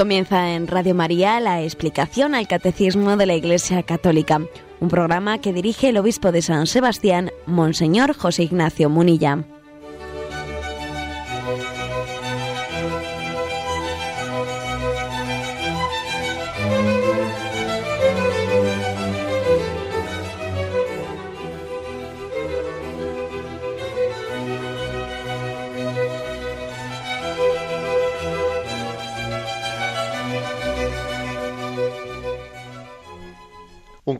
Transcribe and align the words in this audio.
Comienza 0.00 0.54
en 0.54 0.66
Radio 0.66 0.94
María 0.94 1.40
la 1.40 1.60
explicación 1.60 2.34
al 2.34 2.48
Catecismo 2.48 3.18
de 3.18 3.26
la 3.26 3.34
Iglesia 3.34 3.82
Católica, 3.82 4.40
un 4.80 4.88
programa 4.88 5.42
que 5.42 5.52
dirige 5.52 5.90
el 5.90 5.98
obispo 5.98 6.32
de 6.32 6.40
San 6.40 6.66
Sebastián, 6.66 7.30
Monseñor 7.44 8.16
José 8.16 8.44
Ignacio 8.44 8.88
Munilla. 8.88 9.44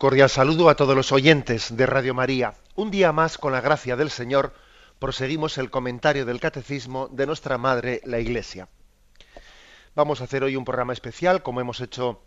Cordial 0.01 0.31
saludo 0.31 0.71
a 0.71 0.77
todos 0.77 0.97
los 0.97 1.13
oyentes 1.13 1.77
de 1.77 1.85
Radio 1.85 2.15
María. 2.15 2.55
Un 2.75 2.91
día 2.91 3.13
más, 3.13 3.37
con 3.37 3.53
la 3.53 3.61
gracia 3.61 3.97
del 3.97 4.09
Señor, 4.09 4.55
proseguimos 4.99 5.59
el 5.59 5.71
comentario 5.71 6.25
del 6.25 6.41
Catecismo 6.41 7.09
de 7.09 7.27
nuestra 7.27 7.59
Madre, 7.59 8.01
la 8.05 8.19
Iglesia. 8.19 8.71
Vamos 9.95 10.23
a 10.23 10.25
hacer 10.25 10.43
hoy 10.43 10.57
un 10.57 10.65
programa 10.65 10.95
especial, 10.95 11.43
como 11.43 11.61
hemos 11.61 11.83
hecho 11.83 12.23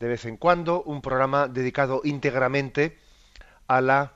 de 0.00 0.08
vez 0.08 0.24
en 0.24 0.36
cuando, 0.36 0.82
un 0.82 1.00
programa 1.00 1.46
dedicado 1.46 2.00
íntegramente 2.02 2.98
a 3.68 3.80
la 3.80 4.14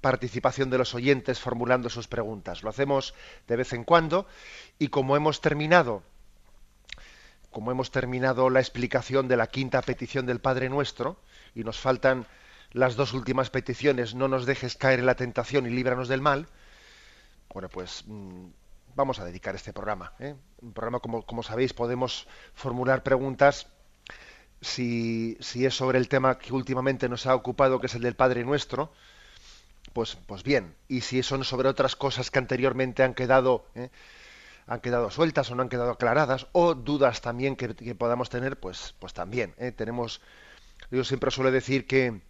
participación 0.00 0.70
de 0.70 0.78
los 0.78 0.94
oyentes 0.94 1.38
formulando 1.38 1.90
sus 1.90 2.08
preguntas. 2.08 2.62
Lo 2.62 2.70
hacemos 2.70 3.12
de 3.46 3.56
vez 3.56 3.74
en 3.74 3.84
cuando 3.84 4.26
y 4.78 4.88
como 4.88 5.14
hemos 5.14 5.42
terminado 5.42 6.02
como 7.50 7.70
hemos 7.70 7.90
terminado 7.90 8.50
la 8.50 8.60
explicación 8.60 9.28
de 9.28 9.36
la 9.38 9.46
quinta 9.46 9.80
petición 9.80 10.26
del 10.26 10.40
Padre 10.40 10.68
Nuestro 10.68 11.16
y 11.54 11.64
nos 11.64 11.78
faltan 11.78 12.26
las 12.76 12.94
dos 12.94 13.14
últimas 13.14 13.48
peticiones, 13.48 14.14
no 14.14 14.28
nos 14.28 14.44
dejes 14.44 14.76
caer 14.76 14.98
en 14.98 15.06
la 15.06 15.16
tentación 15.16 15.66
y 15.66 15.70
líbranos 15.70 16.08
del 16.08 16.20
mal, 16.20 16.46
bueno, 17.52 17.70
pues 17.70 18.04
mm, 18.06 18.48
vamos 18.94 19.18
a 19.18 19.24
dedicar 19.24 19.54
este 19.54 19.72
programa. 19.72 20.12
¿eh? 20.18 20.34
Un 20.60 20.74
programa, 20.74 21.00
como, 21.00 21.22
como, 21.22 21.42
sabéis, 21.42 21.72
podemos 21.72 22.28
formular 22.52 23.02
preguntas 23.02 23.68
si, 24.60 25.38
si, 25.40 25.64
es 25.64 25.74
sobre 25.74 25.96
el 25.98 26.08
tema 26.08 26.38
que 26.38 26.52
últimamente 26.52 27.08
nos 27.08 27.26
ha 27.26 27.34
ocupado, 27.34 27.80
que 27.80 27.86
es 27.86 27.94
el 27.94 28.02
del 28.02 28.14
Padre 28.14 28.44
Nuestro, 28.44 28.92
pues, 29.94 30.18
pues 30.26 30.42
bien. 30.42 30.74
Y 30.86 31.00
si 31.00 31.22
son 31.22 31.44
sobre 31.44 31.70
otras 31.70 31.96
cosas 31.96 32.30
que 32.30 32.38
anteriormente 32.38 33.02
han 33.02 33.14
quedado... 33.14 33.66
¿eh? 33.74 33.88
han 34.66 34.80
quedado 34.80 35.10
sueltas 35.10 35.48
o 35.50 35.54
no 35.54 35.62
han 35.62 35.68
quedado 35.68 35.92
aclaradas, 35.92 36.48
o 36.50 36.74
dudas 36.74 37.20
también 37.20 37.54
que, 37.54 37.94
podamos 37.94 38.28
tener, 38.30 38.58
pues, 38.58 38.96
pues 38.98 39.14
también. 39.14 39.54
¿eh? 39.58 39.70
Tenemos, 39.70 40.20
yo 40.90 41.04
siempre 41.04 41.30
suelo 41.30 41.52
decir 41.52 41.86
que, 41.86 42.20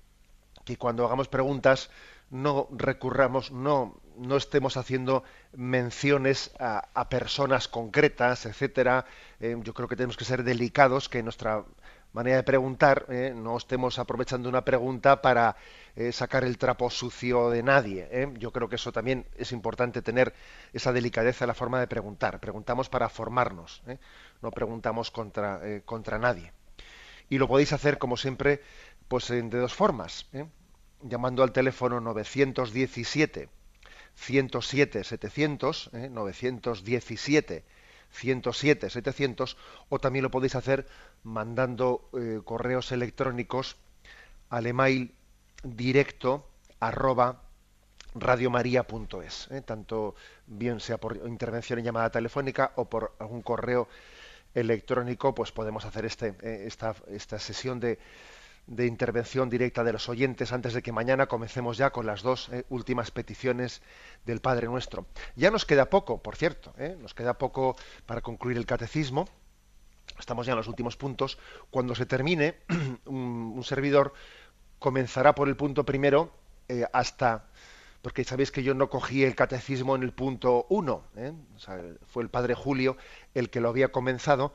que 0.67 0.77
cuando 0.77 1.07
hagamos 1.07 1.29
preguntas 1.29 1.91
no 2.29 2.69
recurramos, 2.73 3.53
no, 3.53 4.01
no 4.19 4.37
estemos 4.37 4.77
haciendo 4.77 5.23
menciones 5.55 6.51
a, 6.59 7.09
personas 7.09 7.69
concretas, 7.69 8.47
etcétera. 8.47 9.07
Eh, 9.41 9.57
yo 9.63 9.73
creo 9.73 9.89
que 9.89 9.97
tenemos 9.97 10.17
que 10.17 10.25
ser 10.25 10.43
delicados, 10.43 11.09
que 11.09 11.23
nuestra 11.23 11.65
manera 12.13 12.39
de 12.39 12.43
preguntar, 12.43 13.07
eh, 13.11 13.33
no 13.35 13.57
estemos 13.57 14.01
aprovechando 14.01 14.49
una 14.49 14.65
pregunta 14.65 15.23
para 15.23 15.55
eh, 15.95 16.11
sacar 16.11 16.43
el 16.43 16.59
trapo 16.59 16.91
sucio 16.91 17.49
de 17.51 17.63
nadie. 17.63 18.29
Yo 18.39 18.51
creo 18.51 18.69
que 18.69 18.77
eso 18.77 18.91
también 18.91 19.25
es 19.37 19.53
importante 19.53 20.03
tener 20.03 20.35
esa 20.73 20.93
delicadeza 20.93 21.45
en 21.45 21.49
la 21.49 21.55
forma 21.55 21.79
de 21.79 21.87
preguntar. 21.87 22.41
Preguntamos 22.41 22.89
para 22.89 23.09
formarnos, 23.09 23.85
no 24.43 24.51
preguntamos 24.51 25.13
contra, 25.13 25.61
contra 25.85 26.19
nadie. 26.19 26.53
Y 27.29 27.39
lo 27.39 27.47
podéis 27.47 27.73
hacer, 27.73 27.99
como 27.99 28.17
siempre, 28.17 28.63
pues 29.09 29.29
de 29.29 29.43
dos 29.43 29.75
formas. 29.75 30.27
Llamando 31.03 31.43
al 31.43 31.53
teléfono 31.53 32.01
917 32.01 33.49
107 34.15 35.05
700, 35.05 35.91
917 35.93 37.65
107 38.11 38.91
700 38.91 39.57
o 39.89 39.99
también 39.99 40.23
lo 40.23 40.31
podéis 40.31 40.55
hacer 40.55 40.87
mandando 41.23 42.09
eh, 42.15 42.41
correos 42.45 42.93
electrónicos 42.93 43.77
al 44.49 44.67
email 44.67 45.15
directo 45.63 46.49
arroba 46.81 47.43
radiomaria.es, 48.15 49.49
eh, 49.51 49.61
tanto 49.61 50.15
bien 50.47 50.81
sea 50.81 50.99
por 50.99 51.17
intervención 51.27 51.79
en 51.79 51.85
llamada 51.85 52.11
telefónica 52.11 52.73
o 52.77 52.87
por 52.87 53.15
algún 53.19 53.43
correo 53.43 53.89
electrónico, 54.55 55.35
pues 55.35 55.53
podemos 55.53 55.85
hacer 55.85 56.07
este, 56.07 56.35
eh, 56.43 56.65
esta, 56.67 56.95
esta 57.09 57.39
sesión 57.39 57.79
de, 57.79 57.99
de 58.67 58.87
intervención 58.87 59.49
directa 59.49 59.85
de 59.85 59.93
los 59.93 60.09
oyentes 60.09 60.53
antes 60.53 60.75
de 60.75 60.83
que 60.83 60.93
mañana 60.93 61.27
comencemos 61.27 61.77
ya 61.77 61.91
con 61.91 62.07
las 62.07 62.23
dos 62.23 62.49
eh, 62.51 62.65
últimas 62.69 63.11
peticiones 63.11 63.81
del 64.25 64.41
Padre 64.41 64.67
Nuestro. 64.67 65.07
Ya 65.37 65.51
nos 65.51 65.65
queda 65.65 65.89
poco, 65.89 66.23
por 66.23 66.37
cierto, 66.37 66.75
eh, 66.79 66.97
nos 67.01 67.15
queda 67.15 67.39
poco 67.39 67.77
para 68.07 68.23
concluir 68.23 68.57
el 68.57 68.67
catecismo. 68.67 69.29
Estamos 70.19 70.47
ya 70.47 70.53
en 70.53 70.59
los 70.59 70.69
últimos 70.69 70.97
puntos. 70.97 71.39
Cuando 71.71 71.95
se 71.95 72.07
termine, 72.07 72.57
un, 73.07 73.63
servidor 73.65 74.13
comenzará 74.79 75.35
por 75.35 75.49
el 75.49 75.57
punto 75.57 75.85
primero 75.85 76.33
eh, 76.69 76.85
hasta 76.93 77.47
porque 78.03 78.23
sabéis 78.23 78.53
que 78.53 78.63
yo 78.63 78.73
no 78.73 78.89
cogí 78.89 79.25
el 79.25 79.35
catecismo 79.35 79.97
en 79.97 80.05
el 80.05 80.13
punto 80.13 80.67
uno, 80.69 81.03
fue 82.07 82.23
el 82.23 82.29
padre 82.29 82.55
Julio 82.55 82.97
el 83.35 83.51
que 83.51 83.61
lo 83.61 83.69
había 83.69 83.91
comenzado, 83.91 84.55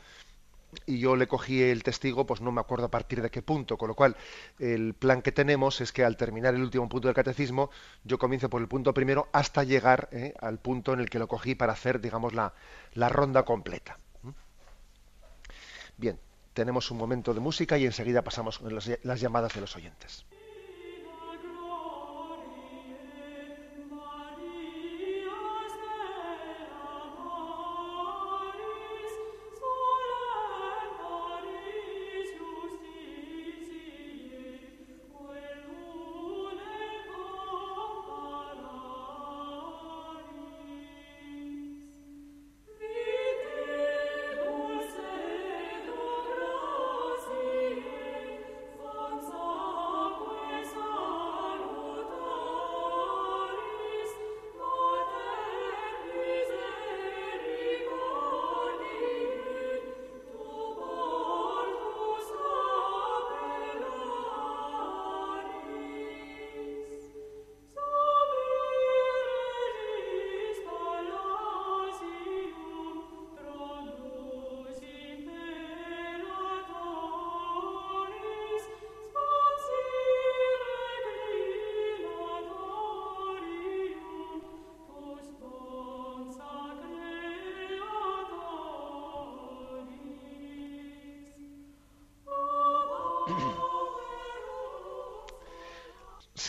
y 0.86 1.00
yo 1.00 1.16
le 1.16 1.28
cogí 1.28 1.62
el 1.62 1.84
testigo, 1.84 2.26
pues 2.26 2.42
no 2.42 2.52
me 2.52 2.62
acuerdo 2.62 2.86
a 2.86 2.92
partir 2.92 3.22
de 3.22 3.30
qué 3.30 3.42
punto, 3.42 3.78
con 3.78 3.88
lo 3.90 3.96
cual 3.96 4.16
el 4.60 4.94
plan 4.94 5.22
que 5.22 5.32
tenemos 5.32 5.82
es 5.82 5.92
que 5.92 6.04
al 6.04 6.18
terminar 6.18 6.56
el 6.56 6.62
último 6.62 6.88
punto 6.88 7.08
del 7.08 7.16
catecismo, 7.16 7.70
yo 8.04 8.18
comienzo 8.18 8.50
por 8.50 8.62
el 8.62 8.68
punto 8.68 8.94
primero 8.94 9.28
hasta 9.32 9.64
llegar 9.64 10.10
eh, 10.12 10.34
al 10.40 10.60
punto 10.60 10.94
en 10.94 11.00
el 11.00 11.10
que 11.10 11.20
lo 11.20 11.28
cogí 11.28 11.56
para 11.56 11.74
hacer, 11.74 12.02
digamos, 12.02 12.34
la, 12.34 12.54
la 12.94 13.10
ronda 13.10 13.44
completa. 13.44 14.00
Bien, 15.98 16.20
tenemos 16.54 16.90
un 16.90 16.98
momento 16.98 17.34
de 17.34 17.40
música 17.40 17.78
y 17.78 17.86
enseguida 17.86 18.24
pasamos 18.24 18.62
las, 18.62 18.90
las 19.04 19.22
llamadas 19.22 19.54
de 19.54 19.62
los 19.62 19.76
oyentes. 19.76 20.26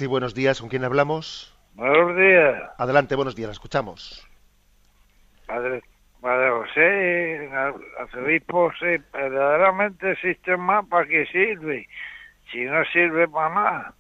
Sí, 0.03 0.09
buenos 0.09 0.35
días. 0.35 0.61
¿Con 0.61 0.69
quién 0.69 0.83
hablamos? 0.83 1.57
Buenos 1.75 2.17
días. 2.17 2.61
Adelante, 2.77 3.15
buenos 3.15 3.37
días. 3.37 3.47
La 3.47 3.53
escuchamos. 3.53 4.29
Padre, 5.47 5.81
padre 6.21 6.51
José, 6.51 7.49
arzobispo, 8.01 8.73
sí, 8.81 9.01
verdaderamente 9.13 10.11
existe 10.11 10.57
más 10.57 10.85
para 10.89 11.07
qué 11.07 11.25
sirve, 11.27 11.87
si 12.51 12.65
no 12.65 12.85
sirve 12.87 13.29
para 13.29 13.55
nada. 13.55 13.95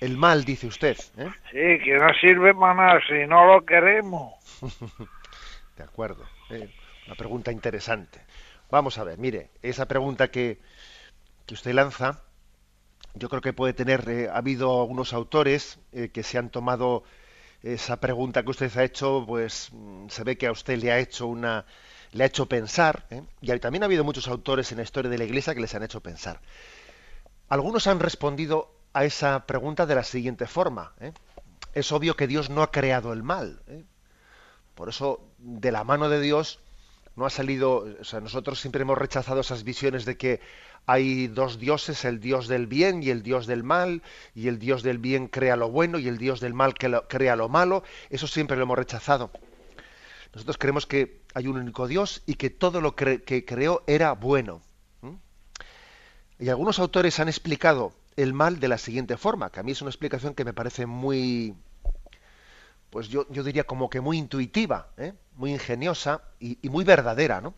El 0.00 0.16
mal, 0.16 0.46
dice 0.46 0.66
usted. 0.66 0.96
¿eh? 1.18 1.28
Sí, 1.50 1.84
que 1.84 1.98
no 1.98 2.08
sirve 2.14 2.54
para 2.54 2.72
nada 2.72 3.00
si 3.06 3.26
no 3.26 3.44
lo 3.44 3.66
queremos. 3.66 4.32
de 5.76 5.84
acuerdo. 5.84 6.24
Eh, 6.48 6.70
una 7.06 7.16
pregunta 7.16 7.52
interesante. 7.52 8.18
vamos 8.70 8.96
a 8.96 9.04
ver, 9.04 9.18
mire, 9.18 9.50
esa 9.60 9.86
pregunta 9.86 10.28
que, 10.30 10.56
que 11.44 11.52
usted 11.52 11.74
lanza, 11.74 12.22
yo 13.14 13.28
creo 13.28 13.42
que 13.42 13.52
puede 13.52 13.72
tener, 13.72 14.08
eh, 14.08 14.28
ha 14.28 14.38
habido 14.38 14.80
algunos 14.80 15.12
autores 15.12 15.78
eh, 15.92 16.10
que 16.10 16.22
se 16.22 16.38
han 16.38 16.50
tomado 16.50 17.04
esa 17.62 18.00
pregunta 18.00 18.42
que 18.42 18.50
usted 18.50 18.76
ha 18.76 18.84
hecho, 18.84 19.24
pues 19.26 19.68
mm, 19.72 20.08
se 20.08 20.24
ve 20.24 20.36
que 20.36 20.46
a 20.46 20.52
usted 20.52 20.78
le 20.78 20.92
ha 20.92 20.98
hecho 20.98 21.26
una, 21.26 21.64
le 22.12 22.24
ha 22.24 22.26
hecho 22.26 22.46
pensar, 22.46 23.06
¿eh? 23.10 23.22
y 23.40 23.58
también 23.58 23.82
ha 23.82 23.86
habido 23.86 24.04
muchos 24.04 24.28
autores 24.28 24.72
en 24.72 24.78
la 24.78 24.84
historia 24.84 25.10
de 25.10 25.18
la 25.18 25.24
Iglesia 25.24 25.54
que 25.54 25.60
les 25.60 25.74
han 25.74 25.82
hecho 25.82 26.00
pensar. 26.00 26.40
Algunos 27.48 27.86
han 27.86 28.00
respondido 28.00 28.74
a 28.94 29.04
esa 29.04 29.46
pregunta 29.46 29.86
de 29.86 29.94
la 29.94 30.04
siguiente 30.04 30.46
forma. 30.46 30.92
Es 31.74 31.92
obvio 31.92 32.16
que 32.16 32.26
Dios 32.26 32.50
no 32.50 32.62
ha 32.62 32.70
creado 32.70 33.12
el 33.12 33.22
mal. 33.22 33.60
Por 34.74 34.88
eso, 34.88 35.20
de 35.38 35.70
la 35.70 35.84
mano 35.84 36.08
de 36.08 36.20
Dios, 36.20 36.60
no 37.14 37.26
ha 37.26 37.30
salido, 37.30 37.86
o 38.00 38.04
sea, 38.04 38.20
nosotros 38.20 38.60
siempre 38.60 38.82
hemos 38.82 38.96
rechazado 38.96 39.40
esas 39.40 39.64
visiones 39.64 40.04
de 40.04 40.16
que 40.16 40.40
hay 40.86 41.28
dos 41.28 41.58
dioses, 41.58 42.04
el 42.04 42.20
dios 42.20 42.48
del 42.48 42.66
bien 42.66 43.02
y 43.02 43.10
el 43.10 43.22
dios 43.22 43.46
del 43.46 43.62
mal, 43.62 44.02
y 44.34 44.48
el 44.48 44.58
dios 44.58 44.82
del 44.82 44.98
bien 44.98 45.28
crea 45.28 45.56
lo 45.56 45.70
bueno 45.70 45.98
y 45.98 46.08
el 46.08 46.18
dios 46.18 46.40
del 46.40 46.54
mal 46.54 46.74
crea 46.74 47.36
lo 47.36 47.48
malo, 47.48 47.84
eso 48.10 48.26
siempre 48.26 48.56
lo 48.56 48.64
hemos 48.64 48.78
rechazado. 48.78 49.30
Nosotros 50.34 50.58
creemos 50.58 50.86
que 50.86 51.22
hay 51.34 51.46
un 51.46 51.58
único 51.58 51.86
Dios 51.86 52.22
y 52.26 52.34
que 52.34 52.48
todo 52.48 52.80
lo 52.80 52.96
que 52.96 53.44
creó 53.46 53.84
era 53.86 54.12
bueno. 54.12 54.62
Y 56.38 56.48
algunos 56.48 56.80
autores 56.80 57.20
han 57.20 57.28
explicado 57.28 57.92
el 58.16 58.34
mal 58.34 58.58
de 58.58 58.68
la 58.68 58.78
siguiente 58.78 59.16
forma, 59.16 59.50
que 59.50 59.60
a 59.60 59.62
mí 59.62 59.72
es 59.72 59.80
una 59.80 59.90
explicación 59.90 60.34
que 60.34 60.44
me 60.44 60.52
parece 60.52 60.86
muy, 60.86 61.54
pues 62.90 63.08
yo, 63.08 63.26
yo 63.30 63.42
diría 63.42 63.64
como 63.64 63.88
que 63.88 64.00
muy 64.00 64.18
intuitiva, 64.18 64.88
¿eh? 64.96 65.14
muy 65.36 65.52
ingeniosa 65.52 66.22
y, 66.40 66.58
muy 66.68 66.84
verdadera, 66.84 67.40
¿no? 67.40 67.54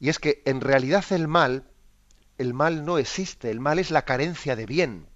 Y 0.00 0.08
es 0.08 0.18
que 0.18 0.42
en 0.44 0.60
realidad 0.60 1.04
el 1.10 1.28
mal, 1.28 1.64
el 2.38 2.54
mal 2.54 2.84
no 2.84 2.98
existe, 2.98 3.50
el 3.50 3.60
mal 3.60 3.78
es 3.78 3.90
la 3.90 4.02
carencia 4.02 4.56
de 4.56 4.66
bien. 4.66 5.06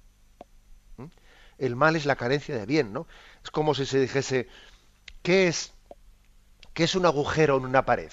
El 1.59 1.77
mal 1.77 1.95
es 1.95 2.07
la 2.07 2.17
carencia 2.17 2.57
de 2.57 2.65
bien, 2.65 2.93
¿no? 2.93 3.07
Es 3.45 3.51
como 3.51 3.75
si 3.75 3.85
se 3.85 4.01
dijese, 4.01 4.49
¿qué 5.23 5.47
es, 5.47 5.75
qué 6.73 6.85
es 6.85 6.95
un 6.95 7.05
agujero 7.05 7.59
en 7.59 7.67
una 7.67 7.85
pared? 7.85 8.11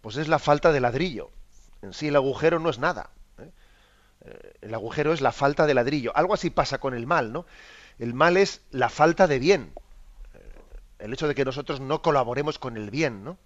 Pues 0.00 0.16
es 0.16 0.28
la 0.28 0.38
falta 0.38 0.70
de 0.70 0.80
ladrillo. 0.80 1.30
En 1.82 1.92
sí 1.92 2.08
el 2.08 2.16
agujero 2.16 2.60
no 2.60 2.70
es 2.70 2.78
nada. 2.78 3.10
¿eh? 3.38 3.50
Eh, 4.24 4.52
el 4.62 4.74
agujero 4.74 5.12
es 5.12 5.20
la 5.20 5.32
falta 5.32 5.66
de 5.66 5.74
ladrillo. 5.74 6.16
Algo 6.16 6.34
así 6.34 6.50
pasa 6.50 6.78
con 6.78 6.94
el 6.94 7.06
mal, 7.06 7.32
¿no? 7.32 7.46
El 7.98 8.14
mal 8.14 8.36
es 8.36 8.62
la 8.70 8.88
falta 8.88 9.26
de 9.26 9.40
bien 9.40 9.72
el 10.98 11.12
hecho 11.12 11.28
de 11.28 11.34
que 11.34 11.44
nosotros 11.44 11.80
no 11.80 12.02
colaboremos 12.02 12.58
con 12.58 12.76
el 12.76 12.90
bien, 12.90 13.24
¿no? 13.24 13.38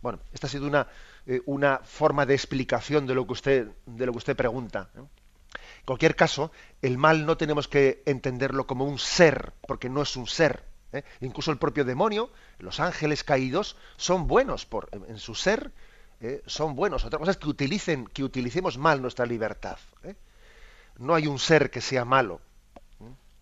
Bueno, 0.00 0.20
esta 0.32 0.46
ha 0.46 0.50
sido 0.50 0.66
una, 0.66 0.86
eh, 1.28 1.42
una 1.44 1.80
forma 1.84 2.24
de 2.24 2.32
explicación 2.32 3.06
de 3.06 3.14
lo 3.14 3.26
que 3.26 3.34
usted, 3.34 3.68
de 3.84 4.06
lo 4.06 4.12
que 4.12 4.18
usted 4.18 4.34
pregunta. 4.34 4.88
En 4.94 5.84
cualquier 5.84 6.16
caso, 6.16 6.50
el 6.80 6.96
mal 6.96 7.26
no 7.26 7.36
tenemos 7.36 7.68
que 7.68 8.02
entenderlo 8.06 8.66
como 8.66 8.86
un 8.86 8.98
ser, 8.98 9.52
porque 9.66 9.90
no 9.90 10.00
es 10.00 10.16
un 10.16 10.26
ser. 10.26 10.64
¿eh? 10.94 11.02
Incluso 11.20 11.50
el 11.50 11.58
propio 11.58 11.84
demonio, 11.84 12.30
los 12.58 12.80
ángeles 12.80 13.24
caídos, 13.24 13.76
son 13.98 14.26
buenos 14.26 14.64
por, 14.64 14.88
en 15.06 15.18
su 15.18 15.34
ser, 15.34 15.70
¿eh? 16.22 16.42
son 16.46 16.74
buenos. 16.74 17.04
Otra 17.04 17.18
cosa 17.18 17.32
es 17.32 17.36
que 17.36 17.48
utilicen, 17.48 18.06
que 18.06 18.24
utilicemos 18.24 18.78
mal 18.78 19.02
nuestra 19.02 19.26
libertad. 19.26 19.76
No 20.96 21.14
hay 21.14 21.26
un 21.26 21.38
ser 21.38 21.70
que 21.70 21.82
sea 21.82 22.06
malo. 22.06 22.40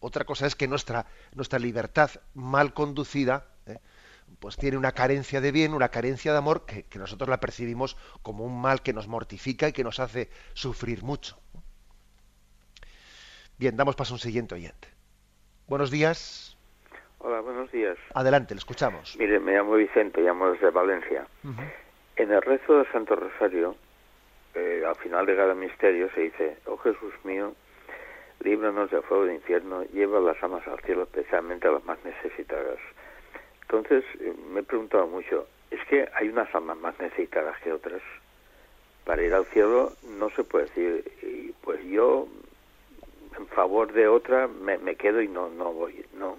Otra 0.00 0.24
cosa 0.24 0.46
es 0.48 0.56
que 0.56 0.66
nuestra, 0.66 1.06
nuestra 1.34 1.60
libertad 1.60 2.10
mal 2.34 2.74
conducida. 2.74 3.46
Pues 4.40 4.56
tiene 4.56 4.76
una 4.76 4.92
carencia 4.92 5.40
de 5.40 5.52
bien, 5.52 5.74
una 5.74 5.88
carencia 5.88 6.32
de 6.32 6.38
amor, 6.38 6.66
que, 6.66 6.84
nosotros 6.98 7.28
la 7.28 7.40
percibimos 7.40 7.96
como 8.22 8.44
un 8.44 8.60
mal 8.60 8.82
que 8.82 8.92
nos 8.92 9.08
mortifica 9.08 9.68
y 9.68 9.72
que 9.72 9.84
nos 9.84 10.00
hace 10.00 10.28
sufrir 10.54 11.02
mucho. 11.02 11.38
Bien, 13.58 13.76
damos 13.76 13.96
paso 13.96 14.14
a 14.14 14.16
un 14.16 14.20
siguiente 14.20 14.54
oyente. 14.54 14.88
Buenos 15.66 15.90
días. 15.90 16.56
Hola, 17.18 17.40
buenos 17.40 17.72
días. 17.72 17.96
Adelante, 18.14 18.54
le 18.54 18.58
escuchamos. 18.58 19.16
Mire, 19.18 19.40
me 19.40 19.52
llamo 19.52 19.74
Vicente, 19.74 20.20
llamo 20.20 20.52
desde 20.52 20.70
Valencia. 20.70 21.26
En 22.16 22.30
el 22.30 22.42
rezo 22.42 22.78
del 22.78 22.92
Santo 22.92 23.16
Rosario, 23.16 23.74
eh, 24.54 24.82
al 24.86 24.96
final 24.96 25.26
de 25.26 25.36
cada 25.36 25.54
misterio 25.54 26.10
se 26.14 26.20
dice, 26.20 26.58
oh 26.66 26.76
Jesús 26.76 27.12
mío, 27.24 27.54
líbranos 28.40 28.90
del 28.90 29.02
fuego 29.02 29.24
del 29.24 29.36
infierno, 29.36 29.82
lleva 29.84 30.20
las 30.20 30.42
almas 30.42 30.66
al 30.68 30.78
cielo, 30.80 31.04
especialmente 31.04 31.66
a 31.66 31.72
las 31.72 31.84
más 31.84 31.98
necesitadas. 32.04 32.78
Entonces, 33.68 34.04
eh, 34.20 34.32
me 34.52 34.60
he 34.60 34.62
preguntado 34.62 35.06
mucho, 35.06 35.46
¿es 35.70 35.84
que 35.88 36.08
hay 36.14 36.28
unas 36.28 36.52
almas 36.54 36.76
más 36.78 36.98
necesitadas 37.00 37.60
que 37.62 37.72
otras? 37.72 38.00
Para 39.04 39.22
ir 39.22 39.34
al 39.34 39.46
cielo 39.46 39.92
no 40.18 40.30
se 40.30 40.44
puede 40.44 40.66
decir, 40.66 41.12
y 41.22 41.52
pues 41.62 41.84
yo 41.84 42.28
en 43.36 43.46
favor 43.48 43.92
de 43.92 44.08
otra 44.08 44.48
me, 44.48 44.96
quedo 44.96 45.20
y 45.20 45.28
no, 45.28 45.48
no 45.48 45.72
voy, 45.72 46.04
¿no? 46.14 46.38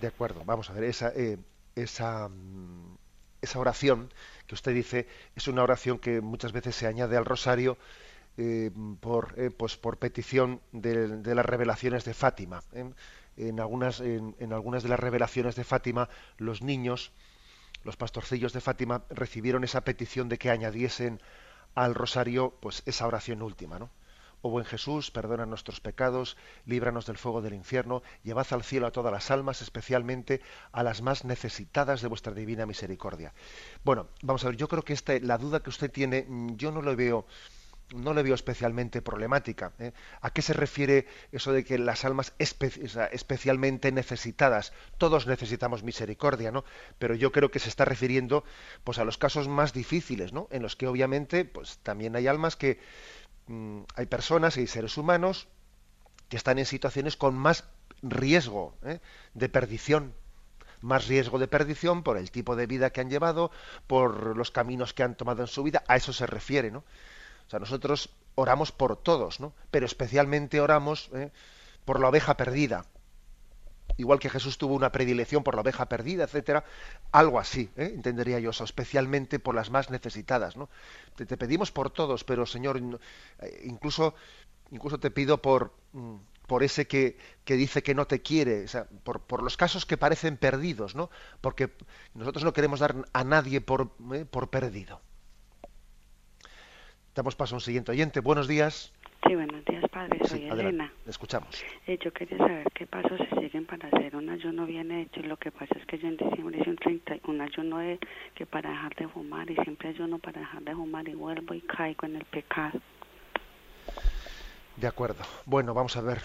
De 0.00 0.06
acuerdo, 0.06 0.42
vamos 0.44 0.70
a 0.70 0.72
ver, 0.72 0.84
esa, 0.84 1.12
eh, 1.14 1.38
esa, 1.74 2.28
mm, 2.28 2.96
esa 3.42 3.58
oración 3.58 4.10
que 4.46 4.54
usted 4.54 4.74
dice 4.74 5.06
es 5.36 5.48
una 5.48 5.62
oración 5.62 5.98
que 5.98 6.20
muchas 6.20 6.52
veces 6.52 6.74
se 6.74 6.86
añade 6.86 7.16
al 7.16 7.24
rosario 7.24 7.76
eh, 8.36 8.70
por, 9.00 9.34
eh, 9.36 9.50
pues 9.50 9.76
por 9.76 9.96
petición 9.96 10.60
de, 10.72 11.34
las 11.34 11.44
revelaciones 11.44 12.04
de 12.04 12.14
Fátima. 12.14 12.62
En, 13.38 13.60
algunas, 13.60 14.00
en, 14.00 14.52
algunas 14.52 14.82
de 14.82 14.88
las 14.88 15.00
revelaciones 15.00 15.54
de 15.56 15.64
Fátima, 15.64 16.08
los 16.36 16.60
niños, 16.60 17.12
los 17.84 17.96
pastorcillos 17.96 18.52
de 18.52 18.60
Fátima, 18.60 19.04
recibieron 19.10 19.64
esa 19.64 19.82
petición 19.82 20.28
de 20.28 20.38
que 20.38 20.50
añadiesen 20.50 21.20
al 21.74 21.94
rosario 21.94 22.54
pues 22.60 22.82
esa 22.86 23.06
oración 23.06 23.42
última, 23.42 23.78
¿no? 23.78 23.90
Oh 24.40 24.50
buen 24.50 24.64
Jesús, 24.64 25.10
perdona 25.10 25.46
nuestros 25.46 25.80
pecados, 25.80 26.36
líbranos 26.64 27.06
del 27.06 27.18
fuego 27.18 27.42
del 27.42 27.54
infierno, 27.54 28.02
llevad 28.22 28.46
al 28.52 28.62
cielo 28.62 28.86
a 28.86 28.92
todas 28.92 29.12
las 29.12 29.32
almas, 29.32 29.62
especialmente 29.62 30.40
a 30.70 30.84
las 30.84 31.02
más 31.02 31.24
necesitadas 31.24 32.02
de 32.02 32.08
vuestra 32.08 32.32
divina 32.32 32.64
misericordia. 32.64 33.32
Bueno, 33.82 34.06
vamos 34.22 34.44
a 34.44 34.48
ver, 34.48 34.56
yo 34.56 34.68
creo 34.68 34.84
que 34.84 34.92
esta, 34.92 35.18
la 35.18 35.38
duda 35.38 35.60
que 35.60 35.70
usted 35.70 35.90
tiene, 35.90 36.24
mm, 36.28 36.54
yo 36.54 36.70
no 36.70 36.82
lo 36.82 36.94
veo, 36.94 37.26
no 37.94 38.12
le 38.12 38.22
veo 38.22 38.34
especialmente 38.34 39.02
problemática. 39.02 39.72
¿eh? 39.78 39.92
¿A 40.20 40.30
qué 40.30 40.42
se 40.42 40.52
refiere 40.52 41.06
eso 41.32 41.52
de 41.52 41.64
que 41.64 41.78
las 41.78 42.04
almas 42.04 42.34
especialmente 42.38 43.92
necesitadas, 43.92 44.72
todos 44.98 45.26
necesitamos 45.26 45.82
misericordia, 45.82 46.50
¿no? 46.50 46.64
Pero 46.98 47.14
yo 47.14 47.32
creo 47.32 47.50
que 47.50 47.58
se 47.58 47.68
está 47.68 47.84
refiriendo 47.84 48.44
pues 48.84 48.98
a 48.98 49.04
los 49.04 49.18
casos 49.18 49.48
más 49.48 49.72
difíciles, 49.72 50.32
¿no? 50.32 50.48
En 50.50 50.62
los 50.62 50.76
que 50.76 50.86
obviamente 50.86 51.44
pues 51.44 51.78
también 51.78 52.16
hay 52.16 52.26
almas 52.26 52.56
que 52.56 52.78
mm, 53.46 53.80
hay 53.94 54.06
personas 54.06 54.56
y 54.56 54.66
seres 54.66 54.96
humanos 54.96 55.48
que 56.28 56.36
están 56.36 56.58
en 56.58 56.66
situaciones 56.66 57.16
con 57.16 57.34
más 57.36 57.64
riesgo 58.02 58.76
¿eh? 58.84 59.00
de 59.32 59.48
perdición, 59.48 60.14
más 60.82 61.08
riesgo 61.08 61.38
de 61.38 61.48
perdición 61.48 62.02
por 62.02 62.18
el 62.18 62.30
tipo 62.30 62.54
de 62.54 62.66
vida 62.66 62.90
que 62.90 63.00
han 63.00 63.08
llevado, 63.08 63.50
por 63.86 64.36
los 64.36 64.50
caminos 64.50 64.92
que 64.92 65.02
han 65.02 65.16
tomado 65.16 65.40
en 65.42 65.48
su 65.48 65.62
vida, 65.62 65.82
a 65.88 65.96
eso 65.96 66.12
se 66.12 66.26
refiere, 66.26 66.70
¿no? 66.70 66.84
O 67.48 67.50
sea, 67.50 67.58
nosotros 67.60 68.10
oramos 68.34 68.72
por 68.72 68.96
todos, 68.96 69.40
¿no? 69.40 69.54
Pero 69.70 69.86
especialmente 69.86 70.60
oramos 70.60 71.08
¿eh? 71.14 71.32
por 71.86 71.98
la 71.98 72.08
oveja 72.08 72.36
perdida. 72.36 72.84
Igual 73.96 74.18
que 74.18 74.28
Jesús 74.28 74.58
tuvo 74.58 74.74
una 74.74 74.92
predilección 74.92 75.42
por 75.42 75.54
la 75.54 75.62
oveja 75.62 75.88
perdida, 75.88 76.24
etcétera, 76.24 76.64
algo 77.10 77.40
así, 77.40 77.70
¿eh? 77.76 77.90
entendería 77.94 78.38
yo, 78.38 78.50
especialmente 78.50 79.38
por 79.38 79.54
las 79.54 79.70
más 79.70 79.88
necesitadas, 79.88 80.58
¿no? 80.58 80.68
Te, 81.16 81.24
pedimos 81.38 81.72
por 81.72 81.90
todos, 81.90 82.22
pero 82.22 82.44
Señor, 82.44 82.78
eh, 83.40 83.62
incluso, 83.64 84.14
incluso 84.70 85.00
te 85.00 85.10
pido 85.10 85.40
por, 85.40 85.72
mm, 85.94 86.16
por 86.46 86.62
ese 86.62 86.86
que, 86.86 87.16
que, 87.46 87.54
dice 87.54 87.82
que 87.82 87.94
no 87.94 88.06
te 88.06 88.20
quiere, 88.20 88.64
o 88.64 88.68
sea, 88.68 88.86
por, 89.04 89.22
por, 89.22 89.42
los 89.42 89.56
casos 89.56 89.86
que 89.86 89.96
parecen 89.96 90.36
perdidos, 90.36 90.94
¿no? 90.94 91.08
Porque 91.40 91.72
nosotros 92.12 92.44
no 92.44 92.52
queremos 92.52 92.78
dar 92.78 92.94
a 93.14 93.24
nadie 93.24 93.62
por, 93.62 93.90
por 94.28 94.50
perdido. 94.50 95.00
Damos 97.18 97.34
paso 97.34 97.56
a 97.56 97.58
un 97.58 97.60
siguiente 97.60 97.90
oyente. 97.90 98.20
Buenos 98.20 98.46
días. 98.46 98.92
Sí, 99.26 99.34
buenos 99.34 99.64
días, 99.64 99.82
padre. 99.90 100.20
Soy 100.24 100.44
Elena. 100.44 100.92
Le 101.04 101.10
escuchamos. 101.10 101.64
Eh, 101.88 101.98
yo 102.00 102.12
quería 102.12 102.38
saber 102.38 102.68
qué 102.72 102.86
pasos 102.86 103.18
se 103.18 103.40
siguen 103.40 103.66
para 103.66 103.88
hacer 103.88 104.14
un 104.14 104.30
ayuno 104.30 104.66
bien 104.66 104.92
hecho. 104.92 105.20
Lo 105.22 105.36
que 105.36 105.50
pasa 105.50 105.74
es 105.80 105.84
que 105.86 105.98
yo 105.98 106.06
en 106.06 106.16
diciembre 106.16 106.60
hice 106.60 106.70
un, 106.70 106.76
30, 106.76 107.16
un 107.26 107.40
ayuno 107.40 107.78
de, 107.78 107.98
que 108.36 108.46
para 108.46 108.70
dejar 108.70 108.94
de 108.94 109.08
fumar 109.08 109.50
y 109.50 109.56
siempre 109.56 109.88
ayuno 109.88 110.20
para 110.20 110.42
dejar 110.42 110.62
de 110.62 110.72
fumar 110.76 111.08
y 111.08 111.14
vuelvo 111.14 111.54
y 111.54 111.60
caigo 111.62 112.06
en 112.06 112.14
el 112.14 112.24
pecado. 112.24 112.78
De 114.76 114.86
acuerdo. 114.86 115.24
Bueno, 115.44 115.74
vamos 115.74 115.96
a 115.96 116.02
ver. 116.02 116.20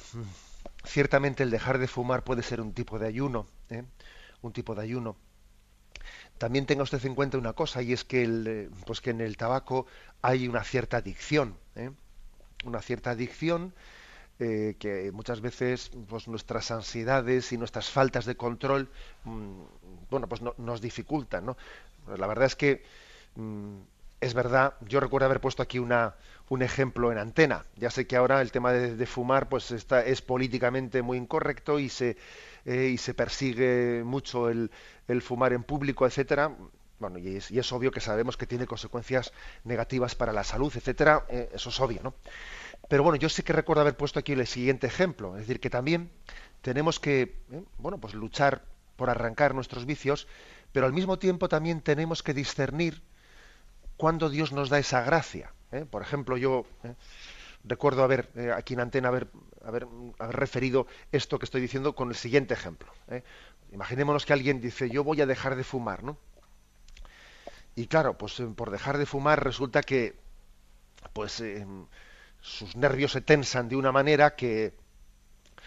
Ciertamente 0.84 1.42
el 1.42 1.50
dejar 1.50 1.80
de 1.80 1.88
fumar 1.88 2.24
puede 2.24 2.44
ser 2.44 2.62
un 2.62 2.72
tipo 2.72 3.00
de 3.00 3.08
ayuno, 3.08 3.48
¿eh? 3.72 3.82
un 4.44 4.54
tipo 4.54 4.76
de 4.76 4.84
ayuno. 4.84 5.16
También 6.44 6.66
tenga 6.66 6.84
usted 6.84 7.06
en 7.06 7.16
cuenta 7.16 7.38
una 7.38 7.54
cosa 7.54 7.82
y 7.82 7.94
es 7.94 8.04
que, 8.04 8.22
el, 8.22 8.46
eh, 8.46 8.70
pues 8.86 9.00
que 9.00 9.12
en 9.12 9.22
el 9.22 9.38
tabaco 9.38 9.88
hay 10.22 10.50
una 10.50 10.62
cierta 10.66 10.98
adicción, 10.98 11.56
¿eh? 11.78 11.90
una 12.66 12.82
cierta 12.82 13.12
adicción 13.12 13.74
eh, 14.40 14.76
que 14.78 15.10
muchas 15.14 15.40
veces 15.40 15.90
pues 16.10 16.28
nuestras 16.28 16.70
ansiedades 16.70 17.54
y 17.54 17.58
nuestras 17.58 17.90
faltas 17.90 18.26
de 18.26 18.36
control, 18.36 18.90
mm, 19.24 19.62
bueno, 20.10 20.28
pues 20.28 20.42
nos 20.42 20.82
dificultan, 20.82 21.46
¿no? 21.46 21.56
Pues 22.04 22.20
la 22.20 22.28
verdad 22.28 22.48
es 22.48 22.58
que 22.58 22.84
mm, 23.36 23.78
es 24.20 24.34
verdad, 24.34 24.74
yo 24.82 25.00
recuerdo 25.00 25.28
haber 25.28 25.40
puesto 25.40 25.64
aquí 25.64 25.80
una, 25.80 26.16
un 26.50 26.62
ejemplo 26.62 27.12
en 27.14 27.20
antena. 27.20 27.66
Ya 27.78 27.90
sé 27.90 28.06
que 28.06 28.18
ahora 28.18 28.42
el 28.42 28.52
tema 28.52 28.74
de, 28.74 29.06
fumar 29.06 29.48
pues 29.48 29.72
está, 29.72 30.04
es 30.06 30.22
políticamente 30.22 31.02
muy 31.02 31.18
incorrecto 31.18 31.80
y 31.80 31.88
se, 31.88 32.18
eh, 32.66 32.92
y 32.94 32.98
se 32.98 33.14
persigue 33.14 34.04
mucho 34.04 34.50
el, 34.50 34.72
el, 35.08 35.22
fumar 35.22 35.54
en 35.54 35.64
público, 35.64 36.06
etcétera. 36.06 36.56
Bueno, 37.00 37.18
y 37.18 37.36
es, 37.36 37.52
y 37.52 37.60
es, 37.60 37.72
obvio 37.74 37.92
que 37.92 38.00
sabemos 38.00 38.38
que 38.38 38.48
tiene 38.48 38.66
consecuencias 38.66 39.34
negativas 39.64 40.16
para 40.16 40.32
la 40.32 40.44
salud, 40.44 40.72
etcétera. 40.76 41.26
Eh, 41.30 41.50
eso 41.54 41.70
es 41.70 41.80
obvio, 41.80 42.02
¿no? 42.04 42.14
Pero 42.88 43.04
bueno, 43.04 43.18
yo 43.18 43.30
sí 43.30 43.44
que 43.44 43.54
recuerdo 43.54 43.82
haber 43.82 43.98
puesto 43.98 44.20
aquí 44.20 44.34
el 44.34 44.48
siguiente 44.48 44.88
ejemplo, 44.88 45.36
es 45.36 45.42
decir, 45.42 45.60
que 45.60 45.70
también 45.70 46.10
tenemos 46.62 47.00
que, 47.00 47.36
eh, 47.52 47.64
bueno, 47.78 47.98
pues 47.98 48.14
luchar 48.14 48.64
por 48.96 49.10
arrancar 49.10 49.56
nuestros 49.56 49.86
vicios, 49.86 50.28
pero 50.72 50.86
al 50.86 50.94
mismo 50.94 51.20
tiempo 51.20 51.50
también 51.50 51.82
tenemos 51.82 52.24
que 52.24 52.34
discernir 52.34 53.02
cuándo 53.98 54.30
Dios 54.30 54.52
nos 54.52 54.70
da 54.70 54.80
esa 54.80 55.02
gracia. 55.02 55.54
Por 55.90 56.04
ejemplo, 56.04 56.38
yo. 56.38 56.66
Recuerdo 57.64 58.04
haber 58.04 58.30
eh, 58.36 58.52
aquí 58.56 58.74
en 58.74 58.82
antena 58.82 59.10
haber, 59.10 59.28
referido 60.20 60.88
esto 61.12 61.40
que 61.40 61.46
estoy 61.46 61.62
diciendo 61.62 61.96
con 61.96 62.10
el 62.10 62.16
siguiente 62.16 62.54
ejemplo. 62.54 62.92
Imaginémonos 63.72 64.26
que 64.26 64.34
alguien 64.34 64.62
dice 64.62 64.90
yo 64.90 65.04
voy 65.04 65.22
a 65.22 65.26
dejar 65.26 65.56
de 65.56 65.64
fumar, 65.64 66.04
¿no? 66.04 66.18
Y 67.76 67.88
claro, 67.88 68.18
pues 68.18 68.42
por 68.56 68.70
dejar 68.70 68.98
de 68.98 69.06
fumar 69.06 69.44
resulta 69.44 69.82
que 69.82 70.16
pues 71.14 71.44
sus 72.42 72.76
nervios 72.76 73.14
se 73.14 73.22
tensan 73.22 73.70
de 73.70 73.76
una 73.76 73.92
manera 73.92 74.36
que 74.36 74.74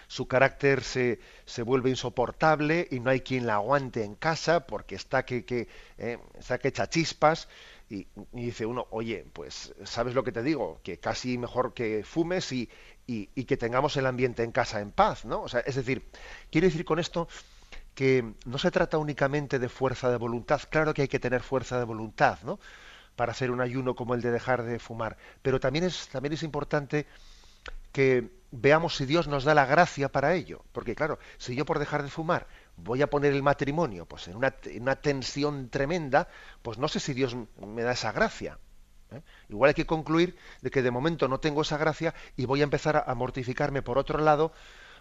su 0.08 0.28
carácter 0.28 0.84
se, 0.84 1.18
se, 1.46 1.62
vuelve 1.62 1.90
insoportable 1.90 2.86
y 2.90 3.00
no 3.00 3.10
hay 3.10 3.22
quien 3.22 3.46
la 3.46 3.54
aguante 3.54 4.04
en 4.04 4.14
casa 4.14 4.66
porque 4.66 4.94
está 4.94 5.24
que, 5.24 5.44
que 5.44 5.68
está 6.38 6.58
que 6.58 6.68
echa 6.68 6.88
chispas 6.88 7.48
y, 7.88 8.08
dice 8.32 8.66
uno, 8.66 8.86
oye, 8.90 9.24
pues 9.32 9.74
sabes 9.84 10.14
lo 10.14 10.24
que 10.24 10.32
te 10.32 10.42
digo, 10.42 10.80
que 10.82 10.98
casi 10.98 11.38
mejor 11.38 11.72
que 11.72 12.02
fumes 12.04 12.50
y, 12.52 12.68
y, 13.06 13.44
que 13.44 13.56
tengamos 13.56 13.96
el 13.96 14.06
ambiente 14.06 14.42
en 14.42 14.52
casa 14.52 14.80
en 14.80 14.90
paz, 14.90 15.24
¿no? 15.24 15.42
O 15.42 15.48
sea, 15.48 15.60
es 15.60 15.76
decir, 15.76 16.04
quiero 16.50 16.66
decir 16.66 16.84
con 16.84 16.98
esto 16.98 17.28
que 17.94 18.34
no 18.44 18.58
se 18.58 18.70
trata 18.70 18.98
únicamente 18.98 19.58
de 19.58 19.68
fuerza 19.68 20.10
de 20.10 20.16
voluntad, 20.16 20.60
claro 20.68 20.92
que 20.94 21.02
hay 21.02 21.08
que 21.08 21.20
tener 21.20 21.42
fuerza 21.42 21.78
de 21.78 21.84
voluntad, 21.84 22.38
¿no? 22.42 22.58
Para 23.14 23.32
hacer 23.32 23.50
un 23.50 23.60
ayuno 23.60 23.94
como 23.94 24.14
el 24.14 24.20
de 24.20 24.32
dejar 24.32 24.64
de 24.64 24.78
fumar, 24.78 25.16
pero 25.42 25.60
también 25.60 25.84
es, 25.84 26.08
también 26.08 26.32
es 26.32 26.42
importante 26.42 27.06
que 27.92 28.28
veamos 28.50 28.96
si 28.96 29.06
Dios 29.06 29.28
nos 29.28 29.44
da 29.44 29.54
la 29.54 29.64
gracia 29.64 30.10
para 30.10 30.34
ello, 30.34 30.62
porque 30.72 30.94
claro, 30.94 31.18
si 31.38 31.54
yo 31.54 31.64
por 31.64 31.78
dejar 31.78 32.02
de 32.02 32.10
fumar 32.10 32.46
voy 32.76 33.02
a 33.02 33.10
poner 33.10 33.32
el 33.32 33.42
matrimonio 33.42 34.06
pues 34.06 34.28
en 34.28 34.36
una, 34.36 34.96
tensión 34.96 35.68
tremenda, 35.68 36.28
pues 36.62 36.78
no 36.78 36.88
sé 36.88 37.00
si 37.00 37.14
Dios 37.14 37.36
me 37.58 37.82
da 37.82 37.92
esa 37.92 38.12
gracia. 38.12 38.58
¿eh? 39.10 39.22
Igual 39.48 39.68
hay 39.68 39.74
que 39.74 39.86
concluir 39.86 40.36
de 40.62 40.70
que 40.70 40.82
de 40.82 40.90
momento 40.90 41.28
no 41.28 41.40
tengo 41.40 41.62
esa 41.62 41.78
gracia 41.78 42.14
y 42.36 42.46
voy 42.46 42.60
a 42.60 42.64
empezar 42.64 43.04
a, 43.06 43.14
mortificarme 43.14 43.82
por 43.82 43.98
otro 43.98 44.18
lado 44.18 44.52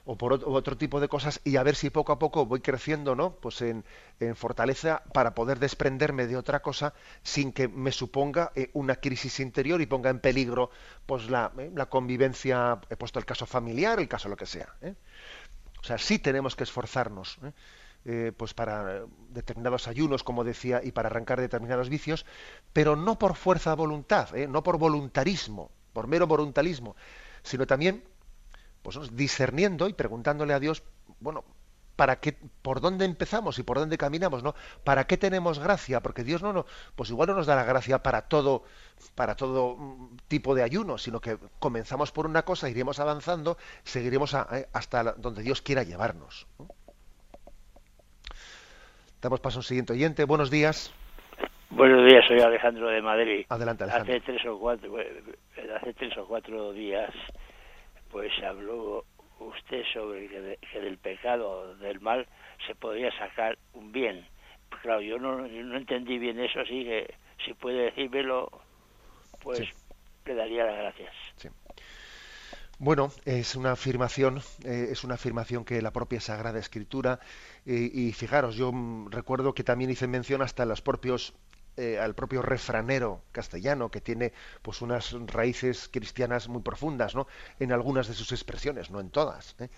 o 0.08 0.20
por 0.20 0.34
otro, 0.34 0.78
tipo 0.78 1.00
de 1.00 1.08
cosas 1.08 1.42
y 1.44 1.56
a 1.56 1.64
ver 1.64 1.76
si 1.76 1.90
poco 1.90 2.12
a 2.12 2.20
poco 2.20 2.46
voy 2.46 2.62
creciendo 2.62 3.16
no 3.16 3.38
pues 3.38 3.64
en, 3.64 3.84
fortaleza 4.36 5.02
para 5.14 5.34
poder 5.34 5.58
desprenderme 5.58 6.28
de 6.28 6.38
otra 6.38 6.62
cosa 6.62 6.94
sin 7.24 7.52
que 7.52 7.68
me 7.68 7.92
suponga 7.92 8.52
eh, 8.54 8.70
una 8.74 8.98
crisis 8.98 9.40
interior 9.40 9.82
y 9.82 9.88
ponga 9.88 10.12
en 10.12 10.20
peligro 10.20 10.70
pues 11.08 11.28
la, 11.32 11.52
eh, 11.58 11.72
la, 11.74 11.88
convivencia 11.88 12.80
he 12.92 12.96
puesto 12.96 13.18
el 13.18 13.26
caso 13.26 13.48
familiar 13.48 14.00
el 14.00 14.08
caso 14.08 14.30
lo 14.30 14.38
que 14.38 14.46
sea 14.46 14.76
o 15.86 15.88
sea, 15.88 16.00
sí 16.00 16.18
tenemos 16.18 16.56
que 16.56 16.64
esforzarnos. 16.64 17.38
¿eh? 17.44 17.52
Eh, 18.06 18.32
pues 18.36 18.56
para 18.56 19.04
determinados 19.30 19.88
ayunos, 19.88 20.24
como 20.24 20.44
decía, 20.44 20.82
y 20.84 20.92
para 20.92 21.10
arrancar 21.10 21.40
determinados 21.40 21.90
vicios, 21.90 22.26
pero 22.74 22.96
no 22.96 23.20
por 23.20 23.36
fuerza 23.36 23.70
de 23.70 23.76
voluntad, 23.76 24.36
¿eh? 24.36 24.48
no 24.48 24.64
por 24.64 24.80
voluntarismo, 24.80 25.70
por 25.94 26.08
mero 26.08 26.26
voluntarismo, 26.26 26.96
sino 27.44 27.68
también 27.68 28.04
pues, 28.82 28.98
discerniendo 29.16 29.88
y 29.88 29.94
preguntándole 29.94 30.54
a 30.54 30.60
Dios, 30.60 30.82
bueno, 31.20 31.46
para 31.96 32.20
qué, 32.20 32.36
por 32.62 32.82
dónde 32.82 33.06
empezamos 33.06 33.60
y 33.60 33.64
por 33.64 33.78
dónde 33.78 33.98
caminamos, 33.98 34.44
¿no? 34.44 34.56
¿Para 34.84 35.06
qué 35.06 35.18
tenemos 35.18 35.60
gracia? 35.60 36.02
Porque 36.02 36.24
Dios 36.24 36.42
no, 36.42 36.54
no, 36.54 36.66
pues 36.96 37.10
igual 37.10 37.30
no 37.30 37.36
nos 37.36 37.48
da 37.48 37.56
la 37.56 37.64
gracia 37.64 38.00
para 38.00 38.24
todo, 38.24 38.64
para 39.16 39.36
todo 39.36 39.76
mm, 39.78 40.18
tipo 40.28 40.56
de 40.56 40.64
ayuno, 40.64 40.98
sino 40.98 41.20
que 41.22 41.38
comenzamos 41.60 42.12
por 42.12 42.26
una 42.26 42.44
cosa, 42.44 42.70
iremos 42.70 43.00
avanzando, 43.00 43.58
seguiremos 43.84 44.34
eh, 44.34 44.68
hasta 44.74 45.14
donde 45.14 45.44
Dios 45.44 45.62
quiera 45.62 45.84
llevarnos. 45.84 46.48
Damos 49.22 49.40
paso 49.40 49.58
a 49.58 49.62
un 49.62 49.64
siguiente 49.64 49.94
oyente. 49.94 50.24
Buenos 50.26 50.52
días. 50.52 50.94
Buenos 51.72 52.06
días, 52.06 52.24
soy 52.28 52.40
Alejandro 52.40 52.90
de 52.90 53.02
Madrid. 53.02 53.46
Adelante, 53.50 53.84
Alejandro. 53.84 54.14
Hace 54.14 54.22
tres 54.22 54.46
o 54.46 54.60
cuatro, 54.60 55.00
eh, 55.00 55.24
hace 55.76 55.94
tres 55.94 56.16
o 56.18 56.28
cuatro 56.28 56.72
días, 56.74 57.12
pues 58.12 58.32
habló 58.44 59.04
usted 59.48 59.84
sobre 59.94 60.28
que, 60.28 60.80
del 60.80 60.98
pecado, 60.98 61.76
del 61.78 62.00
mal, 62.00 62.28
se 62.68 62.76
podría 62.76 63.12
sacar 63.18 63.58
un 63.74 63.92
bien. 63.92 64.26
Claro, 64.82 65.02
yo 65.02 65.18
no, 65.18 65.48
no 65.48 65.78
entendí 65.78 66.18
bien 66.18 66.40
eso, 66.40 66.60
así 66.60 66.84
que 66.84 67.14
si 67.44 67.54
puede 67.54 67.86
decírmelo, 67.86 68.50
pues 69.42 69.62
le 70.26 70.36
daría 70.36 70.66
las 70.66 70.78
gracias. 70.78 71.14
Bueno, 72.78 73.10
es 73.24 73.56
una 73.56 73.72
afirmación, 73.72 74.42
eh, 74.66 74.90
es 74.92 75.06
una 75.06 75.14
afirmación 75.14 75.64
que 75.64 75.82
la 75.82 75.92
propia 75.92 76.20
Sagrada 76.20 76.60
Escritura 76.60 77.22
eh, 77.66 77.90
y 77.94 78.12
fijaros, 78.12 78.56
yo 78.56 78.74
mm, 78.74 79.12
recuerdo 79.12 79.54
que 79.54 79.64
también 79.64 79.92
hice 79.92 80.08
mención 80.08 80.42
hasta 80.42 80.66
los 80.66 80.82
propios 80.82 81.34
eh, 81.78 82.00
al 82.00 82.16
propio 82.16 82.42
refranero 82.42 83.22
castellano 83.32 83.92
que 83.92 84.00
tiene 84.00 84.32
pues 84.62 84.82
unas 84.82 85.12
raíces 85.28 85.90
cristianas 85.92 86.48
muy 86.48 86.62
profundas 86.62 87.16
no 87.16 87.28
en 87.60 87.74
algunas 87.74 88.08
de 88.08 88.14
sus 88.14 88.32
expresiones 88.32 88.92
no 88.92 89.02
en 89.02 89.10
todas 89.10 89.56
¿eh? 89.60 89.70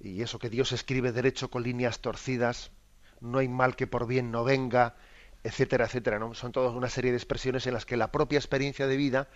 y 0.00 0.22
eso 0.22 0.40
que 0.40 0.50
Dios 0.50 0.72
escribe 0.72 1.12
derecho 1.12 1.48
con 1.48 1.62
líneas 1.62 2.00
torcidas 2.00 2.72
no 3.20 3.38
hay 3.38 3.48
mal 3.48 3.76
que 3.76 3.86
por 3.86 4.06
bien 4.08 4.32
no 4.32 4.42
venga 4.42 4.96
etcétera 5.44 5.84
etcétera 5.84 6.18
no 6.18 6.34
son 6.34 6.50
todas 6.50 6.74
una 6.74 6.88
serie 6.88 7.12
de 7.12 7.18
expresiones 7.18 7.66
en 7.68 7.74
las 7.74 7.86
que 7.86 7.96
la 7.96 8.10
propia 8.10 8.38
experiencia 8.38 8.88
de 8.88 8.96
vida 8.96 9.28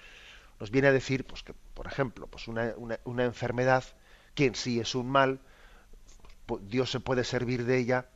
nos 0.58 0.70
viene 0.72 0.88
a 0.88 0.92
decir 0.92 1.24
pues 1.24 1.44
que 1.44 1.54
por 1.74 1.86
ejemplo 1.86 2.26
pues 2.26 2.48
una, 2.48 2.74
una 3.04 3.24
enfermedad 3.24 3.84
que 4.34 4.46
en 4.46 4.54
sí 4.54 4.80
es 4.80 4.94
un 4.94 5.08
mal 5.08 5.40
pues, 6.46 6.68
Dios 6.68 6.90
se 6.90 7.00
puede 7.00 7.22
servir 7.24 7.64
de 7.64 7.78
ella 7.78 8.06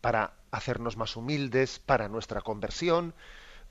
para 0.00 0.34
hacernos 0.50 0.96
más 0.96 1.16
humildes, 1.16 1.78
para 1.78 2.08
nuestra 2.08 2.40
conversión, 2.40 3.14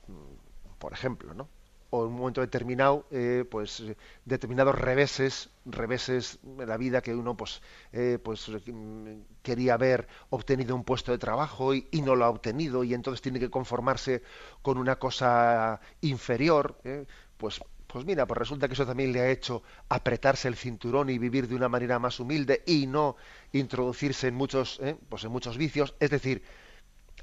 mm, 0.07 0.77
por 0.79 0.93
ejemplo, 0.93 1.33
¿no? 1.33 1.47
o 1.89 2.03
en 2.03 2.11
un 2.11 2.17
momento 2.17 2.41
determinado, 2.41 3.05
eh, 3.11 3.45
pues 3.49 3.83
determinados 4.25 4.75
reveses, 4.75 5.49
reveses 5.65 6.39
de 6.43 6.65
la 6.65 6.77
vida 6.77 7.01
que 7.01 7.15
uno 7.15 7.35
pues, 7.37 7.61
eh, 7.93 8.19
pues 8.21 8.49
mm, 8.49 9.21
quería 9.41 9.75
haber 9.75 10.07
obtenido 10.29 10.75
un 10.75 10.83
puesto 10.83 11.11
de 11.11 11.17
trabajo 11.17 11.73
y, 11.73 11.87
no 12.01 12.15
lo 12.15 12.25
ha 12.25 12.29
obtenido 12.29 12.83
y 12.83 12.93
entonces 12.93 13.21
tiene 13.21 13.39
que 13.39 13.49
conformarse 13.49 14.21
con 14.61 14.77
una 14.77 14.97
cosa 14.97 15.79
inferior, 16.01 16.77
eh, 16.83 17.05
pues 17.37 17.59
pues 17.87 18.05
mira, 18.05 18.25
pues 18.27 18.37
resulta 18.37 18.67
que 18.67 18.73
eso 18.73 18.85
también 18.85 19.13
le 19.13 19.21
ha 19.21 19.29
hecho 19.29 19.63
apretarse 19.87 20.49
el 20.49 20.55
cinturón 20.55 21.09
y 21.09 21.17
vivir 21.17 21.47
de 21.47 21.55
una 21.55 21.69
manera 21.69 21.99
más 21.99 22.19
humilde 22.19 22.61
y 22.65 22.85
no 22.85 23.15
introducirse 23.53 24.27
en 24.27 24.35
muchos, 24.35 24.79
¿eh? 24.81 24.97
pues 25.09 25.23
en 25.23 25.31
muchos 25.31 25.57
vicios. 25.57 25.95
Es 25.99 26.09
decir, 26.09 26.43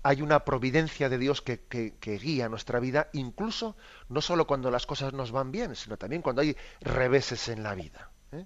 hay 0.02 0.22
una 0.22 0.44
providencia 0.44 1.08
de 1.08 1.18
Dios 1.18 1.40
que, 1.40 1.60
que, 1.60 2.18
guía 2.18 2.48
nuestra 2.48 2.80
vida, 2.80 3.08
incluso 3.12 3.76
no 4.08 4.20
solo 4.20 4.46
cuando 4.46 4.70
las 4.70 4.86
cosas 4.86 5.12
nos 5.12 5.32
van 5.32 5.50
bien, 5.50 5.74
sino 5.76 5.96
también 5.96 6.22
cuando 6.22 6.42
hay 6.42 6.56
reveses 6.80 7.48
en 7.48 7.62
la 7.62 7.74
vida. 7.74 8.10
¿eh? 8.32 8.44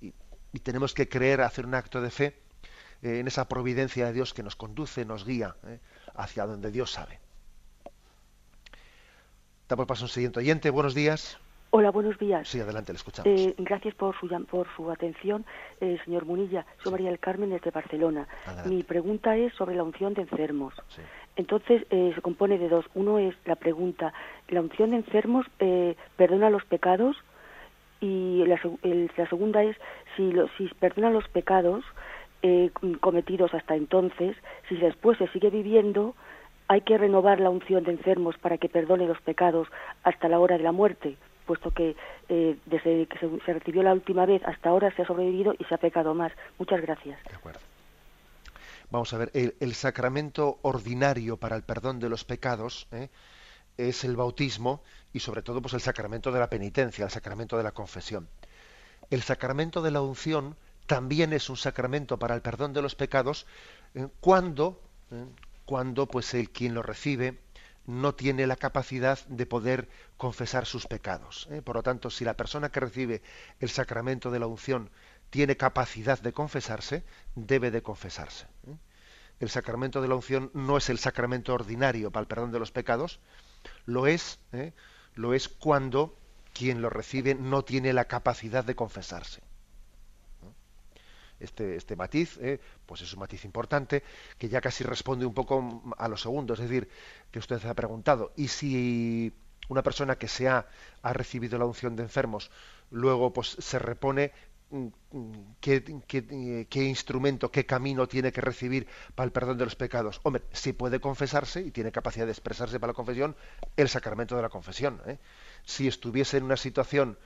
Y, 0.00 0.58
tenemos 0.60 0.94
que 0.94 1.08
creer, 1.08 1.40
hacer 1.40 1.66
un 1.66 1.74
acto 1.74 2.00
de 2.00 2.10
fe 2.10 2.42
eh, 3.02 3.18
en 3.18 3.26
esa 3.26 3.48
providencia 3.48 4.06
de 4.06 4.12
Dios 4.12 4.34
que 4.34 4.42
nos 4.42 4.54
conduce, 4.54 5.04
nos 5.04 5.24
guía 5.24 5.56
hacia 6.14 6.46
donde 6.46 6.70
Dios 6.70 6.92
sabe. 6.92 7.20
Damos 9.68 9.86
paso 9.86 10.04
un 10.04 10.10
siguiente 10.10 10.38
oyente. 10.38 10.68
Buenos 10.70 10.94
días. 10.94 11.38
Hola, 11.74 11.90
buenos 11.90 12.18
días. 12.18 12.46
Sí, 12.46 12.60
adelante, 12.60 12.92
le 12.92 12.98
escuchamos. 12.98 13.32
Eh, 13.32 13.54
gracias 13.56 13.94
por 13.94 14.14
su, 14.20 14.28
por 14.44 14.66
su 14.76 14.90
atención, 14.90 15.46
eh, 15.80 15.98
señor 16.04 16.26
Munilla. 16.26 16.66
Soy 16.82 16.92
María 16.92 17.08
del 17.08 17.18
Carmen 17.18 17.48
desde 17.48 17.70
Barcelona. 17.70 18.28
Mi 18.66 18.82
pregunta 18.82 19.38
es 19.38 19.54
sobre 19.54 19.74
la 19.74 19.82
unción 19.82 20.12
de 20.12 20.20
enfermos. 20.20 20.74
Entonces, 21.34 21.86
eh, 21.88 22.12
se 22.14 22.20
compone 22.20 22.58
de 22.58 22.68
dos. 22.68 22.84
Uno 22.92 23.18
es 23.18 23.34
la 23.46 23.56
pregunta, 23.56 24.12
¿la 24.48 24.60
unción 24.60 24.90
de 24.90 24.96
enfermos 24.96 25.46
perdona 26.16 26.50
los 26.50 26.62
pecados? 26.66 27.16
Y 28.02 28.44
la, 28.44 28.60
la 29.16 29.28
segunda 29.30 29.62
es, 29.62 29.74
si, 30.14 30.30
lo, 30.30 30.48
si 30.58 30.68
perdona 30.78 31.08
los 31.08 31.26
pecados 31.28 31.86
cometidos 33.00 33.54
hasta 33.54 33.76
entonces, 33.76 34.36
si 34.68 34.76
después 34.76 35.16
se 35.16 35.28
sigue 35.28 35.48
viviendo, 35.48 36.14
hay 36.68 36.82
que 36.82 36.98
renovar 36.98 37.40
la 37.40 37.48
unción 37.48 37.82
de 37.84 37.92
enfermos 37.92 38.36
para 38.36 38.58
que 38.58 38.68
perdone 38.68 39.06
los 39.06 39.22
pecados 39.22 39.68
hasta 40.02 40.28
la 40.28 40.38
hora 40.38 40.58
de 40.58 40.64
la 40.64 40.72
muerte 40.72 41.16
puesto 41.46 41.70
que 41.70 41.96
eh, 42.28 42.56
desde 42.66 43.06
que 43.06 43.18
se, 43.18 43.52
recibió 43.52 43.82
la 43.82 43.92
última 43.92 44.26
vez 44.26 44.42
hasta 44.44 44.70
ahora 44.70 44.94
se 44.94 45.02
ha 45.02 45.06
sobrevivido 45.06 45.54
y 45.58 45.64
se 45.64 45.74
ha 45.74 45.78
pecado 45.78 46.14
más. 46.14 46.32
Muchas 46.58 46.80
gracias. 46.80 47.22
De 47.24 47.36
acuerdo. 47.36 47.60
Vamos 48.90 49.12
a 49.14 49.18
ver, 49.18 49.30
el, 49.32 49.74
sacramento 49.74 50.58
ordinario 50.60 51.38
para 51.38 51.56
el 51.56 51.62
perdón 51.62 51.98
de 51.98 52.10
los 52.10 52.24
pecados, 52.24 52.86
¿eh? 52.92 53.08
es 53.78 54.04
el 54.04 54.16
bautismo 54.16 54.82
y 55.14 55.20
sobre 55.20 55.40
todo 55.40 55.62
pues 55.62 55.72
el 55.72 55.80
sacramento 55.80 56.30
de 56.30 56.38
la 56.38 56.50
penitencia, 56.50 57.04
el 57.04 57.10
sacramento 57.10 57.56
de 57.56 57.62
la 57.62 57.72
confesión. 57.72 58.28
El 59.08 59.22
sacramento 59.22 59.80
de 59.80 59.92
la 59.92 60.02
unción 60.02 60.56
también 60.86 61.32
es 61.32 61.48
un 61.48 61.56
sacramento 61.56 62.18
para 62.18 62.34
el 62.34 62.42
perdón 62.42 62.74
de 62.74 62.82
los 62.82 62.94
pecados 62.94 63.46
eh, 63.94 64.08
cuando, 64.20 64.78
cuando 65.64 66.06
pues 66.06 66.34
el 66.34 66.50
quien 66.50 66.74
lo 66.74 66.82
recibe 66.82 67.38
no 67.86 68.14
tiene 68.14 68.46
la 68.46 68.56
capacidad 68.56 69.18
de 69.26 69.46
poder 69.46 69.88
confesar 70.16 70.66
sus 70.66 70.86
pecados. 70.86 71.48
¿eh? 71.50 71.62
Por 71.62 71.76
lo 71.76 71.82
tanto, 71.82 72.10
si 72.10 72.24
la 72.24 72.36
persona 72.36 72.70
que 72.70 72.80
recibe 72.80 73.22
el 73.60 73.70
sacramento 73.70 74.30
de 74.30 74.38
la 74.38 74.46
unción 74.46 74.90
tiene 75.30 75.56
capacidad 75.56 76.20
de 76.20 76.32
confesarse, 76.32 77.04
debe 77.34 77.70
de 77.70 77.82
confesarse. 77.82 78.46
El 79.40 79.50
sacramento 79.50 80.00
de 80.00 80.08
la 80.08 80.14
unción 80.14 80.50
no 80.54 80.76
es 80.76 80.88
el 80.90 80.98
sacramento 80.98 81.54
ordinario 81.54 82.10
para 82.10 82.22
el 82.22 82.28
perdón 82.28 82.52
de 82.52 82.58
los 82.58 82.70
pecados, 82.70 83.18
lo 83.86 84.06
es, 84.06 84.38
lo 85.14 85.34
es 85.34 85.48
cuando 85.48 86.16
quien 86.52 86.82
lo 86.82 86.90
recibe 86.90 87.34
no 87.34 87.64
tiene 87.64 87.92
la 87.92 88.04
capacidad 88.04 88.64
de 88.64 88.76
confesarse 88.76 89.42
este, 91.42 91.76
este 91.76 91.96
matiz, 91.96 92.38
eh, 92.40 92.60
pues 92.86 93.02
es 93.02 93.12
un 93.12 93.20
matiz 93.20 93.44
importante 93.44 94.02
que 94.38 94.48
ya 94.48 94.60
casi 94.60 94.84
responde 94.84 95.26
un 95.26 95.34
poco 95.34 95.82
a 95.98 96.08
lo 96.08 96.16
segundo, 96.16 96.54
es 96.54 96.60
decir, 96.60 96.88
que 97.30 97.38
usted 97.38 97.64
ha 97.66 97.74
preguntado, 97.74 98.32
¿y 98.36 98.48
si 98.48 99.32
una 99.68 99.82
persona 99.82 100.16
que 100.16 100.28
se 100.28 100.48
ha, 100.48 100.66
recibido 101.02 101.58
la 101.58 101.64
unción 101.64 101.96
de 101.96 102.04
enfermos 102.04 102.50
luego 102.90 103.32
pues 103.32 103.56
se 103.58 103.78
repone 103.78 104.32
mm, 104.70 104.88
¿Qué, 105.60 105.84
qué, 106.68 106.84
instrumento, 106.84 107.50
qué 107.50 107.66
camino 107.66 108.06
tiene 108.08 108.32
que 108.32 108.40
recibir 108.40 108.86
para 109.14 109.26
el 109.26 109.32
perdón 109.32 109.58
de 109.58 109.64
los 109.64 109.76
pecados. 109.76 110.20
Hombre, 110.22 110.42
si 110.52 110.72
puede 110.72 111.00
confesarse 111.00 111.60
y 111.60 111.70
tiene 111.70 111.92
capacidad 111.92 112.24
de 112.24 112.32
expresarse 112.32 112.80
para 112.80 112.92
la 112.92 112.94
confesión, 112.94 113.36
el 113.76 113.88
sacramento 113.88 114.34
de 114.34 114.42
la 114.42 114.48
confesión. 114.48 115.00
¿eh? 115.06 115.18
Si 115.64 115.86
estuviese 115.86 116.38
en 116.38 116.44
una 116.44 116.56
situación 116.56 117.18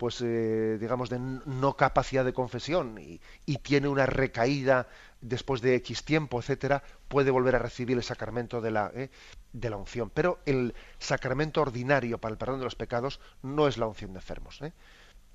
pues 0.00 0.22
eh, 0.22 0.78
digamos 0.80 1.10
de 1.10 1.18
no 1.18 1.76
capacidad 1.76 2.24
de 2.24 2.32
confesión 2.32 2.96
y, 2.98 3.20
tiene 3.58 3.86
una 3.86 4.06
recaída 4.06 4.88
después 5.20 5.60
de 5.60 5.74
X 5.74 6.06
tiempo, 6.06 6.38
etcétera, 6.38 6.82
puede 7.06 7.30
volver 7.30 7.54
a 7.54 7.58
recibir 7.58 7.98
el 7.98 8.02
sacramento 8.02 8.62
de 8.62 8.70
la, 8.70 8.90
eh, 8.94 9.10
de 9.52 9.68
la 9.68 9.76
unción. 9.76 10.08
Pero 10.08 10.38
el 10.46 10.72
sacramento 10.98 11.60
ordinario 11.60 12.16
para 12.16 12.32
el 12.32 12.38
perdón 12.38 12.60
de 12.60 12.64
los 12.64 12.76
pecados 12.76 13.20
no 13.42 13.68
es 13.68 13.76
la 13.76 13.86
unción 13.88 14.14
de 14.14 14.20
enfermos. 14.20 14.62
¿eh? 14.62 14.72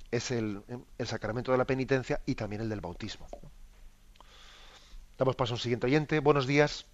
Es 0.10 0.32
el, 0.32 0.64
el, 0.98 1.06
sacramento 1.06 1.52
de 1.52 1.60
la 1.60 1.66
penitencia 1.66 2.22
y 2.26 2.34
también 2.34 2.64
el 2.64 2.70
del 2.70 2.82
bautismo. 2.82 3.28
Damos 5.16 5.36
paso 5.36 5.54
a 5.54 5.58
un 5.58 5.60
siguiente 5.60 5.86
oyente. 5.86 6.20
Buenos 6.22 6.48
días. 6.48 6.88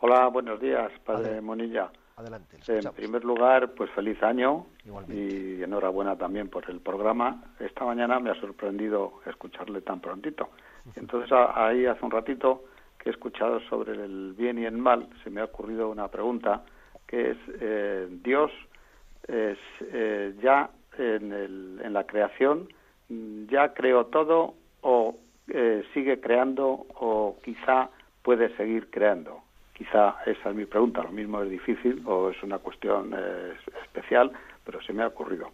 Hola, 0.00 0.26
buenos 0.26 0.60
días, 0.60 0.90
padre 1.04 1.40
Monilla. 1.40 1.92
Adelante. 2.16 2.56
En 2.66 2.94
primer 2.94 3.24
lugar, 3.24 3.74
pues 3.74 3.90
feliz 3.90 4.22
año 4.22 4.64
y 5.08 5.62
enhorabuena 5.62 6.16
también 6.16 6.48
por 6.48 6.68
el 6.70 6.80
programa. 6.80 7.44
Esta 7.60 7.84
mañana 7.84 8.18
me 8.20 8.30
ha 8.30 8.40
sorprendido 8.40 9.20
escucharle 9.26 9.82
tan 9.82 10.00
prontito. 10.00 10.48
Entonces 10.94 11.30
ahí 11.32 11.84
hace 11.84 12.02
un 12.02 12.10
ratito 12.10 12.64
que 12.98 13.10
he 13.10 13.12
escuchado 13.12 13.60
sobre 13.68 13.92
el 14.02 14.32
bien 14.32 14.58
y 14.58 14.64
el 14.64 14.78
mal, 14.78 15.08
se 15.22 15.28
me 15.30 15.42
ha 15.42 15.44
ocurrido 15.44 15.90
una 15.90 16.08
pregunta 16.08 16.64
que 17.06 17.32
es 17.32 17.36
eh, 17.60 18.08
Dios 18.24 18.50
es, 19.28 19.58
eh, 19.80 20.34
ya 20.42 20.70
en, 20.96 21.32
el, 21.32 21.80
en, 21.84 21.92
la 21.92 22.04
creación 22.04 22.68
ya 23.50 23.74
creó 23.74 24.06
todo 24.06 24.54
o 24.80 25.16
eh, 25.48 25.84
sigue 25.92 26.20
creando 26.20 26.86
o 26.94 27.36
quizá 27.44 27.90
puede 28.22 28.56
seguir 28.56 28.90
creando. 28.90 29.42
Quizá 29.76 30.16
esa 30.24 30.48
es 30.48 30.56
mi 30.56 30.64
pregunta. 30.64 31.02
Lo 31.02 31.12
mismo 31.12 31.42
es 31.42 31.50
difícil 31.50 32.02
o 32.06 32.30
es 32.30 32.42
una 32.42 32.58
cuestión 32.58 33.12
eh, 33.14 33.52
especial, 33.82 34.32
pero 34.64 34.80
se 34.80 34.94
me 34.94 35.02
ha 35.02 35.08
ocurrido. 35.08 35.50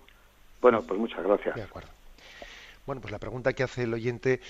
Bueno, 0.60 0.80
pues 0.82 1.00
muchas 1.00 1.24
gracias. 1.24 1.56
De 1.56 1.62
acuerdo. 1.62 1.88
Bueno, 2.86 3.00
pues 3.00 3.10
la 3.10 3.18
pregunta 3.18 3.52
que 3.52 3.64
hace 3.64 3.82
el 3.82 3.94
oyente, 3.94 4.40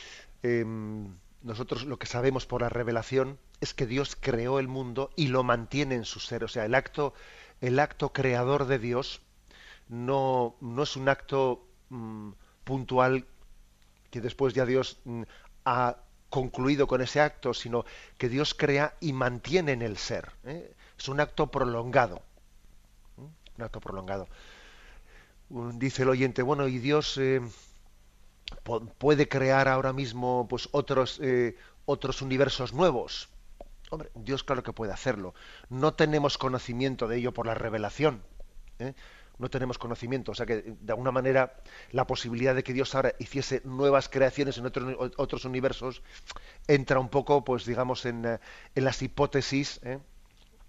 em, 0.43 1.09
nosotros 1.43 1.87
lo 1.87 1.99
que 1.99 2.07
sabemos 2.07 2.45
por 2.45 2.61
la 2.61 2.69
revelación 2.69 3.39
es 3.63 3.73
que 3.73 3.87
Dios 3.87 4.15
creó 4.15 4.59
el 4.59 4.69
mundo 4.69 5.11
y 5.17 5.29
lo 5.29 5.43
mantiene 5.43 5.95
en 5.95 6.05
su 6.05 6.21
ser. 6.21 6.45
O 6.45 6.49
sea, 6.49 6.67
el 6.67 6.75
acto, 6.75 7.15
el 7.63 7.79
acto 7.79 8.13
creador 8.13 8.67
de 8.67 8.79
Dios 8.79 9.23
no, 9.89 10.55
no 10.61 10.83
es 10.83 10.97
un 10.97 11.09
acto 11.09 11.65
mm, 11.89 12.33
puntual 12.65 13.25
que 14.11 14.21
después 14.21 14.53
ya 14.53 14.67
Dios 14.67 15.01
mm, 15.07 15.23
ha 15.65 15.97
concluido 16.33 16.87
con 16.87 17.03
ese 17.03 17.21
acto, 17.21 17.53
sino 17.53 17.85
que 18.17 18.31
Dios 18.31 18.55
crea 18.55 18.97
y 19.01 19.13
mantiene 19.13 19.73
en 19.73 19.83
el 19.83 19.99
ser. 19.99 20.33
¿eh? 20.45 20.75
Es 20.99 21.07
un 21.09 21.21
acto 21.21 21.51
prolongado. 21.51 22.23
¿eh? 23.19 23.29
Un 23.59 23.63
acto 23.63 23.81
prolongado. 23.81 24.27
Dice 25.51 26.05
el 26.05 26.09
oyente, 26.09 26.41
bueno, 26.41 26.69
y 26.69 26.79
Dios 26.79 27.19
eh, 27.19 27.43
puede 28.97 29.29
crear 29.29 29.69
ahora 29.69 29.93
mismo 29.93 30.47
pues 30.49 30.71
otros 30.73 31.21
otros 31.85 32.23
universos 32.23 32.73
nuevos. 32.73 33.29
Hombre, 33.91 34.11
Dios 34.15 34.43
claro 34.43 34.63
que 34.63 34.73
puede 34.73 34.93
hacerlo. 34.93 35.35
No 35.69 35.93
tenemos 35.93 36.39
conocimiento 36.39 37.09
de 37.09 37.19
ello 37.19 37.35
por 37.35 37.47
la 37.47 37.55
revelación 37.55 38.23
no 39.39 39.51
tenemos 39.51 39.79
conocimiento. 39.79 40.33
O 40.33 40.35
sea 40.35 40.47
que, 40.47 40.63
de 40.63 40.93
alguna 40.93 41.11
manera, 41.11 41.55
la 41.91 42.07
posibilidad 42.07 42.55
de 42.55 42.63
que 42.63 42.73
Dios 42.73 42.95
ahora 42.95 43.15
hiciese 43.19 43.63
nuevas 43.65 44.09
creaciones 44.09 44.59
en 44.59 44.67
otros, 44.67 45.13
otros 45.17 45.45
universos 45.45 46.03
entra 46.67 46.99
un 46.99 47.09
poco, 47.09 47.45
pues 47.45 47.65
digamos, 47.65 48.07
en, 48.07 48.25
eh, 48.25 48.39
en 48.75 48.85
las 48.85 49.03
hipótesis, 49.03 49.81
¿eh? 49.83 49.99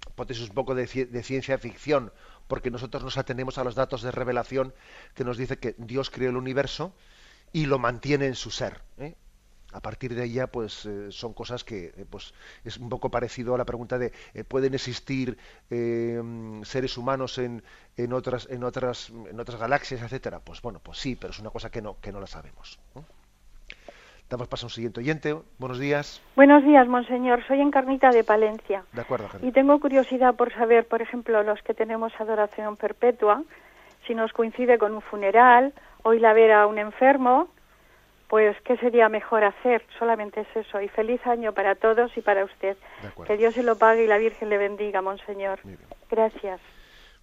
hipótesis 0.10 0.49
un 0.49 0.56
poco 0.56 0.76
de, 0.76 0.86
de, 0.86 1.23
ciencia 1.23 1.58
ficción, 1.58 2.12
porque 2.47 2.71
nosotros 2.71 3.04
nos 3.04 3.17
atenemos 3.17 3.58
a 3.58 3.63
los 3.63 3.76
datos 3.76 4.02
de 4.02 4.12
revelación 4.12 4.73
que 5.13 5.23
nos 5.23 5.38
dice 5.38 5.58
que 5.58 5.76
Dios 5.78 6.10
creó 6.10 6.30
el 6.30 6.38
universo 6.38 6.93
y 7.52 7.65
lo 7.67 7.80
mantiene 7.80 8.26
en 8.26 8.36
su 8.36 8.52
ser. 8.52 8.82
¿eh? 8.97 9.15
A 9.73 9.79
partir 9.81 10.15
de 10.15 10.23
ella 10.23 10.47
pues 10.47 10.86
eh, 10.86 11.12
son 11.12 11.33
cosas 11.33 11.63
que 11.63 11.93
eh, 11.97 12.05
pues 12.09 12.33
es 12.63 12.77
un 12.77 12.89
poco 12.89 13.09
parecido 13.09 13.55
a 13.55 13.57
la 13.57 13.65
pregunta 13.65 13.97
de 13.97 14.13
eh, 14.33 14.43
pueden 14.43 14.73
existir 14.73 15.38
seres 15.69 16.97
humanos 16.97 17.38
en, 17.38 17.63
en 17.97 18.13
otras 18.13 18.47
en 18.49 18.63
otras 18.63 19.09
en 19.09 19.39
otras 19.39 19.59
galaxias 19.59 20.01
etcétera 20.01 20.39
pues 20.39 20.62
bueno 20.62 20.79
pues 20.79 20.99
sí 20.99 21.15
pero 21.15 21.31
es 21.31 21.39
una 21.39 21.49
cosa 21.49 21.69
que 21.69 21.81
no 21.81 21.97
que 21.99 22.12
no 22.12 22.19
la 22.19 22.27
sabemos 22.27 22.79
Damos 24.29 24.47
paso 24.47 24.65
a 24.65 24.67
un 24.67 24.71
siguiente 24.71 24.99
oyente. 24.99 25.36
Buenos 25.59 25.77
días. 25.77 26.19
Buenos 26.36 26.63
días, 26.63 26.88
monseñor. 26.88 27.45
Soy 27.45 27.62
Encarnita 27.62 28.09
de 28.09 28.23
Palencia. 28.23 28.83
De 28.91 29.01
acuerdo, 29.01 29.27
Y 29.43 29.51
tengo 29.51 29.79
curiosidad 29.79 30.33
por 30.36 30.51
saber, 30.53 30.88
por 30.88 31.03
ejemplo, 31.03 31.43
los 31.43 31.62
que 31.62 31.75
tenemos 31.75 32.13
adoración 32.19 32.75
perpetua, 32.75 33.43
si 34.07 34.15
nos 34.15 34.31
coincide 34.33 34.79
con 34.79 34.95
un 34.95 35.01
funeral 35.01 35.73
o 36.03 36.13
ir 36.13 36.25
a 36.25 36.33
ver 36.33 36.51
a 36.51 36.65
un 36.65 36.79
enfermo, 36.79 37.49
pues 38.27 38.55
¿qué 38.62 38.77
sería 38.77 39.09
mejor 39.09 39.43
hacer? 39.43 39.86
Solamente 39.99 40.41
es 40.41 40.55
eso. 40.55 40.81
Y 40.81 40.88
feliz 40.89 41.25
año 41.25 41.53
para 41.53 41.75
todos 41.75 42.15
y 42.17 42.21
para 42.21 42.43
usted. 42.45 42.77
Que 43.25 43.38
Dios 43.38 43.53
se 43.53 43.63
lo 43.63 43.77
pague 43.77 44.03
y 44.03 44.07
la 44.07 44.17
Virgen 44.17 44.49
le 44.49 44.57
bendiga, 44.57 45.01
Monseñor. 45.01 45.59
Gracias. 46.09 46.59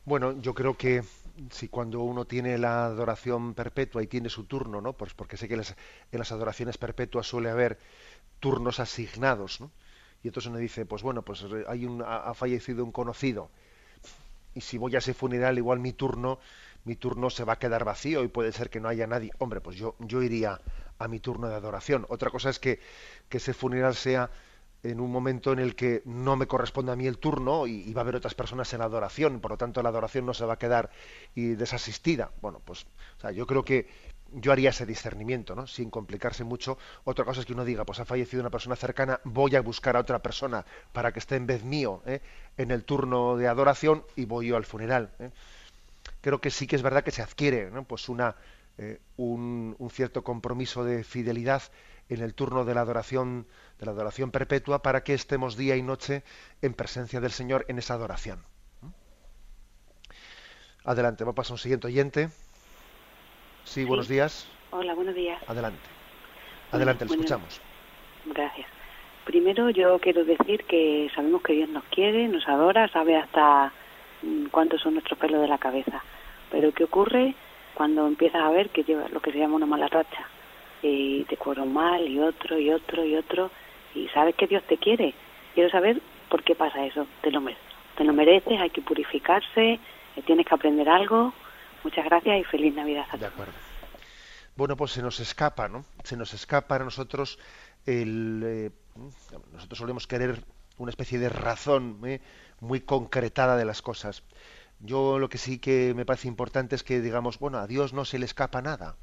Bueno, 0.04 0.40
yo 0.40 0.54
creo 0.54 0.74
que 0.74 1.02
si 1.50 1.68
cuando 1.68 2.00
uno 2.00 2.24
tiene 2.24 2.58
la 2.58 2.86
adoración 2.86 3.54
perpetua 3.54 4.02
y 4.02 4.06
tiene 4.06 4.28
su 4.28 4.44
turno, 4.44 4.80
¿no? 4.80 4.92
Pues 4.92 5.14
porque 5.14 5.36
sé 5.36 5.48
que 5.48 5.54
en 5.54 5.64
las, 6.18 6.32
adoraciones 6.32 6.78
perpetuas 6.78 7.26
suele 7.26 7.50
haber 7.50 7.78
turnos 8.40 8.80
asignados, 8.80 9.60
¿no? 9.60 9.70
Y 10.22 10.28
entonces 10.28 10.50
uno 10.50 10.58
dice, 10.58 10.84
pues 10.84 11.02
bueno, 11.02 11.22
pues 11.22 11.44
hay 11.66 11.86
un, 11.86 12.02
ha 12.06 12.34
fallecido 12.34 12.84
un 12.84 12.92
conocido. 12.92 13.50
Y 14.54 14.60
si 14.60 14.78
voy 14.78 14.94
a 14.96 14.98
ese 14.98 15.14
funeral, 15.14 15.58
igual 15.58 15.78
mi 15.78 15.92
turno, 15.92 16.40
mi 16.84 16.96
turno 16.96 17.30
se 17.30 17.44
va 17.44 17.54
a 17.54 17.58
quedar 17.58 17.84
vacío 17.84 18.22
y 18.24 18.28
puede 18.28 18.52
ser 18.52 18.70
que 18.70 18.80
no 18.80 18.88
haya 18.88 19.06
nadie. 19.06 19.30
Hombre, 19.38 19.60
pues 19.60 19.76
yo, 19.76 19.96
yo 19.98 20.22
iría 20.22 20.60
a 20.98 21.08
mi 21.08 21.20
turno 21.20 21.48
de 21.48 21.54
adoración. 21.54 22.06
Otra 22.08 22.30
cosa 22.30 22.50
es 22.50 22.58
que, 22.58 22.80
que 23.28 23.38
ese 23.38 23.54
funeral 23.54 23.94
sea 23.94 24.30
en 24.82 25.00
un 25.00 25.10
momento 25.10 25.52
en 25.52 25.58
el 25.58 25.74
que 25.74 26.02
no 26.04 26.36
me 26.36 26.46
corresponde 26.46 26.92
a 26.92 26.96
mí 26.96 27.06
el 27.06 27.18
turno 27.18 27.66
y, 27.66 27.92
va 27.92 28.00
a 28.00 28.04
haber 28.04 28.16
otras 28.16 28.34
personas 28.34 28.72
en 28.72 28.80
adoración, 28.80 29.40
por 29.40 29.50
lo 29.52 29.56
tanto 29.58 29.82
la 29.82 29.90
adoración 29.90 30.24
no 30.24 30.34
se 30.34 30.44
va 30.44 30.54
a 30.54 30.58
quedar 30.58 30.90
y 31.34 31.48
desasistida. 31.48 32.30
Bueno, 32.40 32.60
pues 32.64 32.86
o 33.18 33.20
sea, 33.20 33.30
yo 33.30 33.46
creo 33.46 33.64
que 33.64 33.88
yo 34.32 34.52
haría 34.52 34.70
ese 34.70 34.86
discernimiento, 34.86 35.54
¿no? 35.54 35.66
Sin 35.66 35.90
complicarse 35.90 36.44
mucho. 36.44 36.78
Otra 37.04 37.24
cosa 37.24 37.40
es 37.40 37.46
que 37.46 37.52
uno 37.52 37.64
diga, 37.64 37.84
pues 37.84 38.00
ha 38.00 38.04
fallecido 38.04 38.40
una 38.40 38.50
persona 38.50 38.76
cercana, 38.76 39.20
voy 39.24 39.56
a 39.56 39.60
buscar 39.60 39.96
a 39.96 40.00
otra 40.00 40.20
persona 40.20 40.64
para 40.92 41.12
que 41.12 41.18
esté 41.18 41.36
en 41.36 41.46
vez 41.46 41.64
mío 41.64 42.02
¿eh? 42.06 42.20
en 42.56 42.70
el 42.70 42.84
turno 42.84 43.36
de 43.36 43.48
adoración 43.48 44.04
y 44.16 44.24
voy 44.24 44.48
yo 44.48 44.56
al 44.56 44.64
funeral. 44.64 45.10
¿eh? 45.18 45.30
Creo 46.20 46.40
que 46.40 46.50
sí 46.50 46.66
que 46.66 46.76
es 46.76 46.82
verdad 46.82 47.02
que 47.04 47.10
se 47.10 47.22
adquiere, 47.22 47.70
¿no? 47.70 47.84
Pues 47.84 48.08
una 48.08 48.36
eh, 48.82 48.98
un, 49.18 49.76
cierto 49.90 50.24
compromiso 50.24 50.84
de 50.84 51.04
fidelidad 51.04 51.62
en 52.08 52.22
el 52.22 52.34
turno 52.34 52.64
de 52.64 52.74
la 52.74 52.80
adoración 52.80 53.46
de 53.78 53.84
la 53.84 53.92
adoración 53.92 54.30
perpetua 54.30 54.82
para 54.82 55.04
que 55.04 55.12
estemos 55.12 55.58
día 55.58 55.76
y 55.76 55.82
noche 55.82 56.22
en 56.62 56.72
presencia 56.72 57.20
del 57.20 57.30
Señor 57.30 57.66
en 57.68 57.78
esa 57.78 57.92
adoración. 57.92 58.42
Adelante, 60.84 61.24
vamos 61.24 61.34
a 61.34 61.36
pasar 61.36 61.52
un 61.52 61.58
siguiente 61.58 61.88
oyente. 61.88 62.30
Sí, 63.64 63.84
buenos 63.84 64.08
días. 64.08 64.48
Hola, 64.70 64.94
buenos 64.94 65.14
días. 65.14 65.42
Adelante. 65.46 65.82
Adelante, 66.72 67.04
le 67.04 67.10
escuchamos. 67.10 67.60
Gracias. 68.24 68.66
Primero 69.26 69.68
yo 69.68 69.98
quiero 69.98 70.24
decir 70.24 70.64
que 70.64 71.10
sabemos 71.14 71.42
que 71.42 71.52
Dios 71.52 71.68
nos 71.68 71.84
quiere, 71.84 72.28
nos 72.28 72.48
adora, 72.48 72.88
sabe 72.88 73.16
hasta 73.16 73.74
cuántos 74.50 74.80
son 74.80 74.94
nuestros 74.94 75.18
pelos 75.18 75.40
de 75.40 75.48
la 75.48 75.58
cabeza. 75.58 76.02
Pero 76.50 76.72
¿qué 76.72 76.84
ocurre 76.84 77.34
cuando 77.74 78.06
empiezas 78.06 78.42
a 78.42 78.50
ver 78.50 78.70
que 78.70 78.84
lleva 78.84 79.08
lo 79.08 79.20
que 79.20 79.32
se 79.32 79.38
llama 79.38 79.56
una 79.56 79.66
mala 79.66 79.88
racha? 79.88 80.26
Y 80.82 81.24
te 81.24 81.36
cuero 81.36 81.66
mal 81.66 82.06
y 82.06 82.18
otro 82.18 82.58
y 82.58 82.70
otro 82.70 83.04
y 83.04 83.16
otro 83.16 83.50
y 83.94 84.08
sabes 84.08 84.34
que 84.34 84.46
Dios 84.46 84.62
te 84.64 84.78
quiere. 84.78 85.14
Quiero 85.54 85.70
saber 85.70 86.00
por 86.28 86.42
qué 86.42 86.54
pasa 86.54 86.84
eso. 86.84 87.06
Te 87.22 87.30
lo, 87.30 87.42
te 87.96 88.04
lo 88.04 88.12
mereces, 88.12 88.60
hay 88.60 88.70
que 88.70 88.82
purificarse, 88.82 89.72
eh, 89.72 90.22
tienes 90.24 90.46
que 90.46 90.54
aprender 90.54 90.88
algo. 90.88 91.32
Muchas 91.84 92.04
gracias 92.04 92.40
y 92.40 92.44
feliz 92.44 92.74
Navidad 92.74 93.04
a 93.04 93.06
todos. 93.08 93.20
De 93.20 93.26
acuerdo. 93.26 93.52
Bueno, 94.56 94.76
pues 94.76 94.92
se 94.92 95.02
nos 95.02 95.20
escapa, 95.20 95.68
¿no? 95.68 95.84
Se 96.04 96.16
nos 96.16 96.34
escapa 96.34 96.76
a 96.76 96.80
nosotros 96.80 97.38
el... 97.86 98.42
Eh, 98.44 98.70
nosotros 99.52 99.78
solemos 99.78 100.06
querer 100.06 100.42
una 100.76 100.90
especie 100.90 101.18
de 101.18 101.28
razón 101.28 102.00
¿eh? 102.04 102.20
Muy 102.60 102.80
concretada 102.80 103.56
de 103.56 103.64
las 103.64 103.82
cosas. 103.82 104.22
Yo 104.80 105.18
lo 105.18 105.28
que 105.28 105.38
sí 105.38 105.58
que 105.58 105.92
me 105.94 106.06
parece 106.06 106.28
importante 106.28 106.74
es 106.74 106.82
que 106.82 107.00
digamos, 107.00 107.38
bueno, 107.38 107.58
a 107.58 107.66
Dios 107.66 107.92
no 107.92 108.04
se 108.04 108.18
le 108.18 108.24
escapa 108.24 108.62
nada. 108.62 108.96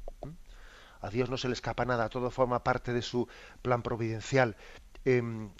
A 1.00 1.10
Dios 1.10 1.30
no 1.30 1.36
se 1.36 1.48
le 1.48 1.54
escapa 1.54 1.84
nada, 1.84 2.08
todo 2.08 2.30
forma 2.30 2.64
parte 2.64 2.92
de 2.92 3.02
su 3.02 3.28
plan 3.62 3.82
providencial. 3.82 4.56
Em, 5.04 5.50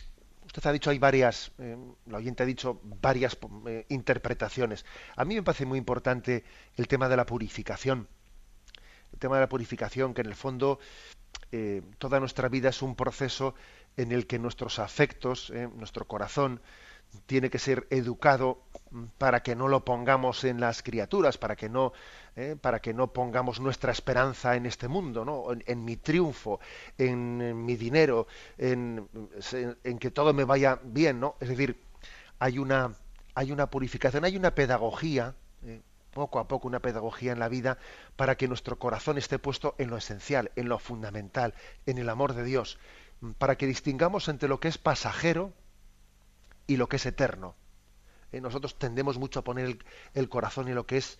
usted 0.44 0.66
ha 0.66 0.72
dicho, 0.72 0.90
hay 0.90 0.98
varias, 0.98 1.52
em, 1.58 1.94
la 2.06 2.18
oyente 2.18 2.42
ha 2.42 2.46
dicho 2.46 2.80
varias 2.82 3.38
eh, 3.66 3.86
interpretaciones. 3.88 4.84
A 5.14 5.24
mí 5.24 5.36
me 5.36 5.42
parece 5.44 5.64
muy 5.66 5.78
importante 5.78 6.44
el 6.76 6.88
tema 6.88 7.08
de 7.08 7.16
la 7.16 7.24
purificación. 7.24 8.08
El 9.12 9.18
tema 9.18 9.36
de 9.36 9.42
la 9.42 9.48
purificación, 9.48 10.12
que 10.12 10.22
en 10.22 10.26
el 10.26 10.34
fondo 10.34 10.80
eh, 11.52 11.82
toda 11.98 12.20
nuestra 12.20 12.48
vida 12.48 12.70
es 12.70 12.82
un 12.82 12.94
proceso 12.96 13.54
en 13.96 14.12
el 14.12 14.26
que 14.26 14.38
nuestros 14.38 14.78
afectos, 14.78 15.50
eh, 15.50 15.68
nuestro 15.74 16.06
corazón, 16.06 16.60
tiene 17.26 17.50
que 17.50 17.58
ser 17.58 17.86
educado 17.90 18.62
para 19.18 19.42
que 19.42 19.54
no 19.54 19.68
lo 19.68 19.84
pongamos 19.84 20.44
en 20.44 20.60
las 20.60 20.82
criaturas, 20.82 21.36
para 21.38 21.56
que 21.56 21.68
no, 21.68 21.92
eh, 22.36 22.56
para 22.60 22.80
que 22.80 22.94
no 22.94 23.12
pongamos 23.12 23.60
nuestra 23.60 23.92
esperanza 23.92 24.56
en 24.56 24.66
este 24.66 24.88
mundo, 24.88 25.24
¿no? 25.24 25.44
en, 25.66 25.84
mi 25.84 25.96
triunfo, 25.96 26.60
en, 26.96 27.64
mi 27.64 27.76
dinero, 27.76 28.26
en, 28.56 29.08
en, 29.84 29.98
que 29.98 30.10
todo 30.10 30.32
me 30.32 30.44
vaya 30.44 30.78
bien, 30.82 31.20
¿no? 31.20 31.36
Es 31.40 31.48
decir, 31.48 31.78
hay 32.38 32.58
una, 32.58 32.92
hay 33.34 33.52
una 33.52 33.68
purificación, 33.68 34.24
hay 34.24 34.36
una 34.36 34.54
pedagogía, 34.54 35.34
eh, 35.64 35.82
poco 36.12 36.38
a 36.38 36.48
poco 36.48 36.66
una 36.66 36.80
pedagogía 36.80 37.32
en 37.32 37.38
la 37.38 37.48
vida 37.48 37.78
para 38.16 38.36
que 38.36 38.48
nuestro 38.48 38.78
corazón 38.78 39.18
esté 39.18 39.38
puesto 39.38 39.74
en 39.78 39.90
lo 39.90 39.96
esencial, 39.96 40.50
en 40.56 40.68
lo 40.68 40.78
fundamental, 40.78 41.54
en 41.86 41.98
el 41.98 42.08
amor 42.08 42.34
de 42.34 42.44
Dios, 42.44 42.78
para 43.38 43.56
que 43.56 43.66
distingamos 43.66 44.28
entre 44.28 44.48
lo 44.48 44.60
que 44.60 44.68
es 44.68 44.78
pasajero, 44.78 45.52
y 46.68 46.76
lo 46.76 46.86
que 46.86 46.96
es 46.96 47.06
eterno. 47.06 47.56
Eh, 48.30 48.40
nosotros 48.40 48.78
tendemos 48.78 49.18
mucho 49.18 49.40
a 49.40 49.42
poner 49.42 49.78
el, 50.14 50.28
corazón 50.28 50.68
en 50.68 50.76
lo 50.76 50.86
que 50.86 50.98
es 50.98 51.18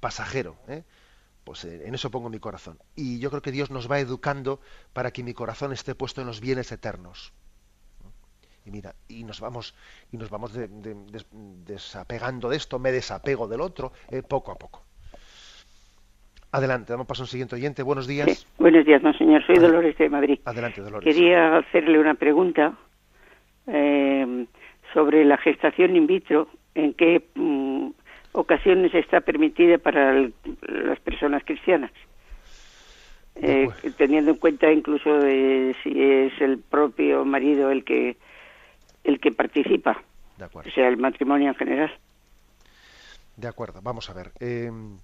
pasajero. 0.00 0.56
¿eh? 0.66 0.82
Pues 1.44 1.64
eh, 1.64 1.86
en 1.86 1.94
eso 1.94 2.10
pongo 2.10 2.30
mi 2.30 2.40
corazón. 2.40 2.78
Y 2.96 3.20
yo 3.20 3.30
creo 3.30 3.42
que 3.42 3.52
Dios 3.52 3.70
nos 3.70 3.88
va 3.88 4.00
educando 4.00 4.60
para 4.92 5.12
que 5.12 5.22
mi 5.22 5.34
corazón 5.34 5.72
esté 5.72 5.94
puesto 5.94 6.20
en 6.22 6.26
los 6.26 6.40
bienes 6.40 6.72
eternos. 6.72 7.32
Y 8.64 8.70
mira, 8.70 8.94
y 9.08 9.24
nos 9.24 9.40
vamos, 9.40 9.74
y 10.10 10.16
nos 10.16 10.28
vamos 10.28 10.52
desapegando 11.64 12.50
de 12.50 12.56
esto, 12.56 12.78
me 12.78 12.92
desapego 12.92 13.48
del 13.48 13.62
otro, 13.62 13.92
poco 14.28 14.52
a 14.52 14.56
poco. 14.56 14.82
Adelante, 16.52 16.92
damos 16.92 17.06
paso 17.06 17.22
a 17.22 17.24
un 17.24 17.28
siguiente 17.28 17.54
oyente. 17.54 17.82
Buenos 17.82 18.06
días. 18.06 18.46
Buenos 18.58 18.84
días, 18.84 19.00
señor. 19.16 19.42
Soy 19.46 19.56
Dolores 19.56 19.96
de 19.96 20.10
Madrid. 20.10 20.38
Adelante, 20.44 20.82
Dolores. 20.82 21.14
Quería 21.14 21.56
hacerle 21.56 21.98
una 21.98 22.14
pregunta 22.14 22.76
sobre 24.92 25.24
la 25.24 25.36
gestación 25.38 25.96
in 25.96 26.06
vitro, 26.06 26.48
en 26.74 26.94
qué 26.94 27.24
mm, 27.34 27.90
ocasiones 28.32 28.94
está 28.94 29.20
permitida 29.20 29.78
para 29.78 30.12
las 30.12 31.00
personas 31.00 31.42
cristianas. 31.44 31.90
Eh, 33.40 33.68
teniendo 33.96 34.32
en 34.32 34.36
cuenta 34.38 34.72
incluso 34.72 35.16
de 35.20 35.76
si 35.84 36.02
es 36.02 36.32
el 36.40 36.58
propio 36.58 37.24
marido 37.24 37.70
el 37.70 37.84
que 37.84 38.16
el 39.04 39.20
que 39.20 39.30
participa, 39.30 40.02
o 40.52 40.70
sea, 40.74 40.88
el 40.88 40.96
matrimonio 40.96 41.48
en 41.48 41.54
general. 41.54 41.90
De 43.36 43.46
acuerdo, 43.46 43.80
vamos 43.80 44.10
a 44.10 44.14
ver. 44.14 44.32
Em, 44.40 44.98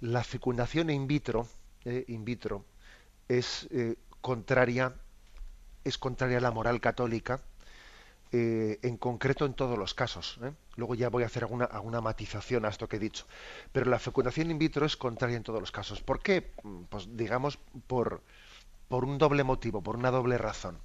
la 0.00 0.22
fecundación 0.22 0.90
in 0.90 1.08
vitro, 1.08 1.48
eh, 1.84 2.04
in 2.06 2.24
vitro, 2.24 2.64
es 3.28 3.68
eh, 3.72 3.96
contraria, 4.20 4.94
es 5.84 5.98
contraria 5.98 6.38
a 6.38 6.40
la 6.40 6.52
moral 6.52 6.80
católica 6.80 7.40
eh, 8.32 8.78
en 8.82 8.96
concreto 8.96 9.44
en 9.44 9.54
todos 9.54 9.76
los 9.76 9.92
casos. 9.92 10.38
¿eh? 10.44 10.52
Luego 10.76 10.94
ya 10.94 11.08
voy 11.08 11.24
a 11.24 11.26
hacer 11.26 11.42
alguna, 11.42 11.64
alguna 11.64 12.00
matización 12.00 12.64
a 12.64 12.68
esto 12.68 12.88
que 12.88 12.96
he 12.96 13.00
dicho. 13.00 13.26
Pero 13.72 13.90
la 13.90 13.98
fecundación 13.98 14.52
in 14.52 14.58
vitro 14.58 14.86
es 14.86 14.96
contraria 14.96 15.36
en 15.36 15.42
todos 15.42 15.58
los 15.58 15.72
casos. 15.72 16.00
¿Por 16.00 16.20
qué? 16.20 16.52
Pues 16.88 17.08
digamos 17.16 17.58
por, 17.88 18.22
por 18.86 19.04
un 19.04 19.18
doble 19.18 19.42
motivo, 19.42 19.82
por 19.82 19.96
una 19.96 20.12
doble 20.12 20.38
razón. 20.38 20.78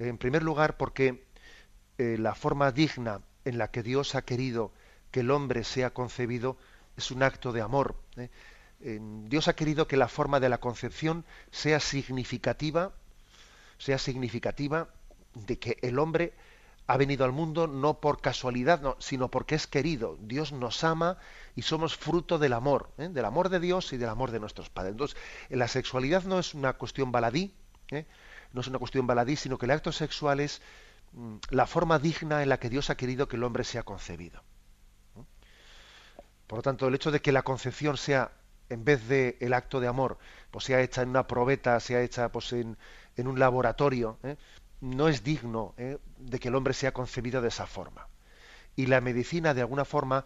En 0.00 0.18
primer 0.18 0.42
lugar, 0.42 0.76
porque 0.76 1.24
eh, 1.98 2.16
la 2.18 2.34
forma 2.34 2.72
digna 2.72 3.20
en 3.44 3.58
la 3.58 3.70
que 3.70 3.84
Dios 3.84 4.16
ha 4.16 4.22
querido 4.22 4.72
que 5.12 5.20
el 5.20 5.30
hombre 5.30 5.62
sea 5.62 5.94
concebido 5.94 6.56
es 6.96 7.12
un 7.12 7.22
acto 7.22 7.52
de 7.52 7.60
amor. 7.60 7.94
Dios 8.80 9.48
ha 9.48 9.54
querido 9.54 9.86
que 9.86 9.96
la 9.96 10.08
forma 10.08 10.40
de 10.40 10.48
la 10.48 10.58
concepción 10.58 11.24
sea 11.50 11.80
significativa, 11.80 12.92
sea 13.78 13.98
significativa 13.98 14.88
de 15.34 15.58
que 15.58 15.78
el 15.82 15.98
hombre 15.98 16.34
ha 16.86 16.96
venido 16.96 17.24
al 17.24 17.32
mundo 17.32 17.66
no 17.66 18.00
por 18.00 18.20
casualidad, 18.20 18.80
no, 18.80 18.96
sino 19.00 19.28
porque 19.30 19.56
es 19.56 19.66
querido. 19.66 20.16
Dios 20.20 20.52
nos 20.52 20.84
ama 20.84 21.18
y 21.56 21.62
somos 21.62 21.96
fruto 21.96 22.38
del 22.38 22.52
amor, 22.52 22.90
¿eh? 22.98 23.08
del 23.08 23.24
amor 23.24 23.48
de 23.48 23.58
Dios 23.58 23.92
y 23.92 23.96
del 23.96 24.08
amor 24.08 24.30
de 24.30 24.38
nuestros 24.40 24.70
padres. 24.70 24.92
Entonces, 24.92 25.18
la 25.48 25.68
sexualidad 25.68 26.22
no 26.24 26.38
es 26.38 26.54
una 26.54 26.74
cuestión 26.74 27.10
baladí, 27.10 27.54
¿eh? 27.90 28.06
no 28.52 28.60
es 28.60 28.68
una 28.68 28.78
cuestión 28.78 29.06
baladí, 29.06 29.36
sino 29.36 29.58
que 29.58 29.66
el 29.66 29.72
acto 29.72 29.90
sexual 29.90 30.38
es 30.38 30.62
mm, 31.12 31.36
la 31.50 31.66
forma 31.66 31.98
digna 31.98 32.42
en 32.42 32.48
la 32.48 32.58
que 32.58 32.70
Dios 32.70 32.88
ha 32.90 32.96
querido 32.96 33.26
que 33.26 33.36
el 33.36 33.42
hombre 33.42 33.64
sea 33.64 33.82
concebido. 33.82 34.42
¿eh? 35.16 35.24
Por 36.46 36.58
lo 36.58 36.62
tanto, 36.62 36.86
el 36.86 36.94
hecho 36.94 37.10
de 37.10 37.20
que 37.20 37.32
la 37.32 37.42
concepción 37.42 37.96
sea, 37.96 38.30
en 38.68 38.84
vez 38.84 39.08
de 39.08 39.36
el 39.40 39.54
acto 39.54 39.80
de 39.80 39.88
amor, 39.88 40.18
pues 40.52 40.64
sea 40.64 40.80
hecha 40.82 41.02
en 41.02 41.08
una 41.08 41.26
probeta, 41.26 41.80
sea 41.80 42.00
hecha 42.02 42.30
pues, 42.30 42.52
en 42.52 42.76
un 43.16 43.38
laboratorio, 43.38 44.18
no 44.86 45.08
es 45.08 45.24
digno 45.24 45.74
¿eh? 45.76 45.98
de 46.18 46.38
que 46.38 46.48
el 46.48 46.54
hombre 46.54 46.74
sea 46.74 46.92
concebido 46.92 47.42
de 47.42 47.48
esa 47.48 47.66
forma. 47.66 48.08
Y 48.76 48.86
la 48.86 49.00
medicina, 49.00 49.54
de 49.54 49.62
alguna 49.62 49.84
forma, 49.84 50.24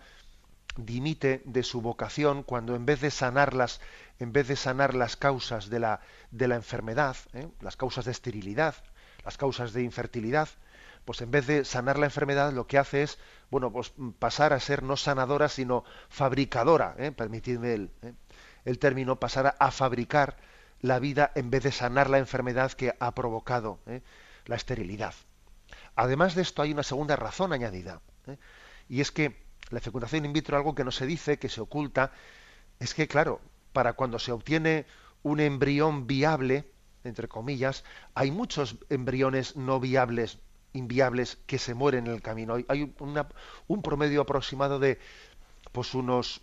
dimite 0.76 1.42
de 1.44 1.62
su 1.62 1.80
vocación 1.80 2.42
cuando 2.42 2.74
en 2.76 2.84
vez 2.86 3.00
de 3.00 3.10
sanar 3.10 3.54
las, 3.54 3.80
en 4.18 4.32
vez 4.32 4.48
de 4.48 4.56
sanar 4.56 4.94
las 4.94 5.16
causas 5.16 5.70
de 5.70 5.80
la, 5.80 6.00
de 6.30 6.48
la 6.48 6.56
enfermedad, 6.56 7.16
¿eh? 7.32 7.48
las 7.60 7.76
causas 7.76 8.04
de 8.04 8.12
esterilidad, 8.12 8.74
las 9.24 9.36
causas 9.36 9.72
de 9.72 9.82
infertilidad, 9.82 10.48
pues 11.04 11.22
en 11.22 11.30
vez 11.30 11.46
de 11.46 11.64
sanar 11.64 11.98
la 11.98 12.06
enfermedad 12.06 12.52
lo 12.52 12.66
que 12.66 12.78
hace 12.78 13.02
es, 13.02 13.18
bueno, 13.50 13.72
pues 13.72 13.92
pasar 14.18 14.52
a 14.52 14.60
ser 14.60 14.82
no 14.82 14.96
sanadora, 14.96 15.48
sino 15.48 15.84
fabricadora, 16.08 16.94
¿eh? 16.98 17.12
permitidme 17.12 17.74
el, 17.74 17.90
el 18.64 18.78
término, 18.78 19.16
pasar 19.16 19.56
a, 19.58 19.70
fabricar 19.70 20.36
la 20.82 20.98
vida 20.98 21.32
en 21.34 21.50
vez 21.50 21.62
de 21.62 21.72
sanar 21.72 22.10
la 22.10 22.18
enfermedad 22.18 22.72
que 22.72 22.94
ha 23.00 23.14
provocado 23.14 23.80
la 24.46 24.57
esterilidad. 24.57 25.14
Además 25.94 26.35
de 26.35 26.42
esto 26.42 26.62
hay 26.62 26.72
una 26.72 26.83
segunda 26.83 27.16
razón 27.16 27.53
añadida, 27.53 28.00
¿eh? 28.26 28.37
y 28.88 29.00
es 29.00 29.11
que 29.11 29.37
la 29.70 29.81
fecundación 29.81 30.24
in 30.24 30.33
vitro, 30.33 30.57
algo 30.57 30.74
que 30.74 30.85
no 30.85 30.90
se 30.90 31.07
dice, 31.07 31.38
que 31.38 31.48
se 31.48 31.61
oculta, 31.61 32.12
es 32.79 32.94
que, 32.94 33.07
claro, 33.07 33.40
para 33.72 33.92
cuando 33.92 34.18
se 34.18 34.33
obtiene 34.33 34.87
un 35.22 35.40
embrión 35.40 36.07
viable, 36.07 36.64
entre 37.05 37.29
comillas, 37.29 37.85
hay 38.14 38.31
muchos 38.31 38.76
embriones 38.88 39.57
no 39.57 39.79
viables, 39.81 40.38
inviables, 40.72 41.38
que 41.46 41.59
se 41.59 41.74
mueren 41.74 42.07
en 42.07 42.14
el 42.14 42.22
camino. 42.22 42.57
Hay 42.68 42.94
un 43.68 43.83
promedio 43.83 44.22
aproximado 44.22 44.79
de 44.79 44.98
pues 45.72 45.94
unos 45.94 46.40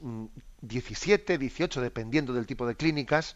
17, 0.61 1.37
mm, 1.37 1.39
18, 1.39 1.81
dependiendo 1.81 2.33
del 2.33 2.45
tipo 2.45 2.65
de 2.65 2.75
clínicas, 2.75 3.35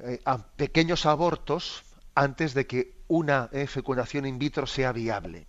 eh, 0.00 0.20
a 0.24 0.38
pequeños 0.38 1.06
abortos 1.06 1.84
antes 2.14 2.54
de 2.54 2.66
que 2.66 2.93
una 3.08 3.48
eh, 3.52 3.66
fecundación 3.66 4.26
in 4.26 4.38
vitro 4.38 4.66
sea 4.66 4.92
viable. 4.92 5.46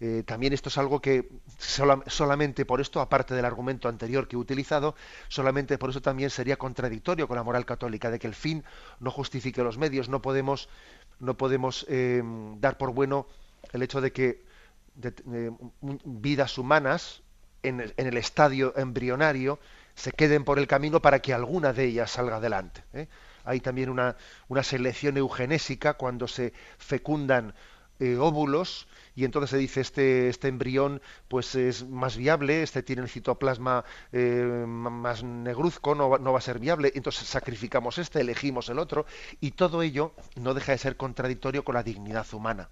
Eh, 0.00 0.22
también 0.26 0.52
esto 0.52 0.68
es 0.68 0.76
algo 0.76 1.00
que 1.00 1.28
solamente 1.58 2.66
por 2.66 2.80
esto, 2.80 3.00
aparte 3.00 3.34
del 3.34 3.44
argumento 3.44 3.88
anterior 3.88 4.26
que 4.26 4.36
he 4.36 4.38
utilizado, 4.38 4.96
solamente 5.28 5.78
por 5.78 5.90
eso 5.90 6.02
también 6.02 6.30
sería 6.30 6.56
contradictorio 6.56 7.28
con 7.28 7.36
la 7.36 7.42
moral 7.42 7.64
católica, 7.64 8.10
de 8.10 8.18
que 8.18 8.26
el 8.26 8.34
fin 8.34 8.64
no 9.00 9.10
justifique 9.10 9.62
los 9.62 9.78
medios. 9.78 10.08
No 10.08 10.20
podemos, 10.20 10.68
no 11.20 11.36
podemos 11.36 11.86
em, 11.88 12.60
dar 12.60 12.76
por 12.76 12.92
bueno 12.92 13.26
el 13.72 13.82
hecho 13.82 14.00
de 14.00 14.12
que 14.12 14.44
vidas 16.04 16.58
humanas 16.58 17.22
en, 17.64 17.92
el 17.96 18.16
estadio 18.16 18.76
embrionario 18.76 19.58
se 19.94 20.12
queden 20.12 20.44
por 20.44 20.58
el 20.58 20.66
camino 20.66 21.00
para 21.00 21.20
que 21.20 21.32
alguna 21.32 21.72
de 21.72 21.84
ellas 21.84 22.10
salga 22.10 22.36
adelante. 22.36 22.84
¿eh? 22.92 23.08
Hay 23.44 23.60
también 23.60 23.90
una, 23.90 24.16
una 24.48 24.62
selección 24.62 25.16
eugenésica 25.16 25.94
cuando 25.94 26.26
se 26.28 26.52
fecundan 26.78 27.54
eh, 28.00 28.16
óvulos 28.16 28.88
y 29.14 29.24
entonces 29.24 29.50
se 29.50 29.56
dice 29.56 29.80
este, 29.80 30.28
este 30.28 30.48
embrión 30.48 31.00
pues 31.28 31.54
es 31.54 31.88
más 31.88 32.16
viable, 32.16 32.64
este 32.64 32.82
tiene 32.82 33.02
el 33.02 33.08
citoplasma 33.08 33.84
eh, 34.10 34.64
más 34.66 35.22
negruzco, 35.22 35.94
no 35.94 36.10
va, 36.10 36.38
a 36.38 36.40
ser 36.40 36.58
viable, 36.58 36.90
entonces 36.96 37.28
sacrificamos 37.28 37.98
este, 37.98 38.20
elegimos 38.20 38.68
el 38.68 38.80
otro, 38.80 39.06
y 39.40 39.52
todo 39.52 39.82
ello 39.82 40.12
no 40.34 40.54
deja 40.54 40.72
de 40.72 40.78
ser 40.78 40.96
contradictorio 40.96 41.64
con 41.64 41.76
la 41.76 41.84
dignidad 41.84 42.26
humana. 42.34 42.68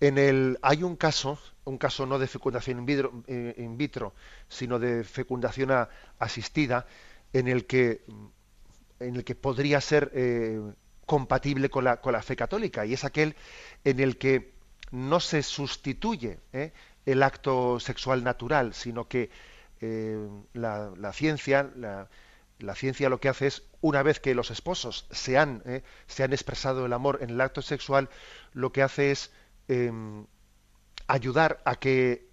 En 0.00 0.16
el, 0.16 0.58
hay 0.62 0.82
un 0.82 0.96
caso, 0.96 1.38
un 1.64 1.76
caso 1.76 2.06
no 2.06 2.18
de 2.18 2.26
fecundación 2.26 2.78
in 2.78 2.86
vitro, 2.86 3.12
eh, 3.26 3.54
in 3.58 3.76
vitro 3.76 4.14
sino 4.48 4.78
de 4.78 5.04
fecundación 5.04 5.70
asistida, 6.18 6.86
en 7.32 7.48
el 7.48 7.66
que, 7.66 8.04
en 9.00 9.16
el 9.16 9.24
que 9.24 9.34
podría 9.34 9.80
ser 9.80 10.10
eh, 10.14 10.60
compatible 11.06 11.70
con 11.70 11.84
la, 11.84 12.00
con 12.00 12.12
la 12.12 12.22
fe 12.22 12.36
católica, 12.36 12.86
y 12.86 12.94
es 12.94 13.04
aquel 13.04 13.36
en 13.84 14.00
el 14.00 14.18
que 14.18 14.52
no 14.90 15.20
se 15.20 15.42
sustituye 15.42 16.38
¿eh? 16.52 16.72
el 17.06 17.22
acto 17.22 17.80
sexual 17.80 18.24
natural, 18.24 18.74
sino 18.74 19.08
que 19.08 19.30
eh, 19.80 20.28
la, 20.54 21.12
ciencia, 21.12 21.70
la, 21.76 22.74
ciencia 22.74 23.08
lo 23.08 23.20
que 23.20 23.28
hace 23.28 23.46
es, 23.46 23.62
una 23.80 24.02
vez 24.02 24.18
que 24.18 24.34
los 24.34 24.50
esposos 24.50 25.06
se 25.10 25.38
han, 25.38 25.62
se 26.06 26.24
han 26.24 26.32
expresado 26.32 26.86
el 26.86 26.92
amor 26.92 27.18
en 27.20 27.30
el 27.30 27.40
acto 27.40 27.62
sexual, 27.62 28.08
lo 28.52 28.72
que 28.72 28.82
hace 28.82 29.12
es 29.12 29.30
em, 29.68 30.26
ayudar 31.06 31.60
a 31.64 31.76
que, 31.76 32.28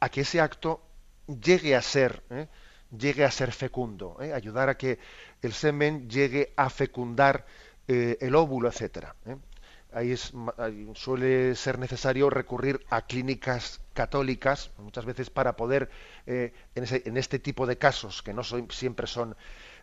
a 0.00 0.08
que 0.08 0.22
ese 0.22 0.40
acto 0.40 0.82
llegue 1.26 1.76
a 1.76 1.82
ser, 1.82 2.22
llegue 2.96 3.24
a 3.24 3.30
ser 3.30 3.52
fecundo, 3.52 4.16
ayudar 4.34 4.68
a 4.68 4.76
que 4.76 4.98
el 5.42 5.52
semen 5.52 6.08
llegue 6.08 6.52
a 6.56 6.70
fecundar 6.70 7.46
el 7.86 8.34
óvulo, 8.34 8.68
etcétera 8.68 9.14
ahí, 9.92 10.12
es, 10.12 10.32
suele 10.94 11.54
ser 11.54 11.78
necesario 11.78 12.30
recurrir 12.30 12.80
a 12.90 13.02
clínicas 13.02 13.80
católicas, 13.94 14.70
muchas 14.78 15.04
veces 15.04 15.30
para 15.30 15.56
poder, 15.56 15.90
eh, 16.26 16.52
en, 16.74 17.16
este 17.16 17.38
tipo 17.38 17.66
de 17.66 17.78
casos, 17.78 18.22
que 18.22 18.32
no 18.32 18.42
siempre 18.44 19.06
son 19.06 19.36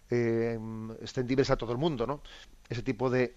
eh, 0.09 0.59
extendibles 1.01 1.49
a 1.49 1.57
todo 1.57 1.71
el 1.71 1.77
mundo, 1.77 2.21
ese 2.69 2.83
tipo 2.83 3.09
de 3.09 3.35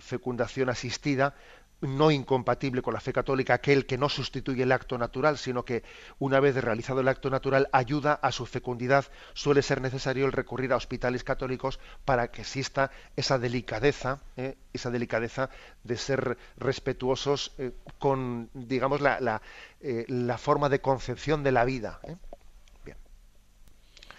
fecundación 0.00 0.68
asistida, 0.68 1.34
no 1.82 2.10
incompatible 2.10 2.80
con 2.80 2.94
la 2.94 3.00
fe 3.00 3.12
católica 3.12 3.54
aquel 3.54 3.86
que 3.86 3.98
no 3.98 4.08
sustituye 4.08 4.62
el 4.62 4.72
acto 4.72 4.96
natural, 4.96 5.36
sino 5.36 5.64
que 5.64 5.82
una 6.18 6.40
vez 6.40 6.54
realizado 6.56 7.00
el 7.00 7.08
acto 7.08 7.28
natural 7.28 7.68
ayuda 7.72 8.14
a 8.14 8.32
su 8.32 8.46
fecundidad, 8.46 9.04
suele 9.34 9.62
ser 9.62 9.80
necesario 9.80 10.24
el 10.24 10.32
recurrir 10.32 10.72
a 10.72 10.76
hospitales 10.76 11.24
católicos 11.24 11.80
para 12.04 12.30
que 12.30 12.42
exista 12.42 12.90
esa 13.16 13.38
delicadeza, 13.38 14.20
¿eh? 14.36 14.56
esa 14.72 14.90
delicadeza 14.90 15.50
de 15.82 15.96
ser 15.96 16.38
respetuosos 16.56 17.52
eh, 17.58 17.72
con, 17.98 18.48
digamos, 18.54 19.00
la, 19.00 19.20
la, 19.20 19.42
eh, 19.80 20.04
la, 20.08 20.38
forma 20.38 20.68
de 20.68 20.80
concepción 20.80 21.42
de 21.42 21.52
la 21.52 21.64
vida. 21.64 22.00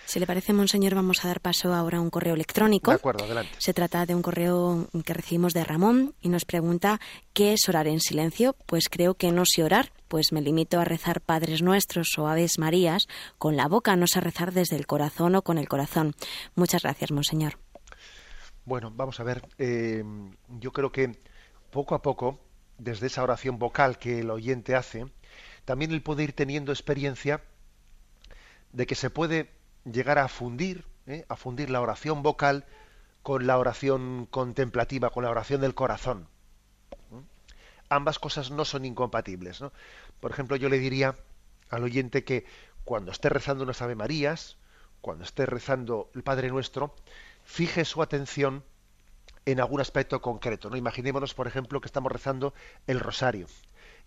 Si 0.05 0.19
le 0.19 0.27
parece, 0.27 0.53
Monseñor, 0.53 0.95
vamos 0.95 1.23
a 1.23 1.27
dar 1.27 1.39
paso 1.39 1.73
ahora 1.73 1.97
a 1.97 2.01
un 2.01 2.09
correo 2.09 2.33
electrónico. 2.33 2.91
De 2.91 2.95
acuerdo, 2.95 3.25
adelante. 3.25 3.51
Se 3.57 3.73
trata 3.73 4.05
de 4.05 4.13
un 4.13 4.21
correo 4.21 4.87
que 5.05 5.13
recibimos 5.13 5.53
de 5.53 5.63
Ramón 5.63 6.13
y 6.21 6.29
nos 6.29 6.45
pregunta 6.45 6.99
¿qué 7.33 7.53
es 7.53 7.67
orar 7.69 7.87
en 7.87 7.99
silencio? 7.99 8.55
Pues 8.65 8.89
creo 8.89 9.15
que 9.15 9.31
no 9.31 9.43
sé 9.45 9.63
orar, 9.63 9.91
pues 10.07 10.31
me 10.31 10.41
limito 10.41 10.79
a 10.79 10.85
rezar 10.85 11.21
Padres 11.21 11.61
Nuestros 11.61 12.17
o 12.17 12.27
Aves 12.27 12.59
Marías 12.59 13.07
con 13.37 13.55
la 13.55 13.67
boca, 13.67 13.95
no 13.95 14.07
sé 14.07 14.19
rezar 14.21 14.53
desde 14.53 14.75
el 14.75 14.85
corazón 14.85 15.35
o 15.35 15.41
con 15.41 15.57
el 15.57 15.67
corazón. 15.67 16.13
Muchas 16.55 16.83
gracias, 16.83 17.11
Monseñor. 17.11 17.57
Bueno, 18.65 18.91
vamos 18.93 19.19
a 19.19 19.23
ver. 19.23 19.41
Eh, 19.57 20.03
yo 20.59 20.71
creo 20.71 20.91
que 20.91 21.17
poco 21.71 21.95
a 21.95 22.01
poco, 22.01 22.39
desde 22.77 23.07
esa 23.07 23.23
oración 23.23 23.57
vocal 23.57 23.97
que 23.97 24.19
el 24.19 24.29
oyente 24.29 24.75
hace, 24.75 25.05
también 25.65 25.91
él 25.91 26.01
puede 26.01 26.23
ir 26.23 26.33
teniendo 26.33 26.71
experiencia 26.71 27.41
de 28.71 28.85
que 28.85 28.95
se 28.95 29.09
puede 29.09 29.49
llegar 29.85 30.19
a 30.19 30.27
fundir, 30.27 30.85
¿eh? 31.07 31.25
a 31.29 31.35
fundir 31.35 31.69
la 31.69 31.81
oración 31.81 32.23
vocal 32.23 32.65
con 33.21 33.47
la 33.47 33.57
oración 33.57 34.27
contemplativa, 34.29 35.09
con 35.09 35.23
la 35.23 35.29
oración 35.29 35.61
del 35.61 35.75
corazón. 35.75 36.27
Ambas 37.89 38.19
cosas 38.19 38.51
no 38.51 38.65
son 38.65 38.85
incompatibles. 38.85 39.63
Por 40.19 40.31
ejemplo, 40.31 40.55
yo 40.55 40.69
le 40.69 40.79
diría 40.79 41.15
al 41.69 41.83
oyente 41.83 42.23
que 42.23 42.45
cuando 42.83 43.11
esté 43.11 43.29
rezando 43.29 43.63
unas 43.63 43.81
Ave 43.81 43.95
Marías, 43.95 44.57
cuando 45.01 45.23
esté 45.23 45.45
rezando 45.45 46.09
el 46.15 46.23
Padre 46.23 46.49
Nuestro, 46.49 46.95
fije 47.43 47.85
su 47.85 48.01
atención 48.01 48.63
en 49.45 49.59
algún 49.59 49.81
aspecto 49.81 50.21
concreto. 50.21 50.69
¿no? 50.69 50.77
Imaginémonos, 50.77 51.33
por 51.33 51.47
ejemplo, 51.47 51.81
que 51.81 51.87
estamos 51.87 52.11
rezando 52.11 52.53
el 52.87 52.99
rosario 52.99 53.47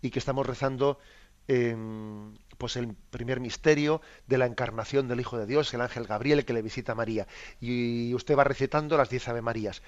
y 0.03 0.11
que 0.11 0.19
estamos 0.19 0.47
rezando 0.47 0.99
pues 1.47 2.77
el 2.77 2.95
primer 3.11 3.41
misterio 3.41 4.01
de 4.27 4.39
la 4.39 4.47
encarnación 4.47 5.09
del 5.09 5.21
Hijo 5.21 5.39
de 5.39 5.47
Dios, 5.47 5.73
el 5.75 5.81
ángel 5.81 6.07
Gabriel 6.07 6.45
que 6.45 6.53
le 6.53 6.63
visita 6.63 6.93
a 6.93 6.95
María. 6.95 7.27
Y 7.61 8.15
usted 8.15 8.37
va 8.37 8.45
recitando 8.45 8.97
las 8.97 9.11
diez 9.11 9.29
Ave 9.29 9.43
Marías. 9.43 9.83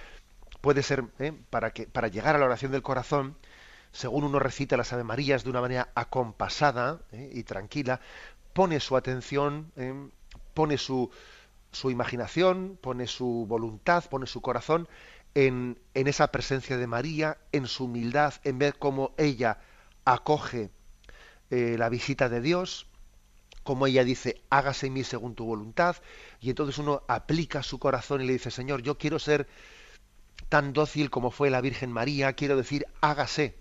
Puede 0.61 0.83
ser, 0.83 1.05
¿eh? 1.19 1.33
para, 1.51 1.73
que, 1.73 1.87
para 1.87 2.09
llegar 2.09 2.35
a 2.35 2.39
la 2.39 2.47
oración 2.47 2.73
del 2.73 2.83
corazón, 2.83 3.37
según 3.93 4.25
uno 4.25 4.39
recita 4.39 4.77
las 4.77 4.93
Ave 4.93 5.05
Marías 5.05 5.45
de 5.45 5.51
una 5.51 5.61
manera 5.61 5.89
acompasada 5.95 7.01
¿eh? 7.13 7.31
y 7.33 7.43
tranquila, 7.45 8.01
pone 8.53 8.81
su 8.81 8.97
atención, 8.97 9.73
¿eh? 9.77 9.95
pone 10.55 10.79
su, 10.79 11.11
su 11.73 11.91
imaginación, 11.91 12.79
pone 12.81 13.07
su 13.07 13.47
voluntad, 13.49 14.05
pone 14.11 14.27
su 14.27 14.41
corazón 14.43 14.89
en, 15.35 15.79
en 15.95 16.09
esa 16.09 16.31
presencia 16.33 16.77
de 16.77 16.87
María, 16.87 17.39
en 17.53 17.67
su 17.67 17.85
humildad, 17.85 18.35
en 18.45 18.59
ver 18.59 18.79
cómo 18.79 19.15
ella 19.17 19.59
acoge 20.05 20.71
eh, 21.51 21.77
la 21.79 21.89
visita 21.89 22.29
de 22.29 22.41
Dios, 22.41 22.87
como 23.63 23.87
ella 23.87 24.05
dice, 24.05 24.41
hágase 24.51 24.87
en 24.87 24.95
mí 24.95 25.05
según 25.05 25.35
tu 25.35 25.45
voluntad, 25.45 25.97
y 26.41 26.51
entonces 26.51 26.79
uno 26.79 27.03
aplica 27.09 27.63
su 27.63 27.79
corazón 27.79 28.23
y 28.23 28.27
le 28.27 28.33
dice, 28.35 28.51
Señor, 28.51 28.83
yo 28.83 28.99
quiero 28.99 29.19
ser 29.19 29.47
tan 30.49 30.73
dócil 30.73 31.11
como 31.11 31.31
fue 31.31 31.51
la 31.51 31.61
Virgen 31.61 31.93
María, 31.93 32.33
quiero 32.33 32.57
decir, 32.57 32.87
hágase, 33.01 33.57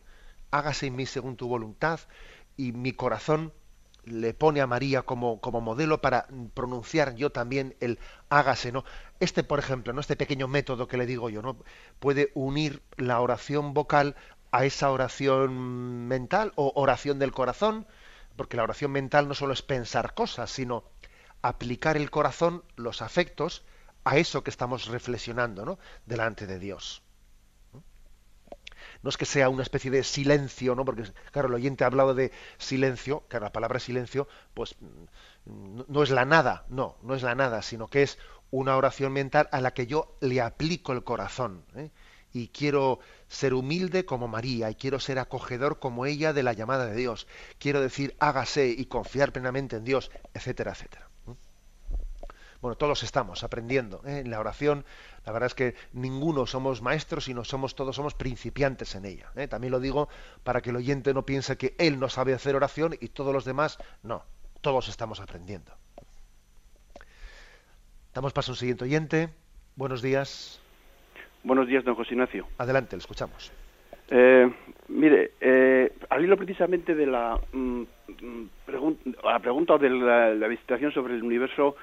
hágase 0.52 0.88
en 0.88 0.96
mí 0.96 1.06
según 1.06 1.36
tu 1.36 1.48
voluntad, 1.48 2.00
y 2.56 2.72
mi 2.72 2.94
corazón 2.94 3.52
le 4.06 4.34
pone 4.34 4.62
a 4.62 4.68
María 4.68 5.02
como, 5.02 5.42
como 5.42 5.62
modelo 5.62 6.02
para 6.02 6.28
pronunciar 6.54 7.16
yo 7.16 7.32
también 7.32 7.76
el 7.82 8.00
hágase, 8.30 8.72
¿no? 8.72 8.86
Este, 9.20 9.44
por 9.44 9.60
ejemplo, 9.60 9.94
¿no? 9.94 10.00
Este 10.00 10.16
pequeño 10.16 10.48
método 10.48 10.88
que 10.88 10.98
le 10.98 11.06
digo 11.06 11.30
yo, 11.30 11.42
¿no? 11.42 11.58
Puede 12.00 12.32
unir 12.34 12.82
la 12.96 13.20
oración 13.20 13.74
vocal 13.74 14.16
a 14.52 14.66
esa 14.66 14.92
oración 14.92 16.08
mental 16.08 16.54
o 16.56 16.72
oración 16.76 17.20
del 17.20 17.32
corazón, 17.32 17.88
porque 18.36 18.58
la 18.58 18.64
oración 18.64 18.92
mental 18.92 19.28
no 19.28 19.34
solo 19.34 19.54
es 19.54 19.62
pensar 19.62 20.14
cosas, 20.14 20.52
sino 20.52 20.84
aplicar 21.42 21.98
el 21.98 22.10
corazón, 22.12 22.64
los 22.76 23.02
afectos, 23.02 23.64
a 24.04 24.18
eso 24.18 24.44
que 24.44 24.50
estamos 24.50 24.88
reflexionando 24.88 25.66
¿no? 25.66 25.80
delante 26.06 26.48
de 26.48 26.60
Dios. 26.60 27.04
No 29.04 29.10
es 29.10 29.18
que 29.18 29.26
sea 29.26 29.50
una 29.50 29.64
especie 29.64 29.92
de 29.92 30.04
silencio, 30.04 30.74
¿no? 30.76 30.86
Porque, 30.86 31.04
claro, 31.32 31.50
el 31.50 31.54
oyente 31.54 31.84
ha 31.84 31.88
hablado 31.88 32.16
de 32.16 32.32
silencio, 32.58 33.24
que 33.28 33.40
la 33.40 33.52
palabra 33.52 33.80
silencio, 33.80 34.28
pues 34.54 34.76
no 35.46 36.04
es 36.04 36.10
la 36.10 36.26
nada, 36.26 36.66
no, 36.70 36.98
no 37.04 37.16
es 37.16 37.22
la 37.22 37.36
nada, 37.36 37.62
sino 37.62 37.88
que 37.88 38.04
es 38.04 38.18
una 38.50 38.78
oración 38.78 39.14
mental 39.14 39.50
a 39.52 39.62
la 39.62 39.74
que 39.74 39.88
yo 39.88 40.16
le 40.22 40.42
aplico 40.42 40.94
el 40.94 41.04
corazón. 41.04 41.64
¿eh? 41.76 41.92
y 42.34 42.50
quiero 42.50 43.00
ser 43.28 43.54
humilde 43.54 44.06
como 44.06 44.28
María 44.28 44.70
y 44.70 44.76
quiero 44.76 45.00
ser 45.00 45.20
acogedor 45.20 45.80
como 45.80 46.06
ella 46.06 46.34
de 46.34 46.44
la 46.44 46.54
llamada 46.54 46.86
de 46.86 46.96
Dios. 46.96 47.28
Quiero 47.60 47.82
decir, 47.82 48.16
hágase 48.20 48.68
y 48.70 48.86
confiar 48.86 49.32
plenamente 49.32 49.76
en 49.76 49.84
Dios, 49.84 50.12
etcétera, 50.34 50.72
etcétera. 50.72 51.08
Bueno, 52.62 52.76
todos 52.76 53.04
estamos 53.04 53.44
aprendiendo 53.44 54.02
¿eh? 54.06 54.20
en 54.20 54.32
la 54.32 54.40
oración. 54.40 54.84
La 55.26 55.32
verdad 55.32 55.48
es 55.48 55.54
que 55.54 55.76
ninguno 55.94 56.48
somos 56.48 56.82
maestros, 56.82 57.26
sino 57.26 57.44
somos 57.44 57.76
todos 57.76 57.96
somos 57.96 58.16
principiantes 58.16 58.96
en 58.96 59.06
ella. 59.06 59.32
¿eh? 59.36 59.48
También 59.48 59.72
lo 59.72 59.80
digo 59.80 60.10
para 60.44 60.62
que 60.62 60.72
el 60.72 60.78
oyente 60.78 61.14
no 61.14 61.26
piense 61.26 61.58
que 61.58 61.76
él 61.78 62.00
no 62.00 62.10
sabe 62.10 62.34
hacer 62.34 62.56
oración 62.56 62.96
y 63.00 63.10
todos 63.10 63.34
los 63.34 63.46
demás 63.46 63.78
no. 64.02 64.24
Todos 64.62 64.88
estamos 64.88 65.20
aprendiendo. 65.20 65.72
Damos 68.14 68.34
paso 68.34 68.54
al 68.54 68.58
siguiente 68.58 68.86
oyente. 68.86 69.30
Buenos 69.76 70.02
días. 70.02 70.60
Buenos 71.48 71.66
días, 71.66 71.86
don 71.86 71.96
José 71.96 72.14
Ignacio. 72.14 72.46
Adelante, 72.58 72.98
le 72.98 73.00
escuchamos. 73.00 73.54
Eh, 74.10 74.52
mire, 74.90 75.32
eh, 75.40 75.94
al 76.10 76.26
hilo 76.26 76.36
precisamente 76.36 76.94
de 76.94 77.06
la, 77.06 77.40
mm, 77.54 77.84
la 79.24 79.40
pregunta 79.40 79.78
de 79.78 79.90
la, 79.90 80.48
visitación 80.50 80.92
sobre 80.92 81.16
el 81.16 81.24
universo, 81.24 81.78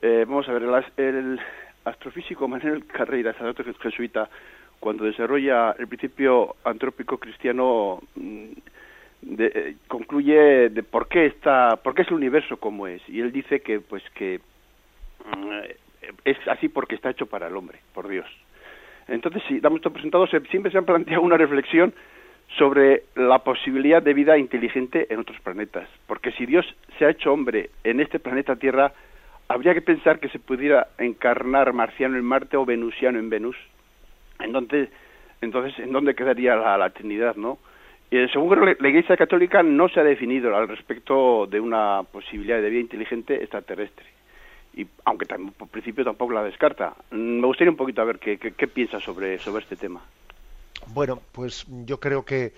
eh, 0.00 0.24
vamos 0.26 0.48
a 0.48 0.52
ver, 0.52 0.62
el, 0.96 1.38
astrofísico 1.84 2.48
Manuel 2.48 2.86
Carreira, 2.86 3.34
sacerdote 3.34 3.74
jesuita, 3.78 4.30
cuando 4.78 5.04
desarrolla 5.04 5.72
el 5.72 5.86
principio 5.86 6.56
antrópico 6.64 7.18
cristiano, 7.18 8.00
mm, 8.14 8.52
de, 9.20 9.76
concluye 9.86 10.70
de 10.70 10.82
por 10.82 11.08
qué 11.08 11.26
está, 11.26 11.76
por 11.76 11.94
qué 11.94 12.02
es 12.02 12.08
el 12.08 12.14
universo 12.14 12.56
como 12.56 12.86
es, 12.86 13.06
y 13.06 13.20
él 13.20 13.32
dice 13.32 13.60
que, 13.60 13.80
pues, 13.80 14.02
que 14.14 14.40
mm, 15.26 15.50
es 16.24 16.38
así 16.48 16.70
porque 16.70 16.94
está 16.94 17.10
hecho 17.10 17.26
para 17.26 17.48
el 17.48 17.56
hombre, 17.56 17.80
por 17.92 18.08
Dios. 18.08 18.26
Entonces, 19.08 19.42
si 19.48 19.60
damos 19.60 19.78
esto 19.78 19.92
presentado, 19.92 20.26
siempre 20.26 20.70
se 20.70 20.78
han 20.78 20.84
planteado 20.84 21.22
una 21.22 21.36
reflexión 21.36 21.92
sobre 22.58 23.04
la 23.14 23.38
posibilidad 23.40 24.02
de 24.02 24.14
vida 24.14 24.36
inteligente 24.36 25.06
en 25.10 25.20
otros 25.20 25.40
planetas. 25.40 25.88
Porque 26.06 26.32
si 26.32 26.46
Dios 26.46 26.66
se 26.98 27.04
ha 27.04 27.10
hecho 27.10 27.32
hombre 27.32 27.70
en 27.84 28.00
este 28.00 28.18
planeta 28.18 28.56
Tierra, 28.56 28.92
habría 29.48 29.74
que 29.74 29.82
pensar 29.82 30.18
que 30.20 30.28
se 30.28 30.38
pudiera 30.38 30.88
encarnar 30.98 31.72
marciano 31.72 32.16
en 32.16 32.24
Marte 32.24 32.56
o 32.56 32.64
venusiano 32.64 33.18
en 33.18 33.30
Venus. 33.30 33.56
Entonces, 34.40 34.88
entonces 35.40 35.78
¿en 35.78 35.92
dónde 35.92 36.14
quedaría 36.14 36.56
la, 36.56 36.90
Trinidad, 36.90 37.36
no? 37.36 37.58
Y 38.10 38.26
según 38.28 38.64
la 38.64 38.88
Iglesia 38.88 39.16
Católica 39.16 39.62
no 39.62 39.88
se 39.88 40.00
ha 40.00 40.04
definido 40.04 40.56
al 40.56 40.66
respecto 40.66 41.46
de 41.46 41.60
una 41.60 42.02
posibilidad 42.10 42.60
de 42.60 42.70
vida 42.70 42.80
inteligente 42.80 43.36
extraterrestre. 43.36 44.06
Y 44.74 44.86
aunque 45.04 45.26
por 45.26 45.68
principio 45.68 46.04
tampoco 46.04 46.32
la 46.32 46.42
descarta. 46.42 46.94
Me 47.10 47.46
gustaría 47.46 47.70
un 47.70 47.76
poquito 47.76 48.02
a 48.02 48.04
ver 48.04 48.18
qué 48.18 48.68
piensa 48.68 49.00
sobre, 49.00 49.38
sobre 49.38 49.62
este 49.62 49.76
tema. 49.76 50.00
Bueno, 50.88 51.20
pues 51.32 51.66
yo 51.84 52.00
creo 52.00 52.24
que, 52.24 52.52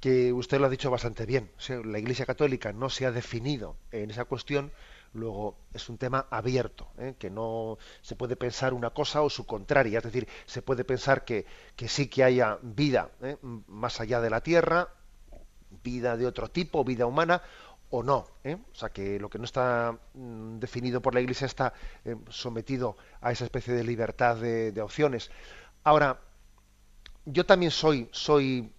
que 0.00 0.32
usted 0.32 0.58
lo 0.60 0.66
ha 0.66 0.70
dicho 0.70 0.90
bastante 0.90 1.26
bien. 1.26 1.50
la 1.84 1.98
Iglesia 1.98 2.26
Católica 2.26 2.72
no 2.72 2.88
se 2.88 3.06
ha 3.06 3.12
definido 3.12 3.76
en 3.90 4.10
esa 4.10 4.24
cuestión, 4.24 4.70
luego 5.14 5.56
es 5.72 5.88
un 5.88 5.98
tema 5.98 6.26
abierto, 6.30 6.88
¿eh? 6.98 7.14
que 7.18 7.30
no 7.30 7.78
se 8.02 8.16
puede 8.16 8.36
pensar 8.36 8.74
una 8.74 8.90
cosa 8.90 9.22
o 9.22 9.30
su 9.30 9.46
contraria, 9.46 9.98
es 9.98 10.04
decir, 10.04 10.28
se 10.46 10.62
puede 10.62 10.84
pensar 10.84 11.24
que, 11.24 11.46
que 11.74 11.88
sí 11.88 12.08
que 12.08 12.24
haya 12.24 12.58
vida 12.62 13.10
¿eh? 13.22 13.36
más 13.42 14.00
allá 14.00 14.20
de 14.20 14.30
la 14.30 14.42
Tierra, 14.42 14.88
vida 15.82 16.16
de 16.16 16.26
otro 16.26 16.48
tipo, 16.48 16.84
vida 16.84 17.06
humana, 17.06 17.42
o 17.90 18.02
no. 18.02 18.26
¿eh? 18.44 18.56
O 18.72 18.74
sea, 18.74 18.90
que 18.90 19.18
lo 19.18 19.28
que 19.28 19.38
no 19.38 19.44
está 19.44 19.96
mm, 20.14 20.58
definido 20.58 21.00
por 21.00 21.14
la 21.14 21.20
Iglesia 21.20 21.46
está 21.46 21.72
sometido 22.28 22.96
a 23.20 23.32
esa 23.32 23.44
especie 23.44 23.74
de 23.74 23.84
libertad 23.84 24.36
de, 24.36 24.80
opciones. 24.80 25.30
Ahora, 25.84 26.20
yo 27.24 27.44
también 27.46 27.70
soy, 27.70 28.08
soy 28.12 28.72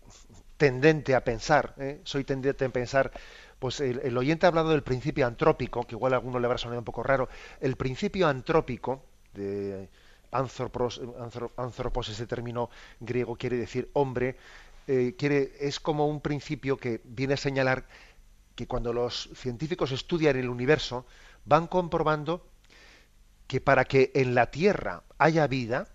tendente 0.58 1.16
a 1.16 1.24
pensar, 1.24 1.74
¿eh? 1.78 2.02
soy 2.04 2.24
tendente 2.24 2.66
a 2.66 2.70
pensar, 2.70 3.12
pues 3.60 3.80
el, 3.80 4.18
oyente 4.18 4.46
ha 4.46 4.50
hablado 4.50 4.70
del 4.70 4.84
principio 4.84 5.28
antrópico, 5.28 5.86
que 5.86 5.96
igual 5.96 6.14
a 6.14 6.18
alguno 6.18 6.40
le 6.40 6.46
habrá 6.46 6.58
sonado 6.58 6.80
un 6.80 6.86
poco 6.86 7.04
raro, 7.04 7.30
el 7.60 7.76
principio 7.76 8.28
antrópico 8.28 9.04
de 9.34 9.90
anthropos, 10.32 11.02
anthropos 11.58 12.10
ese 12.10 12.28
término 12.28 12.70
griego 13.00 13.36
quiere 13.36 13.58
decir 13.58 13.90
hombre, 13.94 14.38
eh, 14.88 15.16
quiere, 15.18 15.52
es 15.60 15.80
como 15.80 16.08
un 16.08 16.20
principio 16.20 16.78
que 16.78 17.02
viene 17.04 17.36
a 17.36 17.38
señalar 17.38 17.86
que 18.60 18.68
cuando 18.68 18.92
los 18.92 19.30
científicos 19.36 19.94
estudian 19.94 20.36
el 20.36 20.50
universo, 20.50 21.06
van 21.46 21.66
comprobando 21.68 22.46
que 23.48 23.62
para 23.62 23.86
que 23.86 24.12
en 24.16 24.36
la 24.36 24.52
Tierra 24.52 25.04
haya 25.18 25.48
vida, 25.48 25.88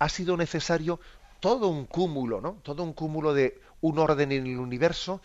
ha 0.00 0.08
sido 0.08 0.36
necesario 0.36 0.98
todo 1.38 1.68
un 1.68 1.86
cúmulo, 1.86 2.40
¿no? 2.40 2.54
Todo 2.64 2.82
un 2.82 2.92
cúmulo 2.92 3.34
de 3.34 3.60
un 3.82 4.00
orden 4.00 4.32
en 4.32 4.48
el 4.48 4.58
universo. 4.58 5.22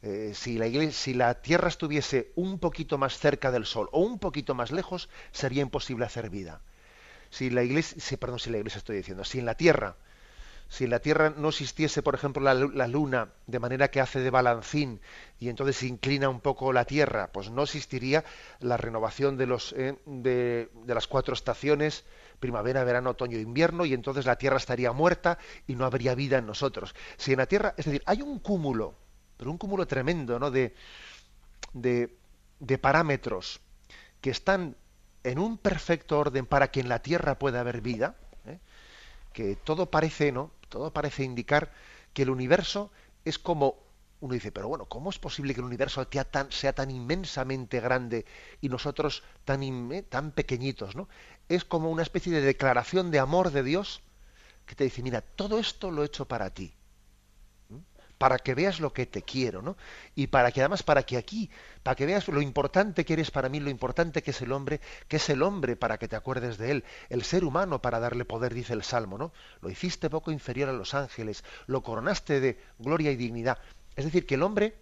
Eh, 0.00 0.32
si, 0.34 0.56
la 0.56 0.90
si 0.92 1.12
la 1.12 1.42
Tierra 1.42 1.68
estuviese 1.68 2.32
un 2.36 2.58
poquito 2.58 2.96
más 2.96 3.18
cerca 3.18 3.50
del 3.50 3.66
Sol 3.66 3.90
o 3.92 4.00
un 4.00 4.18
poquito 4.18 4.54
más 4.54 4.70
lejos, 4.70 5.10
sería 5.30 5.60
imposible 5.60 6.06
hacer 6.06 6.30
vida. 6.30 6.62
Si 7.28 7.50
la 7.50 7.62
Iglesia, 7.64 8.00
si, 8.00 8.16
perdón, 8.16 8.38
si 8.38 8.48
la 8.48 8.56
Iglesia 8.56 8.78
estoy 8.78 8.96
diciendo, 8.96 9.24
si 9.24 9.40
en 9.40 9.44
la 9.44 9.56
Tierra, 9.56 9.96
si 10.68 10.84
en 10.84 10.90
la 10.90 11.00
Tierra 11.00 11.32
no 11.36 11.48
existiese, 11.48 12.02
por 12.02 12.14
ejemplo, 12.14 12.42
la, 12.42 12.86
Luna 12.86 13.30
de 13.46 13.58
manera 13.58 13.88
que 13.88 14.00
hace 14.00 14.20
de 14.20 14.30
balancín 14.30 15.00
y 15.40 15.48
entonces 15.48 15.76
se 15.76 15.86
inclina 15.86 16.28
un 16.28 16.40
poco 16.40 16.72
la 16.72 16.84
Tierra, 16.84 17.30
pues 17.32 17.50
no 17.50 17.62
existiría 17.62 18.24
la 18.60 18.76
renovación 18.76 19.36
de 19.36 19.46
los 19.46 19.72
eh, 19.72 19.96
de, 20.04 20.68
las 20.86 21.06
cuatro 21.06 21.34
estaciones 21.34 22.04
primavera, 22.38 22.84
verano, 22.84 23.10
otoño, 23.10 23.38
invierno, 23.38 23.84
y 23.84 23.94
entonces 23.94 24.26
la 24.26 24.36
Tierra 24.36 24.58
estaría 24.58 24.92
muerta 24.92 25.38
y 25.66 25.74
no 25.74 25.84
habría 25.84 26.14
vida 26.14 26.38
en 26.38 26.46
nosotros. 26.46 26.94
Si 27.16 27.32
en 27.32 27.38
la 27.38 27.46
Tierra, 27.46 27.74
es 27.76 27.86
decir, 27.86 28.02
hay 28.06 28.22
un 28.22 28.38
cúmulo, 28.38 28.94
pero 29.36 29.50
un 29.50 29.58
cúmulo 29.58 29.86
tremendo, 29.86 30.38
¿no? 30.38 30.50
De, 30.50 30.74
de, 31.72 32.78
parámetros 32.78 33.60
que 34.20 34.30
están 34.30 34.76
en 35.24 35.38
un 35.38 35.58
perfecto 35.58 36.18
orden 36.18 36.46
para 36.46 36.70
que 36.70 36.80
en 36.80 36.88
la 36.88 37.00
Tierra 37.00 37.38
pueda 37.38 37.60
haber 37.60 37.80
vida. 37.80 38.16
Que 39.38 39.54
todo 39.54 39.88
parece, 39.88 40.32
¿no? 40.32 40.50
Todo 40.68 40.92
parece 40.92 41.22
indicar 41.22 41.70
que 42.12 42.22
el 42.22 42.30
universo 42.30 42.90
es 43.24 43.38
como 43.38 43.76
uno 44.18 44.34
dice, 44.34 44.50
pero 44.50 44.66
bueno, 44.66 44.86
¿cómo 44.86 45.10
es 45.10 45.18
posible 45.20 45.54
que 45.54 45.60
el 45.60 45.66
universo 45.66 46.04
sea 46.10 46.24
tan, 46.24 46.50
sea 46.50 46.72
tan 46.72 46.90
inmensamente 46.90 47.78
grande 47.78 48.26
y 48.60 48.68
nosotros 48.68 49.22
tan, 49.44 49.62
tan 50.08 50.32
pequeñitos? 50.32 50.96
¿no? 50.96 51.08
Es 51.48 51.64
como 51.64 51.88
una 51.88 52.02
especie 52.02 52.32
de 52.32 52.40
declaración 52.40 53.12
de 53.12 53.20
amor 53.20 53.52
de 53.52 53.62
Dios 53.62 54.02
que 54.66 54.74
te 54.74 54.82
dice, 54.82 55.04
mira, 55.04 55.20
todo 55.20 55.60
esto 55.60 55.92
lo 55.92 56.02
he 56.02 56.06
hecho 56.06 56.26
para 56.26 56.50
ti, 56.50 56.74
para 58.18 58.38
que 58.38 58.54
veas 58.54 58.80
lo 58.80 58.92
que 58.92 59.06
te 59.06 59.22
quiero, 59.22 59.62
¿no? 59.62 59.76
Y 60.16 60.26
para 60.26 60.50
que 60.50 60.60
además, 60.60 60.82
para 60.82 61.04
que 61.04 61.16
aquí, 61.16 61.50
para 61.84 61.94
que 61.94 62.04
veas 62.04 62.26
lo 62.28 62.42
importante 62.42 63.04
que 63.04 63.12
eres 63.12 63.30
para 63.30 63.48
mí, 63.48 63.60
lo 63.60 63.70
importante 63.70 64.22
que 64.22 64.32
es 64.32 64.42
el 64.42 64.52
hombre, 64.52 64.80
que 65.06 65.16
es 65.16 65.30
el 65.30 65.42
hombre 65.42 65.76
para 65.76 65.98
que 65.98 66.08
te 66.08 66.16
acuerdes 66.16 66.58
de 66.58 66.72
él, 66.72 66.84
el 67.08 67.22
ser 67.22 67.44
humano 67.44 67.80
para 67.80 68.00
darle 68.00 68.24
poder, 68.24 68.52
dice 68.52 68.72
el 68.72 68.82
Salmo, 68.82 69.16
¿no? 69.18 69.32
Lo 69.62 69.70
hiciste 69.70 70.10
poco 70.10 70.32
inferior 70.32 70.68
a 70.68 70.72
los 70.72 70.94
ángeles, 70.94 71.44
lo 71.66 71.82
coronaste 71.82 72.40
de 72.40 72.60
gloria 72.78 73.12
y 73.12 73.16
dignidad. 73.16 73.58
Es 73.94 74.04
decir, 74.04 74.26
que 74.26 74.34
el 74.34 74.42
hombre, 74.42 74.76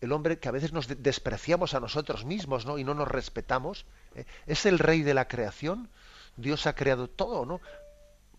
el 0.00 0.12
hombre 0.12 0.38
que 0.38 0.48
a 0.48 0.52
veces 0.52 0.72
nos 0.72 0.88
despreciamos 1.02 1.74
a 1.74 1.80
nosotros 1.80 2.24
mismos, 2.24 2.64
¿no? 2.64 2.78
Y 2.78 2.84
no 2.84 2.94
nos 2.94 3.08
respetamos, 3.08 3.84
¿eh? 4.14 4.24
es 4.46 4.64
el 4.64 4.78
rey 4.78 5.02
de 5.02 5.12
la 5.12 5.28
creación. 5.28 5.90
Dios 6.36 6.66
ha 6.66 6.74
creado 6.74 7.08
todo, 7.08 7.44
¿no? 7.44 7.60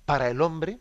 Para 0.05 0.29
el 0.29 0.41
hombre 0.41 0.79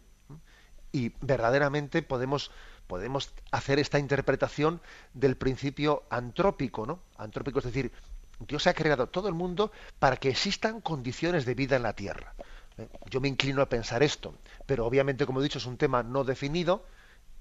y 0.94 1.12
verdaderamente 1.20 2.02
podemos 2.02 2.52
podemos 2.86 3.34
hacer 3.50 3.78
esta 3.78 3.98
interpretación 3.98 4.80
del 5.12 5.36
principio 5.36 6.04
antrópico, 6.10 6.86
¿no? 6.86 7.00
Antrópico 7.16 7.58
es 7.58 7.64
decir, 7.64 7.92
Dios 8.40 8.66
ha 8.66 8.74
creado 8.74 9.06
todo 9.06 9.28
el 9.28 9.34
mundo 9.34 9.72
para 9.98 10.16
que 10.16 10.28
existan 10.28 10.80
condiciones 10.80 11.44
de 11.44 11.54
vida 11.54 11.76
en 11.76 11.82
la 11.82 11.94
tierra. 11.94 12.34
¿eh? 12.78 12.88
Yo 13.08 13.20
me 13.20 13.28
inclino 13.28 13.62
a 13.62 13.68
pensar 13.68 14.02
esto, 14.02 14.34
pero 14.66 14.86
obviamente, 14.86 15.26
como 15.26 15.40
he 15.40 15.42
dicho, 15.42 15.58
es 15.58 15.66
un 15.66 15.76
tema 15.76 16.02
no 16.02 16.24
definido 16.24 16.84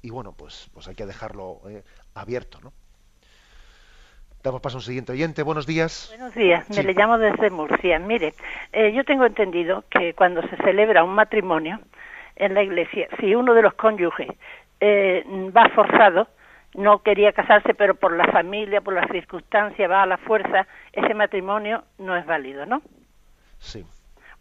y 0.01 0.09
bueno, 0.09 0.33
pues, 0.33 0.69
pues 0.73 0.87
hay 0.87 0.95
que 0.95 1.05
dejarlo 1.05 1.61
eh, 1.67 1.83
abierto, 2.13 2.59
¿no? 2.61 2.73
Damos 4.43 4.59
paso 4.59 4.75
a 4.75 4.79
un 4.79 4.83
siguiente 4.83 5.13
oyente. 5.13 5.41
Buenos 5.41 5.65
días. 5.65 6.13
Buenos 6.17 6.35
días. 6.35 6.69
Me 6.69 6.83
le 6.83 6.93
llamo 6.93 7.17
desde 7.17 7.49
Murcia. 7.49 7.97
Mire, 7.99 8.33
eh, 8.73 8.91
yo 8.91 9.05
tengo 9.05 9.25
entendido 9.25 9.85
que 9.89 10.13
cuando 10.13 10.41
se 10.41 10.57
celebra 10.57 11.05
un 11.05 11.15
matrimonio 11.15 11.79
en 12.35 12.53
la 12.53 12.61
iglesia, 12.61 13.07
si 13.21 13.35
uno 13.35 13.53
de 13.53 13.61
los 13.61 13.73
cónyuges 13.75 14.27
eh, 14.85 15.23
va 15.55 15.69
forzado, 15.69 16.27
no 16.75 17.03
quería 17.03 17.31
casarse, 17.31 17.73
pero 17.73 17.95
por 17.95 18.11
la 18.17 18.25
familia, 18.33 18.81
por 18.81 18.93
las 18.93 19.09
circunstancias, 19.09 19.89
va 19.89 20.03
a 20.03 20.05
la 20.05 20.17
fuerza, 20.17 20.67
ese 20.91 21.13
matrimonio 21.13 21.85
no 21.99 22.17
es 22.17 22.25
válido, 22.25 22.65
¿no? 22.65 22.81
Sí. 23.59 23.85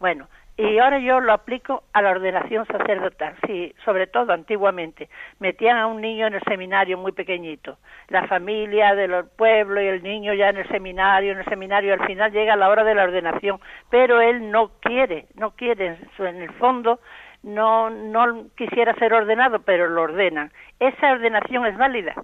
Bueno, 0.00 0.26
y 0.57 0.78
ahora 0.78 0.98
yo 0.98 1.20
lo 1.20 1.33
aplico 1.33 1.85
a 1.92 2.02
la 2.02 2.11
ordenación 2.11 2.66
sacerdotal. 2.66 3.37
Sí, 3.46 3.72
sobre 3.85 4.09
todo 4.09 4.33
antiguamente 4.33 5.09
metían 5.38 5.76
a 5.76 5.87
un 5.87 6.00
niño 6.00 6.26
en 6.26 6.35
el 6.35 6.42
seminario 6.42 6.98
muy 6.98 7.12
pequeñito, 7.12 7.78
la 8.09 8.26
familia 8.26 8.96
del 8.96 9.24
pueblo 9.37 9.81
y 9.81 9.87
el 9.87 10.02
niño 10.02 10.35
ya 10.35 10.48
en 10.48 10.57
el 10.57 10.68
seminario, 10.68 11.33
en 11.33 11.38
el 11.38 11.44
seminario 11.44 11.94
al 11.94 12.05
final 12.05 12.33
llega 12.33 12.57
la 12.57 12.68
hora 12.68 12.83
de 12.83 12.96
la 12.96 13.05
ordenación, 13.05 13.61
pero 13.90 14.20
él 14.20 14.50
no 14.50 14.72
quiere, 14.81 15.26
no 15.37 15.52
quiere 15.52 15.98
en 16.18 16.42
el 16.42 16.52
fondo 16.55 16.98
no 17.43 17.90
no 17.90 18.49
quisiera 18.57 18.95
ser 18.95 19.12
ordenado, 19.12 19.62
pero 19.62 19.88
lo 19.88 20.03
ordenan. 20.03 20.53
¿Esa 20.78 21.12
ordenación 21.12 21.66
es 21.66 21.76
válida? 21.76 22.14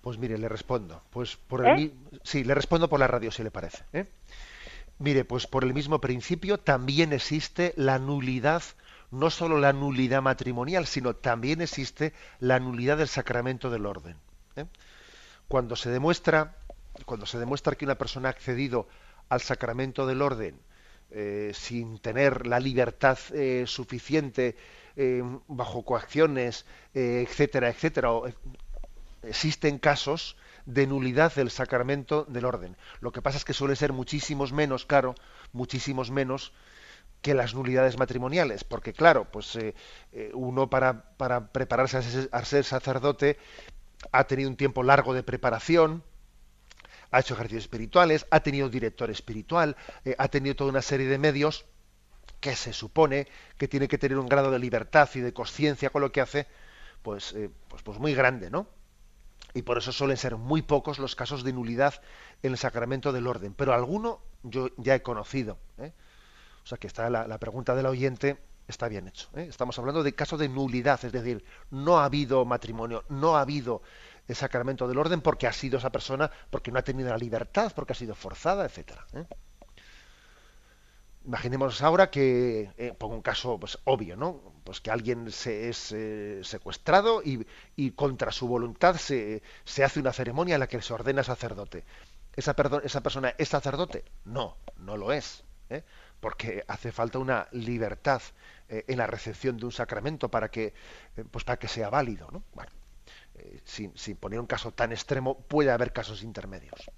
Pues 0.00 0.18
mire, 0.18 0.38
le 0.38 0.48
respondo. 0.48 1.02
Pues 1.10 1.36
por 1.36 1.66
el 1.66 1.78
¿Eh? 1.78 1.92
sí, 2.22 2.44
le 2.44 2.54
respondo 2.54 2.88
por 2.88 3.00
la 3.00 3.06
radio 3.06 3.30
si 3.30 3.42
le 3.42 3.50
parece, 3.50 3.84
¿eh? 3.92 4.06
Mire, 4.98 5.24
pues 5.24 5.46
por 5.46 5.62
el 5.64 5.74
mismo 5.74 6.00
principio 6.00 6.58
también 6.58 7.12
existe 7.12 7.72
la 7.76 7.98
nulidad, 8.00 8.62
no 9.12 9.30
solo 9.30 9.58
la 9.58 9.72
nulidad 9.72 10.22
matrimonial, 10.22 10.86
sino 10.86 11.14
también 11.14 11.60
existe 11.60 12.12
la 12.40 12.58
nulidad 12.58 12.98
del 12.98 13.06
sacramento 13.06 13.70
del 13.70 13.86
orden. 13.86 14.16
¿eh? 14.56 14.66
Cuando 15.46 15.76
se 15.76 15.90
demuestra, 15.90 16.56
cuando 17.06 17.26
se 17.26 17.38
demuestra 17.38 17.76
que 17.76 17.84
una 17.84 17.94
persona 17.94 18.28
ha 18.28 18.32
accedido 18.32 18.88
al 19.28 19.40
sacramento 19.40 20.04
del 20.04 20.20
orden 20.20 20.58
eh, 21.10 21.52
sin 21.54 21.98
tener 21.98 22.46
la 22.46 22.60
libertad 22.60 23.18
eh, 23.32 23.64
suficiente 23.66 24.56
bajo 25.46 25.84
coacciones, 25.84 26.66
etcétera, 26.92 27.68
etcétera, 27.68 28.10
existen 29.22 29.78
casos 29.78 30.36
de 30.66 30.86
nulidad 30.86 31.34
del 31.34 31.50
sacramento 31.50 32.24
del 32.28 32.44
orden. 32.44 32.76
Lo 33.00 33.12
que 33.12 33.22
pasa 33.22 33.38
es 33.38 33.44
que 33.44 33.54
suele 33.54 33.76
ser 33.76 33.92
muchísimos 33.92 34.52
menos, 34.52 34.84
claro, 34.84 35.14
muchísimos 35.52 36.10
menos 36.10 36.52
que 37.22 37.34
las 37.34 37.54
nulidades 37.54 37.98
matrimoniales, 37.98 38.64
porque 38.64 38.92
claro, 38.92 39.24
pues 39.30 39.56
eh, 39.56 39.74
eh, 40.12 40.30
uno 40.34 40.68
para 40.70 41.14
prepararse 41.52 42.28
a 42.30 42.44
ser, 42.44 42.64
sacerdote 42.64 43.38
ha 44.12 44.24
tenido 44.24 44.50
un 44.50 44.56
tiempo 44.56 44.82
largo 44.82 45.14
de 45.14 45.22
preparación, 45.22 46.04
ha 47.10 47.20
hecho 47.20 47.34
ejercicios 47.34 47.64
espirituales, 47.64 48.26
ha 48.30 48.40
tenido 48.40 48.68
director 48.68 49.10
espiritual, 49.10 49.76
eh, 50.04 50.14
ha 50.18 50.28
tenido 50.28 50.54
toda 50.56 50.70
una 50.70 50.82
serie 50.82 51.06
de 51.06 51.18
medios 51.18 51.64
que 52.40 52.54
se 52.54 52.72
supone 52.72 53.26
que 53.56 53.68
tiene 53.68 53.88
que 53.88 53.98
tener 53.98 54.18
un 54.18 54.28
grado 54.28 54.50
de 54.50 54.58
libertad 54.58 55.08
y 55.14 55.20
de 55.20 55.32
conciencia 55.32 55.90
con 55.90 56.02
lo 56.02 56.12
que 56.12 56.20
hace, 56.20 56.46
pues, 57.02 57.32
eh, 57.32 57.50
pues, 57.68 57.82
pues 57.82 57.98
muy 57.98 58.14
grande, 58.14 58.50
¿no? 58.50 58.66
Y 59.54 59.62
por 59.62 59.78
eso 59.78 59.92
suelen 59.92 60.16
ser 60.16 60.36
muy 60.36 60.62
pocos 60.62 60.98
los 60.98 61.16
casos 61.16 61.42
de 61.42 61.52
nulidad 61.52 61.94
en 62.42 62.52
el 62.52 62.58
sacramento 62.58 63.12
del 63.12 63.26
orden. 63.26 63.54
Pero 63.54 63.72
alguno 63.72 64.20
yo 64.42 64.68
ya 64.76 64.94
he 64.94 65.02
conocido. 65.02 65.58
¿eh? 65.78 65.92
O 66.62 66.66
sea 66.66 66.78
que 66.78 66.86
está 66.86 67.08
la, 67.08 67.38
pregunta 67.38 67.74
del 67.74 67.86
oyente 67.86 68.38
está 68.68 68.88
bien 68.88 69.08
hecho. 69.08 69.28
¿eh? 69.34 69.46
Estamos 69.48 69.78
hablando 69.78 70.02
de 70.02 70.14
casos 70.14 70.38
de 70.38 70.48
nulidad, 70.48 71.02
es 71.02 71.12
decir, 71.12 71.44
no 71.70 71.98
ha 71.98 72.04
habido 72.04 72.44
matrimonio, 72.44 73.04
no 73.08 73.36
ha 73.36 73.40
habido 73.40 73.80
el 74.28 74.36
sacramento 74.36 74.86
del 74.86 74.98
orden 74.98 75.22
porque 75.22 75.46
ha 75.46 75.52
sido 75.52 75.78
esa 75.78 75.90
persona, 75.90 76.30
porque 76.50 76.70
no 76.70 76.78
ha 76.78 76.82
tenido 76.82 77.08
la 77.08 77.16
libertad, 77.16 77.72
porque 77.74 77.94
ha 77.94 77.96
sido 77.96 78.14
forzada, 78.14 78.66
etcétera. 78.66 79.06
¿eh? 79.14 79.24
Imaginemos 81.24 81.82
ahora 81.82 82.10
que, 82.10 82.70
eh, 82.76 82.94
pongo 82.96 83.14
un 83.14 83.22
caso 83.22 83.58
pues, 83.58 83.78
obvio, 83.84 84.16
¿no? 84.16 84.40
Pues 84.64 84.80
que 84.80 84.90
alguien 84.90 85.32
se 85.32 85.70
es 85.70 85.92
eh, 85.92 86.40
secuestrado 86.42 87.22
y, 87.22 87.46
y, 87.74 87.90
contra 87.92 88.30
su 88.30 88.46
voluntad 88.46 88.96
se, 88.96 89.42
se, 89.64 89.82
hace 89.82 89.98
una 90.00 90.12
ceremonia 90.12 90.54
en 90.54 90.60
la 90.60 90.68
que 90.68 90.80
se 90.82 90.92
ordena 90.92 91.22
sacerdote. 91.22 91.84
¿Esa, 92.36 92.54
¿Esa 92.84 93.02
persona 93.02 93.34
es 93.36 93.48
sacerdote? 93.48 94.04
No, 94.24 94.56
no 94.76 94.96
lo 94.96 95.12
es. 95.12 95.42
¿eh? 95.70 95.84
Porque 96.20 96.64
hace 96.68 96.92
falta 96.92 97.18
una 97.18 97.48
libertad 97.52 98.22
en 98.68 98.98
la 98.98 99.06
recepción 99.06 99.56
de 99.56 99.64
un 99.64 99.72
sacramento 99.72 100.28
para 100.30 100.50
que, 100.50 100.74
pues 101.30 101.44
para 101.44 101.58
que 101.58 101.68
sea 101.68 101.88
válido. 101.88 102.28
¿no? 102.30 102.42
Sin, 103.68 103.96
sin 103.96 104.16
poner 104.16 104.40
un 104.40 104.46
caso 104.46 104.72
tan 104.72 104.92
extremo, 104.92 105.36
puede 105.46 105.70
haber 105.70 105.92
casos 105.92 106.22
intermedios. 106.24 106.90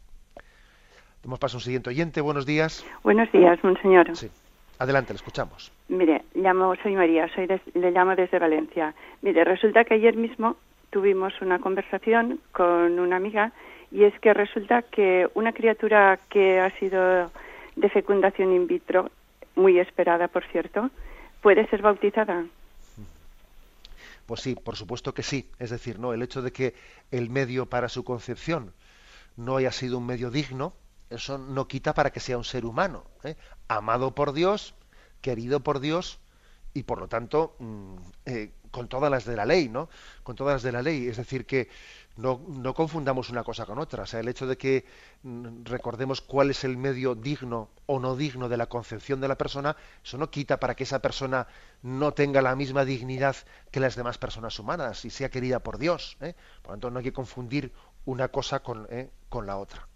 Damos 1.23 1.39
paso 1.39 1.57
a 1.57 1.59
un 1.59 1.63
siguiente 1.63 1.91
oyente. 1.91 2.21
Buenos 2.21 2.47
días. 2.47 2.87
Buenos 3.03 3.31
días, 3.33 3.63
monseñor. 3.63 4.17
Sí. 4.17 4.31
Adelante, 4.79 5.13
le 5.13 5.17
escuchamos. 5.17 5.71
Mire, 5.89 6.23
llamo, 6.35 6.75
soy 6.83 6.95
María, 6.95 7.29
soy 7.35 7.47
le 7.75 7.91
llamo 7.91 8.17
desde 8.17 8.39
Valencia. 8.39 8.95
Mire, 9.21 9.45
resulta 9.45 9.85
que 9.85 9.95
ayer 9.95 10.17
mismo 10.17 10.57
tuvimos 10.91 11.35
una 11.43 11.59
conversación 11.59 12.41
con 12.53 12.99
una 12.99 13.17
amiga 13.17 13.53
y 13.91 14.05
es 14.05 14.19
que 14.21 14.33
resulta 14.33 14.83
que 14.83 15.29
una 15.35 15.53
criatura 15.53 16.19
que 16.31 16.61
ha 16.61 16.71
sido 16.79 17.31
de 17.77 17.89
fecundación 17.91 18.53
in 18.53 18.67
vitro, 18.67 19.11
muy 19.57 19.79
esperada, 19.79 20.29
por 20.29 20.45
cierto, 20.47 20.89
puede 21.43 21.67
ser 21.67 21.83
bautizada. 21.83 22.45
Pues 24.31 24.43
sí, 24.43 24.55
por 24.55 24.77
supuesto 24.77 25.13
que 25.13 25.25
sí. 25.25 25.51
Es 25.59 25.71
decir, 25.71 25.99
no, 25.99 26.13
el 26.13 26.23
hecho 26.23 26.41
de 26.41 26.53
que 26.53 26.77
el 27.11 27.31
medio 27.31 27.69
para 27.69 27.89
su 27.89 28.05
concepción 28.05 28.73
no 29.35 29.57
haya 29.57 29.73
sido 29.73 29.99
un 29.99 30.07
medio 30.07 30.31
digno, 30.31 30.73
eso 31.11 31.37
no 31.37 31.67
quita 31.67 31.95
para 31.95 32.13
que 32.13 32.21
sea 32.21 32.39
un 32.39 32.45
ser 32.45 32.65
humano, 32.65 33.03
¿eh? 33.25 33.35
amado 33.67 34.15
por 34.15 34.33
Dios, 34.33 34.77
querido 35.21 35.65
por 35.65 35.81
Dios 35.81 36.21
y 36.75 36.85
por 36.85 37.01
lo 37.01 37.09
tanto 37.09 37.57
mm, 37.59 37.97
eh, 38.27 38.53
con 38.71 38.87
todas 38.87 39.11
las 39.11 39.25
de 39.25 39.35
la 39.35 39.47
ley, 39.47 39.69
¿no? 39.69 39.89
Con 40.23 40.37
todas 40.37 40.55
las 40.55 40.63
de 40.63 40.71
la 40.71 40.83
ley. 40.83 41.09
Es 41.09 41.17
decir, 41.17 41.45
que 41.45 41.69
no, 42.17 42.41
no 42.49 42.75
confundamos 42.75 43.31
una 43.31 43.45
cosa 43.45 43.67
con 43.67 43.79
otra. 43.79 44.05
O 44.05 44.07
sea, 44.07 44.21
el 44.21 44.29
hecho 44.29 44.47
de 44.47 44.57
que 44.57 44.85
mm, 45.23 45.65
recordemos 45.65 46.21
cuál 46.21 46.51
es 46.51 46.65
el 46.65 46.77
medio 46.77 47.15
digno 47.15 47.71
o 47.87 47.99
no 48.01 48.17
digno 48.17 48.49
de 48.49 48.57
la 48.57 48.67
concepción 48.67 49.21
de 49.21 49.29
la 49.29 49.39
persona, 49.39 49.77
eso 50.05 50.19
no 50.19 50.31
quita 50.31 50.61
para 50.61 50.75
que 50.75 50.85
esa 50.85 51.01
persona 51.01 51.47
no 51.83 52.13
tenga 52.13 52.43
la 52.43 52.57
misma 52.57 52.85
dignidad 52.85 53.37
que 53.71 53.81
las 53.81 53.97
demás 53.97 54.19
personas 54.19 54.59
humanas 54.59 55.05
y 55.05 55.11
sea 55.11 55.31
querida 55.31 55.61
por 55.61 55.79
Dios. 55.79 56.17
¿eh? 56.21 56.35
Por 56.63 56.71
lo 56.71 56.75
tanto, 56.75 56.91
no 56.91 56.99
hay 56.99 57.05
que 57.05 57.13
confundir 57.13 57.73
una 58.05 58.29
cosa 58.29 58.61
con, 58.61 58.89
con 59.29 59.47
la 59.47 59.59
otra. 59.59 59.90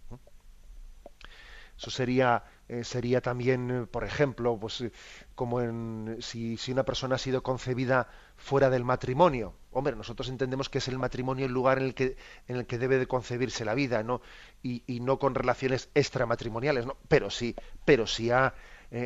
Eso 1.79 1.91
sería, 1.91 2.45
eh, 2.69 2.85
sería 2.85 3.21
también, 3.21 3.71
eh, 3.71 3.87
por 3.87 4.05
ejemplo, 4.05 4.59
pues, 4.59 4.81
eh, 4.81 4.93
como 5.35 5.61
en, 5.61 6.19
si, 6.21 6.57
si, 6.57 6.73
una 6.73 6.85
persona 6.85 7.17
ha 7.17 7.19
sido 7.19 7.43
concebida 7.43 8.09
fuera 8.37 8.71
del 8.71 8.85
matrimonio. 8.85 9.55
Hombre, 9.73 9.97
nosotros 9.97 10.29
entendemos 10.29 10.69
que 10.69 10.79
es 10.79 10.89
el 10.89 10.99
matrimonio 10.99 11.47
el 11.47 11.53
lugar 11.53 11.79
en 11.79 11.85
el 11.85 11.95
que, 11.95 12.17
en 12.49 12.57
el 12.57 12.67
que 12.67 12.79
debe 12.79 12.99
de 12.99 13.07
concebirse 13.07 13.65
la 13.65 13.75
vida, 13.75 14.03
¿no? 14.03 14.23
Y, 14.63 14.85
y 14.87 15.01
no 15.01 15.19
con 15.19 15.35
relaciones 15.35 15.91
extramatrimoniales, 15.95 16.87
¿no? 16.87 16.97
Pero 17.09 17.31
sí, 17.31 17.57
pero 17.85 18.07
si 18.07 18.31
ha, 18.31 18.55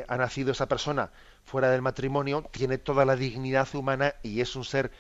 ha 0.09 0.17
nacido 0.17 0.53
esa 0.53 0.69
persona 0.69 1.11
fuera 1.45 1.71
del 1.71 1.81
matrimonio, 1.81 2.43
tiene 2.51 2.77
toda 2.77 3.07
la 3.07 3.17
dignidad 3.17 3.75
humana 3.75 4.15
y 4.23 4.43
es 4.43 4.55
un 4.57 4.65
ser 4.65 4.91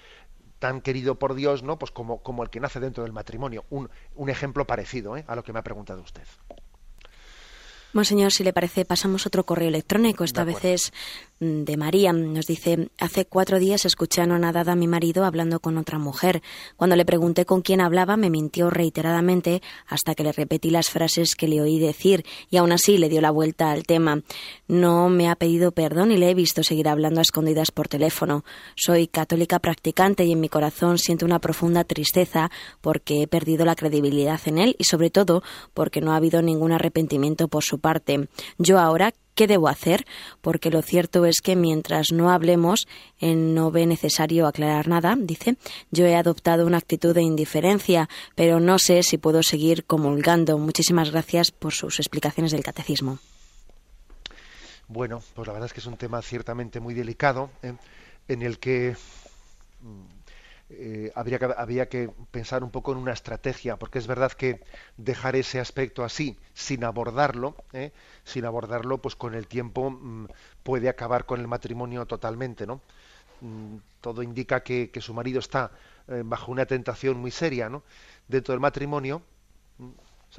tan 0.59 0.81
querido 0.81 1.19
por 1.19 1.35
Dios, 1.35 1.63
¿no? 1.63 1.79
Pues 1.79 1.91
como, 1.91 2.23
como 2.23 2.43
el 2.43 2.51
que 2.51 2.61
nace 2.61 2.81
dentro 2.81 3.05
del 3.05 3.13
matrimonio. 3.13 3.65
Un, 3.71 3.91
un 4.15 4.31
ejemplo 4.31 4.67
parecido 4.67 5.15
a 5.27 5.37
lo 5.37 5.45
que 5.45 5.53
me 5.53 5.59
ha 5.59 5.63
preguntado 5.63 6.03
usted. 6.03 6.25
Monseñor, 7.93 8.33
si 8.33 8.45
le 8.45 8.53
parece, 8.53 8.85
pasamos 8.85 9.27
otro 9.27 9.45
correo 9.45 9.69
electrónico. 9.69 10.25
Esta 10.25 10.45
vez 10.45 10.65
es 10.65 10.93
de 11.41 11.77
María. 11.77 12.13
Nos 12.13 12.47
dice, 12.47 12.91
hace 12.99 13.25
cuatro 13.25 13.59
días 13.59 13.85
escuché 13.85 14.23
anonadada 14.23 14.73
a 14.73 14.77
mi 14.77 14.87
marido 14.87 15.25
hablando 15.25 15.61
con 15.61 15.79
otra 15.79 15.99
mujer. 15.99 16.43
Cuando 16.77 16.97
le 16.97 17.05
pregunté 17.05 17.45
con 17.45 17.63
quién 17.63 17.81
hablaba, 17.81 18.17
me 18.17 18.31
mintió 18.31 18.71
reiteradamente 18.71 19.63
hasta 19.87 20.15
que 20.15 20.25
le 20.25 20.33
repetí 20.33 20.71
las 20.71 20.91
frases 20.91 21.37
que 21.37 21.49
le 21.49 21.61
oí 21.61 21.79
decir 21.79 22.25
y 22.51 22.57
aún 22.57 22.73
así 22.73 22.99
le 22.99 23.09
dio 23.09 23.21
la 23.21 23.31
vuelta 23.31 23.71
al 23.71 23.85
tema. 23.85 24.23
No 24.67 25.09
me 25.09 25.29
ha 25.29 25.37
pedido 25.37 25.73
perdón 25.73 26.11
y 26.11 26.17
le 26.17 26.31
he 26.31 26.35
visto 26.35 26.63
seguir 26.63 26.89
hablando 26.89 27.21
a 27.21 27.23
escondidas 27.23 27.71
por 27.71 27.89
teléfono. 27.89 28.45
Soy 28.75 29.07
católica 29.07 29.59
practicante 29.59 30.25
y 30.25 30.33
en 30.33 30.41
mi 30.41 30.49
corazón 30.49 30.99
siento 30.99 31.25
una 31.25 31.39
profunda 31.39 31.85
tristeza 31.85 32.51
porque 32.81 33.23
he 33.23 33.27
perdido 33.29 33.65
la 33.65 33.77
credibilidad 33.77 34.41
en 34.47 34.59
él 34.59 34.77
y 34.79 34.85
sobre 34.85 35.11
todo 35.11 35.43
porque 35.75 36.01
no 36.01 36.13
ha 36.13 36.17
habido 36.17 36.43
ningún 36.43 36.73
arrepentimiento 36.73 37.49
por 37.49 37.63
su 37.63 37.79
parte. 37.79 38.29
Yo 38.59 38.79
ahora, 38.79 39.15
¿qué 39.39 39.47
debo 39.47 39.69
hacer? 39.69 40.05
Porque 40.41 40.69
lo 40.69 40.83
cierto 40.83 41.25
es 41.25 41.41
que 41.41 41.55
mientras 41.55 42.11
no 42.11 42.33
hablemos, 42.33 42.89
no 43.21 43.71
ve 43.71 43.87
necesario 43.87 44.49
aclarar 44.49 44.89
nada, 44.89 45.15
dice. 45.17 45.57
Yo 45.93 46.07
he 46.07 46.17
adoptado 46.17 46.67
una 46.67 46.79
actitud 46.79 47.15
de 47.15 47.23
indiferencia, 47.23 48.09
pero 48.35 48.59
no 48.59 48.81
sé 48.81 49.05
si 49.05 49.17
puedo 49.17 49.45
seguir 49.45 49.85
comulgando. 49.85 50.59
Muchísimas 50.59 51.13
gracias 51.13 51.53
por 51.53 51.73
sus 51.73 52.01
explicaciones 52.01 52.51
del 52.51 52.65
catecismo. 52.65 53.21
Bueno, 54.89 55.23
pues 55.35 55.47
la 55.47 55.53
verdad 55.53 55.67
es 55.67 55.73
que 55.73 55.81
es 55.81 55.87
un 55.87 55.97
tema 55.97 56.21
ciertamente 56.21 56.81
muy 56.81 56.95
delicado, 56.95 57.51
¿eh? 57.63 57.75
en 58.27 58.43
el 58.43 58.59
que 58.59 58.97
mm, 59.83 60.18
eh, 60.71 61.13
habría 61.15 61.39
que, 61.39 61.49
había 61.57 61.89
que 61.89 62.11
pensar 62.31 62.63
un 62.63 62.71
poco 62.71 62.93
en 62.93 62.99
una 62.99 63.13
estrategia, 63.13 63.79
porque 63.79 63.99
es 63.99 64.07
verdad 64.07 64.33
que 64.33 64.61
dejar 64.97 65.35
ese 65.37 65.61
aspecto 65.61 66.05
así, 66.05 66.39
sin 66.53 66.85
abordarlo, 66.85 67.57
¿eh? 67.73 67.93
sin 68.25 68.45
abordarlo, 68.45 68.99
pues 68.99 69.17
con 69.17 69.35
el 69.35 69.47
tiempo 69.47 69.91
mm, 69.91 70.27
puede 70.63 70.89
acabar 70.89 71.25
con 71.25 71.41
el 71.41 71.49
matrimonio 71.49 72.05
totalmente, 72.07 72.67
¿no? 72.67 72.83
Mm, 73.41 73.77
todo 74.01 74.23
indica 74.23 74.63
que, 74.63 74.91
su 75.01 75.15
marido 75.15 75.39
está 75.41 75.71
eh, 76.09 76.23
bajo 76.25 76.53
una 76.53 76.67
tentación 76.67 77.19
muy 77.19 77.31
seria, 77.31 77.69
¿no? 77.71 77.83
Dentro 78.29 78.53
del 78.53 78.61
matrimonio, 78.61 79.23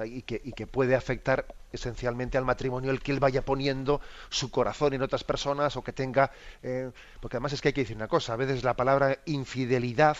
y, 0.05 0.21
que, 0.21 0.67
puede 0.67 0.95
afectar 0.95 1.45
esencialmente 1.71 2.37
al 2.37 2.45
matrimonio 2.45 2.91
el 2.91 3.01
que 3.01 3.11
él 3.11 3.19
vaya 3.19 3.43
poniendo 3.43 4.01
su 4.29 4.49
corazón 4.49 4.93
en 4.93 5.01
otras 5.01 5.23
personas 5.23 5.75
o 5.75 5.83
que 5.83 5.93
tenga 5.93 6.31
eh, 6.63 6.91
porque 7.19 7.37
además 7.37 7.53
es 7.53 7.61
que 7.61 7.69
hay 7.69 7.73
que 7.73 7.81
decir 7.81 7.97
una 7.97 8.07
cosa 8.07 8.33
a 8.33 8.35
veces 8.37 8.63
la 8.63 8.75
palabra 8.75 9.19
infidelidad 9.25 10.17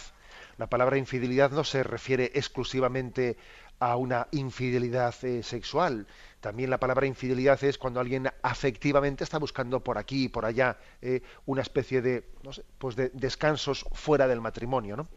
la 0.58 0.68
palabra 0.68 0.98
infidelidad 0.98 1.52
no 1.52 1.64
se 1.64 1.84
refiere 1.84 2.32
exclusivamente 2.36 3.38
a 3.80 3.96
una 3.96 4.28
infidelidad 4.32 5.16
eh, 5.24 5.42
sexual. 5.42 6.06
También 6.42 6.70
la 6.70 6.80
palabra 6.80 7.06
infidelidad 7.06 7.64
es 7.64 7.78
cuando 7.78 8.00
alguien 8.00 8.30
afectivamente 8.42 9.24
está 9.24 9.40
buscando 9.40 9.84
por 9.84 9.98
aquí 9.98 10.26
y 10.26 10.30
por 10.30 10.46
allá 10.46 10.78
eh, 11.02 11.22
una 11.46 11.62
especie 11.62 12.02
de 12.02 12.30
no 12.44 12.54
sé, 12.54 12.64
pues 12.78 12.96
de 12.96 13.10
descansos 13.14 13.86
fuera 13.94 14.28
del 14.28 14.42
matrimonio 14.42 14.98
no 14.98 15.08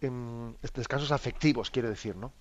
em, 0.00 0.54
descansos 0.74 1.12
afectivos 1.12 1.70
quiero 1.70 1.88
decir 1.88 2.16
no 2.16 2.32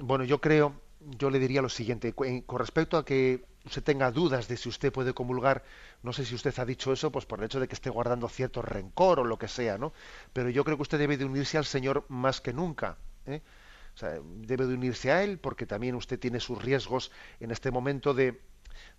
bueno, 0.00 0.24
yo 0.24 0.40
creo, 0.40 0.74
yo 1.00 1.30
le 1.30 1.38
diría 1.38 1.62
lo 1.62 1.68
siguiente, 1.68 2.14
con 2.14 2.58
respecto 2.58 2.96
a 2.96 3.04
que 3.04 3.44
usted 3.64 3.82
tenga 3.82 4.10
dudas 4.10 4.48
de 4.48 4.56
si 4.56 4.68
usted 4.68 4.92
puede 4.92 5.14
comulgar, 5.14 5.64
no 6.02 6.12
sé 6.12 6.24
si 6.24 6.34
usted 6.34 6.56
ha 6.58 6.64
dicho 6.64 6.92
eso, 6.92 7.10
pues 7.10 7.26
por 7.26 7.38
el 7.38 7.46
hecho 7.46 7.60
de 7.60 7.68
que 7.68 7.74
esté 7.74 7.90
guardando 7.90 8.28
cierto 8.28 8.62
rencor 8.62 9.20
o 9.20 9.24
lo 9.24 9.38
que 9.38 9.48
sea, 9.48 9.78
¿no? 9.78 9.92
Pero 10.32 10.50
yo 10.50 10.64
creo 10.64 10.76
que 10.76 10.82
usted 10.82 10.98
debe 10.98 11.16
de 11.16 11.24
unirse 11.24 11.58
al 11.58 11.64
Señor 11.64 12.04
más 12.08 12.40
que 12.40 12.52
nunca. 12.52 12.98
¿eh? 13.26 13.42
O 13.94 13.96
sea, 13.96 14.20
debe 14.22 14.66
de 14.66 14.74
unirse 14.74 15.12
a 15.12 15.22
Él 15.22 15.38
porque 15.38 15.66
también 15.66 15.94
usted 15.94 16.18
tiene 16.18 16.40
sus 16.40 16.60
riesgos 16.62 17.10
en 17.40 17.50
este 17.50 17.70
momento 17.70 18.12
de, 18.12 18.40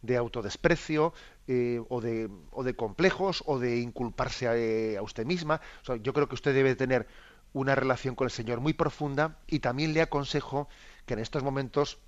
de 0.02 0.18
autodesprecio 0.18 1.14
eh, 1.48 1.82
o, 1.90 2.02
de, 2.02 2.30
o 2.52 2.64
de 2.64 2.76
complejos 2.76 3.44
o 3.46 3.60
de 3.60 3.80
inculparse 3.80 4.48
a, 4.48 4.56
eh, 4.56 4.98
a 4.98 5.02
usted 5.02 5.26
misma. 5.26 5.62
O 5.82 5.86
sea, 5.86 5.96
yo 5.98 6.14
creo 6.14 6.28
que 6.28 6.36
usted 6.36 6.54
debe 6.54 6.76
tener 6.76 7.08
una 7.56 7.74
relación 7.74 8.16
con 8.16 8.26
el 8.26 8.32
Señor 8.32 8.60
muy 8.60 8.74
profunda 8.74 9.38
y 9.48 9.60
también 9.60 9.94
le 9.94 10.02
aconsejo 10.02 10.68
que 11.06 11.14
en 11.14 11.22
estos 11.22 11.42
momentos 11.42 12.00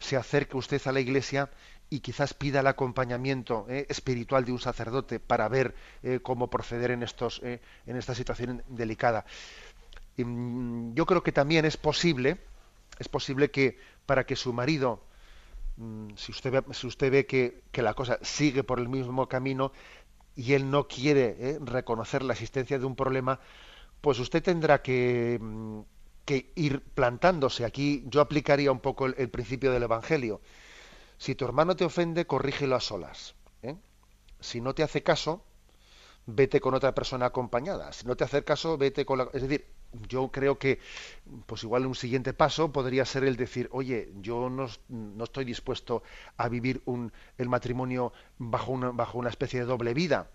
se 0.00 0.16
acerque 0.16 0.56
usted 0.56 0.84
a 0.86 0.92
la 0.92 0.98
iglesia 0.98 1.50
y 1.88 2.00
quizás 2.00 2.34
pida 2.34 2.60
el 2.60 2.66
acompañamiento 2.66 3.64
eh, 3.68 3.86
espiritual 3.88 4.44
de 4.44 4.50
un 4.50 4.58
sacerdote 4.58 5.20
para 5.20 5.48
ver 5.48 5.76
eh, 6.02 6.18
cómo 6.20 6.50
proceder 6.50 6.90
en 6.90 7.04
estos 7.04 7.40
eh, 7.44 7.60
en 7.86 7.96
esta 7.96 8.12
situación 8.12 8.64
delicada. 8.66 9.24
Mm, 10.16 10.94
yo 10.94 11.06
creo 11.06 11.22
que 11.22 11.30
también 11.30 11.64
es 11.64 11.76
posible 11.76 12.38
es 12.98 13.08
posible 13.08 13.52
que 13.52 13.78
para 14.04 14.26
que 14.26 14.34
su 14.34 14.52
marido 14.52 15.00
mm, 15.76 16.08
si 16.16 16.32
usted 16.32 16.50
ve, 16.50 16.74
si 16.74 16.88
usted 16.88 17.12
ve 17.12 17.24
que, 17.24 17.62
que, 17.70 17.82
la 17.82 17.94
cosa 17.94 18.18
sigue 18.22 18.64
por 18.64 18.80
el 18.80 18.88
mismo 18.88 19.28
camino 19.28 19.70
y 20.34 20.54
él 20.54 20.68
no 20.68 20.88
quiere 20.88 21.58
reconocer 21.60 22.24
la 22.24 22.32
existencia 22.32 22.78
de 22.78 22.84
un 22.84 22.94
problema, 22.94 23.40
pues 24.00 24.18
usted 24.18 24.42
tendrá 24.42 24.82
que, 24.82 25.38
mm, 25.40 25.80
que, 26.24 26.52
ir 26.54 26.82
plantándose. 26.82 27.64
Aquí 27.64 28.04
yo 28.06 28.20
aplicaría 28.20 28.72
un 28.72 28.80
poco 28.80 29.06
el, 29.06 29.30
principio 29.30 29.72
del 29.72 29.84
Evangelio. 29.84 30.40
Si 31.18 31.34
tu 31.34 31.44
hermano 31.44 31.76
te 31.76 31.84
ofende, 31.84 32.26
corrígelo 32.26 32.76
a 32.76 32.80
solas. 32.80 33.34
¿eh? 33.62 33.76
Si 34.40 34.60
no 34.60 34.74
te 34.74 34.82
hace 34.82 35.02
caso, 35.02 35.42
vete 36.26 36.60
con 36.60 36.74
otra 36.74 36.94
persona 36.94 37.26
acompañada. 37.26 37.92
Si 37.92 38.06
no 38.06 38.16
te 38.16 38.24
hace 38.24 38.44
caso, 38.44 38.78
vete 38.78 39.04
con 39.04 39.18
la... 39.18 39.28
Es 39.32 39.42
decir, 39.42 39.66
yo 40.08 40.28
creo 40.28 40.58
que, 40.58 40.78
pues 41.46 41.62
igual 41.64 41.86
un 41.86 41.94
siguiente 41.94 42.34
paso 42.34 42.72
podría 42.72 43.04
ser 43.04 43.24
el 43.24 43.36
decir, 43.36 43.68
oye, 43.72 44.12
yo 44.20 44.50
no, 44.50 44.68
no 44.88 45.24
estoy 45.24 45.44
dispuesto 45.44 46.02
a 46.36 46.48
vivir 46.48 46.82
un, 46.84 47.12
el 47.38 47.48
matrimonio 47.48 48.12
bajo 48.36 48.72
una, 48.72 48.90
bajo 48.90 49.18
una 49.18 49.30
especie 49.30 49.60
de 49.60 49.66
doble 49.66 49.94
vida. 49.94 50.30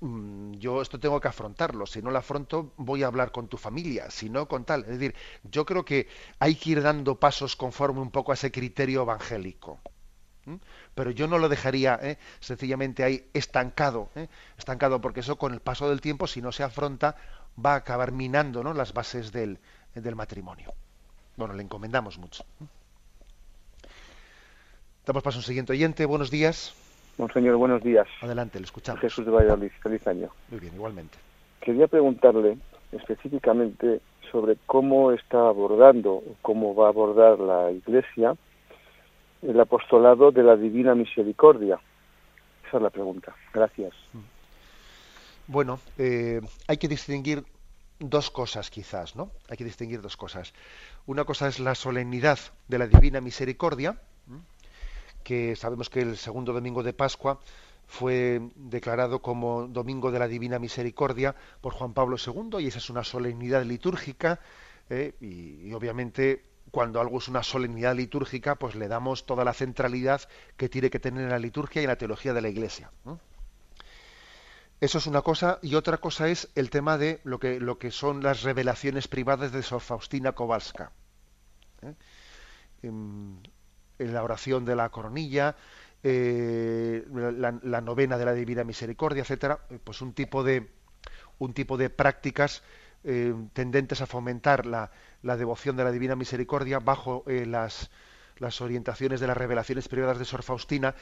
Yo 0.00 0.82
esto 0.82 0.98
tengo 0.98 1.20
que 1.20 1.28
afrontarlo. 1.28 1.86
Si 1.86 2.00
no 2.02 2.10
lo 2.10 2.18
afronto, 2.18 2.72
voy 2.76 3.02
a 3.02 3.06
hablar 3.06 3.32
con 3.32 3.48
tu 3.48 3.56
familia. 3.56 4.10
Si 4.10 4.30
no, 4.30 4.48
con 4.48 4.64
tal. 4.64 4.82
Es 4.82 4.98
decir, 4.98 5.14
yo 5.44 5.64
creo 5.66 5.84
que 5.84 6.08
hay 6.38 6.54
que 6.54 6.70
ir 6.70 6.82
dando 6.82 7.18
pasos 7.20 7.56
conforme 7.56 8.00
un 8.00 8.10
poco 8.10 8.32
a 8.32 8.34
ese 8.34 8.50
criterio 8.50 9.02
evangélico 9.02 9.80
pero 10.94 11.10
yo 11.10 11.28
no 11.28 11.38
lo 11.38 11.48
dejaría 11.48 11.98
¿eh? 12.02 12.18
sencillamente 12.40 13.04
ahí 13.04 13.28
estancado, 13.34 14.10
¿eh? 14.14 14.28
estancado, 14.58 15.00
porque 15.00 15.20
eso 15.20 15.36
con 15.36 15.52
el 15.52 15.60
paso 15.60 15.88
del 15.88 16.00
tiempo, 16.00 16.26
si 16.26 16.42
no 16.42 16.52
se 16.52 16.62
afronta, 16.62 17.16
va 17.64 17.74
a 17.74 17.76
acabar 17.76 18.12
minando 18.12 18.62
¿no? 18.62 18.72
las 18.72 18.92
bases 18.92 19.32
del, 19.32 19.58
del 19.94 20.16
matrimonio. 20.16 20.72
Bueno, 21.36 21.54
le 21.54 21.62
encomendamos 21.62 22.18
mucho. 22.18 22.44
Damos 25.06 25.22
paso 25.22 25.38
a 25.38 25.40
un 25.40 25.44
siguiente 25.44 25.72
oyente. 25.72 26.04
Buenos 26.04 26.30
días. 26.30 26.74
Monseñor, 27.20 27.56
buenos 27.56 27.82
días. 27.82 28.08
Adelante, 28.22 28.58
le 28.58 28.64
escuchamos. 28.64 29.02
Jesús 29.02 29.26
de 29.26 29.30
Valladolid. 29.30 29.70
Feliz 29.82 30.06
año. 30.06 30.30
Muy 30.48 30.58
bien, 30.58 30.74
igualmente. 30.74 31.18
Quería 31.60 31.86
preguntarle 31.86 32.56
específicamente 32.92 34.00
sobre 34.32 34.56
cómo 34.64 35.12
está 35.12 35.48
abordando, 35.48 36.22
cómo 36.40 36.74
va 36.74 36.86
a 36.86 36.88
abordar 36.88 37.38
la 37.38 37.70
Iglesia 37.72 38.34
el 39.42 39.60
apostolado 39.60 40.30
de 40.30 40.42
la 40.42 40.56
Divina 40.56 40.94
Misericordia? 40.94 41.78
Esa 42.66 42.78
es 42.78 42.82
la 42.82 42.90
pregunta. 42.90 43.34
Gracias. 43.52 43.92
Bueno, 45.46 45.78
eh, 45.98 46.40
hay 46.68 46.76
que 46.78 46.88
distinguir 46.88 47.44
dos 47.98 48.30
cosas 48.30 48.70
quizás, 48.70 49.14
¿no? 49.14 49.30
Hay 49.50 49.58
que 49.58 49.64
distinguir 49.64 50.00
dos 50.00 50.16
cosas. 50.16 50.54
Una 51.04 51.24
cosa 51.24 51.48
es 51.48 51.60
la 51.60 51.74
solemnidad 51.74 52.38
de 52.68 52.78
la 52.78 52.86
Divina 52.86 53.20
Misericordia, 53.20 54.00
que 55.30 55.54
sabemos 55.54 55.88
que 55.88 56.00
el 56.00 56.16
segundo 56.16 56.52
domingo 56.52 56.82
de 56.82 56.92
Pascua 56.92 57.38
fue 57.86 58.50
declarado 58.56 59.22
como 59.22 59.68
Domingo 59.68 60.10
de 60.10 60.18
la 60.18 60.26
Divina 60.26 60.58
Misericordia 60.58 61.36
por 61.60 61.72
Juan 61.72 61.92
Pablo 61.94 62.16
II 62.18 62.58
y 62.58 62.66
esa 62.66 62.78
es 62.78 62.90
una 62.90 63.04
solemnidad 63.04 63.64
litúrgica 63.64 64.40
eh, 64.88 65.14
y, 65.20 65.72
obviamente 65.72 66.46
cuando 66.72 67.00
algo 67.00 67.18
es 67.18 67.28
una 67.28 67.44
solemnidad 67.44 67.94
litúrgica, 67.94 68.56
pues 68.56 68.74
le 68.74 68.88
damos 68.88 69.24
toda 69.24 69.44
la 69.44 69.52
centralidad 69.52 70.20
que 70.56 70.68
tiene 70.68 70.90
que 70.90 70.98
tener 70.98 71.22
en 71.22 71.30
la 71.30 71.38
liturgia 71.38 71.80
y 71.80 71.84
en 71.84 71.90
la 71.90 71.96
teología 71.96 72.32
de 72.32 72.42
la 72.42 72.48
Iglesia. 72.48 72.90
Eso 74.80 74.98
es 74.98 75.06
una 75.06 75.22
cosa, 75.22 75.60
y 75.62 75.76
otra 75.76 75.98
cosa 75.98 76.28
es 76.28 76.48
el 76.56 76.70
tema 76.70 76.98
de 76.98 77.20
lo 77.22 77.38
que, 77.38 77.60
lo 77.60 77.78
que 77.78 77.92
son 77.92 78.20
las 78.20 78.42
revelaciones 78.42 79.06
privadas 79.06 79.52
de 79.52 79.62
Sor 79.62 79.80
Faustina 79.80 80.32
Kowalska. 80.32 80.90
¿eh? 81.82 81.94
La 84.00 84.22
oración 84.22 84.64
de 84.64 84.76
la 84.76 84.88
coronilla, 84.88 85.56
eh, 86.02 87.04
la, 87.12 87.80
novena 87.80 88.16
de 88.16 88.24
la 88.24 88.32
Divina 88.32 88.64
Misericordia, 88.64 89.22
etcétera, 89.22 89.60
pues 89.84 90.00
un 90.00 90.12
tipo 90.14 90.42
de 90.42 90.68
un 91.38 91.54
tipo 91.54 91.76
de 91.76 91.90
prácticas 91.90 92.62
eh, 93.04 93.34
tendentes 93.54 94.00
a 94.02 94.06
fomentar 94.06 94.66
la, 94.66 94.90
la 95.22 95.36
devoción 95.36 95.76
de 95.76 95.84
la 95.84 95.90
Divina 95.90 96.16
Misericordia 96.16 96.78
bajo 96.80 97.24
eh, 97.26 97.46
las, 97.46 97.90
las 98.38 98.60
orientaciones 98.60 99.20
de 99.20 99.26
las 99.26 99.36
revelaciones 99.36 99.88
privadas 99.88 100.18
de 100.18 100.26
Sor 100.26 100.42
Faustina, 100.42 100.94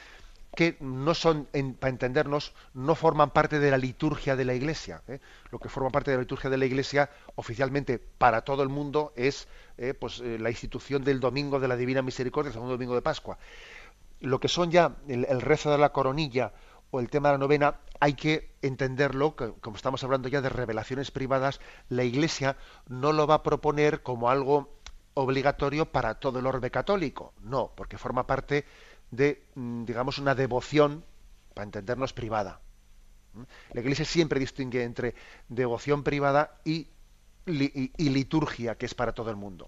que 0.55 0.77
no 0.79 1.13
son, 1.13 1.47
para 1.79 1.91
entendernos, 1.91 2.53
no 2.73 2.95
forman 2.95 3.31
parte 3.31 3.59
de 3.59 3.71
la 3.71 3.77
liturgia 3.77 4.35
de 4.35 4.45
la 4.45 4.53
Iglesia. 4.53 5.01
¿eh? 5.07 5.19
Lo 5.51 5.59
que 5.59 5.69
forma 5.69 5.89
parte 5.89 6.11
de 6.11 6.17
la 6.17 6.21
liturgia 6.21 6.49
de 6.49 6.57
la 6.57 6.65
Iglesia 6.65 7.09
oficialmente 7.35 7.99
para 7.99 8.41
todo 8.41 8.63
el 8.63 8.69
mundo 8.69 9.13
es 9.15 9.47
eh, 9.77 9.93
pues, 9.93 10.19
la 10.19 10.49
institución 10.49 11.03
del 11.03 11.19
Domingo 11.19 11.59
de 11.59 11.67
la 11.67 11.75
Divina 11.75 12.01
Misericordia, 12.01 12.49
el 12.49 12.53
segundo 12.53 12.73
Domingo 12.73 12.95
de 12.95 13.01
Pascua. 13.01 13.37
Lo 14.21 14.39
que 14.39 14.49
son 14.49 14.69
ya 14.69 14.97
el 15.07 15.41
rezo 15.41 15.71
de 15.71 15.77
la 15.77 15.93
coronilla 15.93 16.51
o 16.91 16.99
el 16.99 17.09
tema 17.09 17.29
de 17.29 17.33
la 17.35 17.39
novena, 17.39 17.75
hay 17.99 18.13
que 18.13 18.51
entenderlo, 18.61 19.35
como 19.35 19.75
estamos 19.75 20.03
hablando 20.03 20.27
ya 20.27 20.41
de 20.41 20.49
revelaciones 20.49 21.11
privadas, 21.11 21.59
la 21.89 22.03
Iglesia 22.03 22.57
no 22.87 23.11
lo 23.11 23.27
va 23.27 23.35
a 23.35 23.43
proponer 23.43 24.01
como 24.01 24.29
algo 24.29 24.69
obligatorio 25.13 25.91
para 25.91 26.15
todo 26.15 26.39
el 26.39 26.47
orbe 26.47 26.71
católico, 26.71 27.33
no, 27.41 27.71
porque 27.75 27.97
forma 27.97 28.25
parte 28.25 28.65
de, 29.11 29.43
mm, 29.55 29.85
digamos, 29.85 30.17
una 30.17 30.35
devoción, 30.35 31.03
para 31.53 31.65
entendernos, 31.65 32.13
privada. 32.13 32.61
¿Mm? 33.33 33.43
La 33.73 33.81
Iglesia 33.81 34.05
siempre 34.05 34.39
distingue 34.39 34.83
entre 34.83 35.15
devoción 35.47 36.03
privada 36.03 36.59
y, 36.65 36.87
liturgia, 37.45 38.75
que 38.75 38.85
es 38.85 38.93
para 38.93 39.13
todo 39.13 39.31
el 39.31 39.35
mundo. 39.35 39.67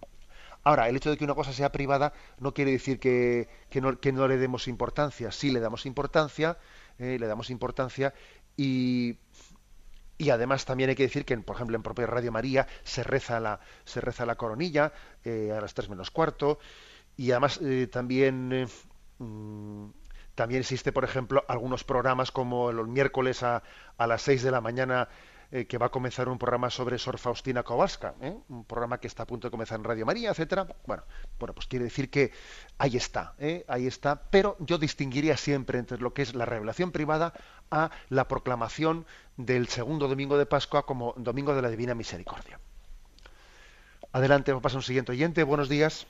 Ahora, 0.64 0.88
el 0.88 0.96
hecho 0.96 1.10
de 1.10 1.18
que 1.18 1.24
una 1.24 1.34
cosa 1.34 1.52
sea 1.54 1.72
privada 1.72 2.14
no 2.40 2.54
quiere 2.54 2.72
decir 2.72 3.00
que, 3.00 3.50
no, 3.82 4.00
que 4.00 4.12
no 4.12 4.28
le 4.28 4.38
demos 4.38 4.68
importancia. 4.68 5.32
Sí 5.32 5.50
le 5.50 5.60
damos 5.60 5.88
importancia, 5.88 6.60
eh, 7.00 7.18
le 7.20 7.26
damos 7.26 7.50
importancia 7.50 8.14
y, 8.56 9.18
y 10.22 10.30
además 10.30 10.66
también 10.66 10.92
hay 10.92 10.96
que 10.96 11.04
decir 11.04 11.26
que, 11.26 11.36
por 11.40 11.56
ejemplo, 11.56 11.76
en 11.76 11.82
propia 11.82 12.06
Radio 12.06 12.32
María 12.32 12.68
se 12.84 13.02
reza 13.02 13.40
la, 13.40 13.60
se 13.86 14.02
reza 14.02 14.24
la 14.28 14.36
coronilla 14.36 14.94
eh, 15.24 15.52
a 15.52 15.60
las 15.60 15.74
tres 15.74 15.90
menos 15.90 16.12
cuarto 16.12 16.60
y 17.18 17.32
además 17.32 17.60
eh, 17.64 17.88
también 17.92 18.68
también 20.36 20.62
existe, 20.62 20.92
por 20.92 21.04
ejemplo, 21.04 21.44
algunos 21.48 21.84
programas 21.84 22.32
como 22.32 22.72
los 22.72 22.88
miércoles 22.88 23.44
a, 23.44 23.64
a 23.98 24.08
las 24.08 24.22
seis 24.22 24.44
de 24.44 24.52
la 24.52 24.62
mañana 24.62 25.10
eh, 25.54 25.66
que 25.66 25.78
va 25.78 25.88
a 25.88 25.90
comenzar 25.90 26.30
un 26.30 26.38
programa 26.38 26.70
sobre 26.70 26.98
Sor 26.98 27.18
Faustina 27.18 27.62
Kowalska, 27.62 28.16
¿eh? 28.22 28.34
un 28.48 28.64
programa 28.64 29.00
que 29.00 29.08
está 29.08 29.24
a 29.24 29.26
punto 29.26 29.48
de 29.48 29.52
comenzar 29.52 29.80
en 29.80 29.84
Radio 29.84 30.06
María, 30.06 30.30
etcétera. 30.30 30.66
Bueno, 30.88 31.04
bueno, 31.38 31.54
pues 31.54 31.68
quiere 31.68 31.84
decir 31.84 32.10
que 32.10 32.32
ahí 32.78 32.96
está, 32.96 33.34
¿eh? 33.38 33.66
ahí 33.68 33.86
está. 33.86 34.22
Pero 34.32 34.56
yo 34.60 34.78
distinguiría 34.78 35.36
siempre 35.36 35.78
entre 35.78 35.98
lo 35.98 36.14
que 36.14 36.22
es 36.22 36.36
la 36.36 36.46
revelación 36.46 36.94
privada 36.94 37.34
a 37.70 37.92
la 38.08 38.30
proclamación 38.30 39.06
del 39.36 39.68
segundo 39.68 40.08
domingo 40.08 40.38
de 40.38 40.46
Pascua 40.46 40.86
como 40.86 41.14
domingo 41.18 41.54
de 41.54 41.62
la 41.62 41.70
Divina 41.70 41.96
Misericordia. 41.96 42.58
Adelante, 44.14 44.56
pasa 44.62 44.78
un 44.78 44.84
siguiente 44.84 45.12
oyente. 45.12 45.44
Buenos 45.44 45.68
días. 45.68 46.08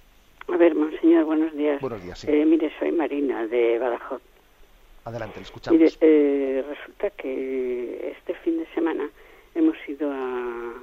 A 0.54 0.58
ver, 0.58 0.76
buenos 1.20 1.54
días. 1.54 1.82
Buenos 1.82 2.04
días, 2.04 2.20
sí. 2.20 2.32
mire, 2.32 2.72
soy 2.80 2.92
Marina 2.92 3.48
de 3.48 3.78
Badajoz. 3.80 4.22
Adelante, 5.06 5.38
le 5.38 5.44
escuchamos. 5.44 5.80
Mire, 5.80 6.62
resulta 6.64 7.10
que 7.12 8.16
este 8.18 8.34
fin 8.36 8.58
de 8.58 8.66
semana 8.74 9.10
hemos 9.56 9.76
ido 9.88 10.12
a, 10.12 10.74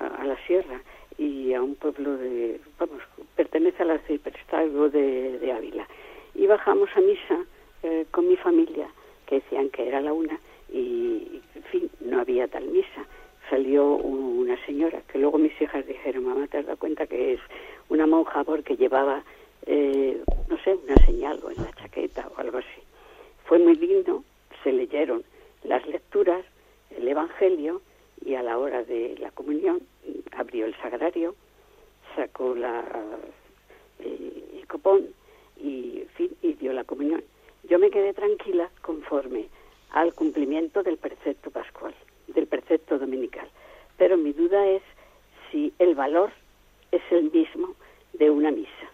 a, 0.00 0.24
la 0.24 0.36
sierra 0.46 0.80
y 1.18 1.54
a 1.54 1.62
un 1.62 1.74
pueblo 1.74 2.16
de, 2.16 2.60
vamos, 2.78 3.02
pertenece 3.36 3.82
al 3.82 3.90
arciprestazgo 3.90 4.88
de, 4.90 5.38
de 5.38 5.52
Ávila. 5.52 5.86
Y 6.34 6.46
bajamos 6.46 6.88
a 6.94 7.00
misa 7.00 7.44
eh, 7.82 8.06
con 8.10 8.28
mi 8.28 8.36
familia, 8.36 8.88
que 9.26 9.36
decían 9.36 9.70
que 9.70 9.88
era 9.88 10.00
la 10.00 10.12
una, 10.12 10.38
y, 10.72 11.40
en 11.54 11.62
fin, 11.64 11.90
no 12.00 12.20
había 12.20 12.48
tal 12.48 12.66
misa. 12.68 13.04
Salió 13.48 13.94
una 13.96 14.56
señora, 14.66 15.02
que 15.10 15.18
luego 15.18 15.38
mis 15.38 15.58
hijas 15.60 15.86
dijeron, 15.86 16.24
mamá, 16.24 16.46
¿te 16.46 16.58
has 16.58 16.66
dado 16.66 16.78
cuenta 16.78 17.06
que 17.06 17.34
es 17.34 17.40
una 17.88 18.06
monja 18.06 18.44
porque 18.44 18.76
llevaba, 18.76 19.22
eh, 19.72 20.20
no 20.48 20.58
sé, 20.64 20.74
una 20.74 20.96
señal 21.06 21.38
o 21.44 21.50
en 21.52 21.62
la 21.62 21.72
chaqueta 21.72 22.28
o 22.36 22.40
algo 22.40 22.58
así? 22.58 22.82
Fue 23.44 23.60
muy 23.60 23.76
lindo, 23.76 24.24
se 24.64 24.72
leyeron 24.72 25.22
las 25.62 25.86
lecturas, 25.86 26.44
el 26.90 27.06
Evangelio, 27.06 27.80
y 28.24 28.34
a 28.34 28.42
la 28.42 28.58
hora 28.58 28.82
de 28.82 29.16
la 29.18 29.30
comunión 29.30 29.80
abrió 30.32 30.66
el 30.66 30.76
sagrario, 30.78 31.36
sacó 32.16 32.54
la, 32.56 32.82
el, 34.00 34.66
copón 34.66 35.06
y, 35.56 36.04
fin, 36.16 36.34
y 36.42 36.54
dio 36.54 36.72
la 36.72 36.82
comunión. 36.82 37.22
Yo 37.68 37.78
me 37.78 37.90
quedé 37.90 38.12
tranquila 38.12 38.70
conforme 38.82 39.46
al 39.90 40.14
cumplimiento 40.14 40.82
del 40.82 40.96
precepto 40.96 41.50
pascual, 41.52 41.94
del 42.26 42.48
precepto 42.48 42.98
dominical. 42.98 43.48
Pero 43.96 44.16
mi 44.16 44.32
duda 44.32 44.66
es 44.66 44.82
si 45.50 45.72
el 45.78 45.94
valor 45.94 46.32
es 46.90 47.02
el 47.10 47.30
mismo 47.30 47.76
de 48.14 48.30
una 48.30 48.50
misa. 48.50 48.90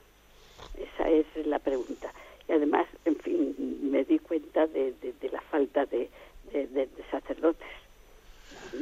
Esa 0.77 1.09
es 1.09 1.47
la 1.47 1.59
pregunta. 1.59 2.13
Y 2.49 2.53
además, 2.53 2.87
en 3.05 3.17
fin, 3.17 3.81
me 3.91 4.05
di 4.05 4.19
cuenta 4.19 4.67
de, 4.67 4.95
de, 5.01 5.31
la 5.31 5.41
falta 5.41 5.85
de, 5.87 6.11
de 6.53 6.89
sacerdotes 7.11 7.67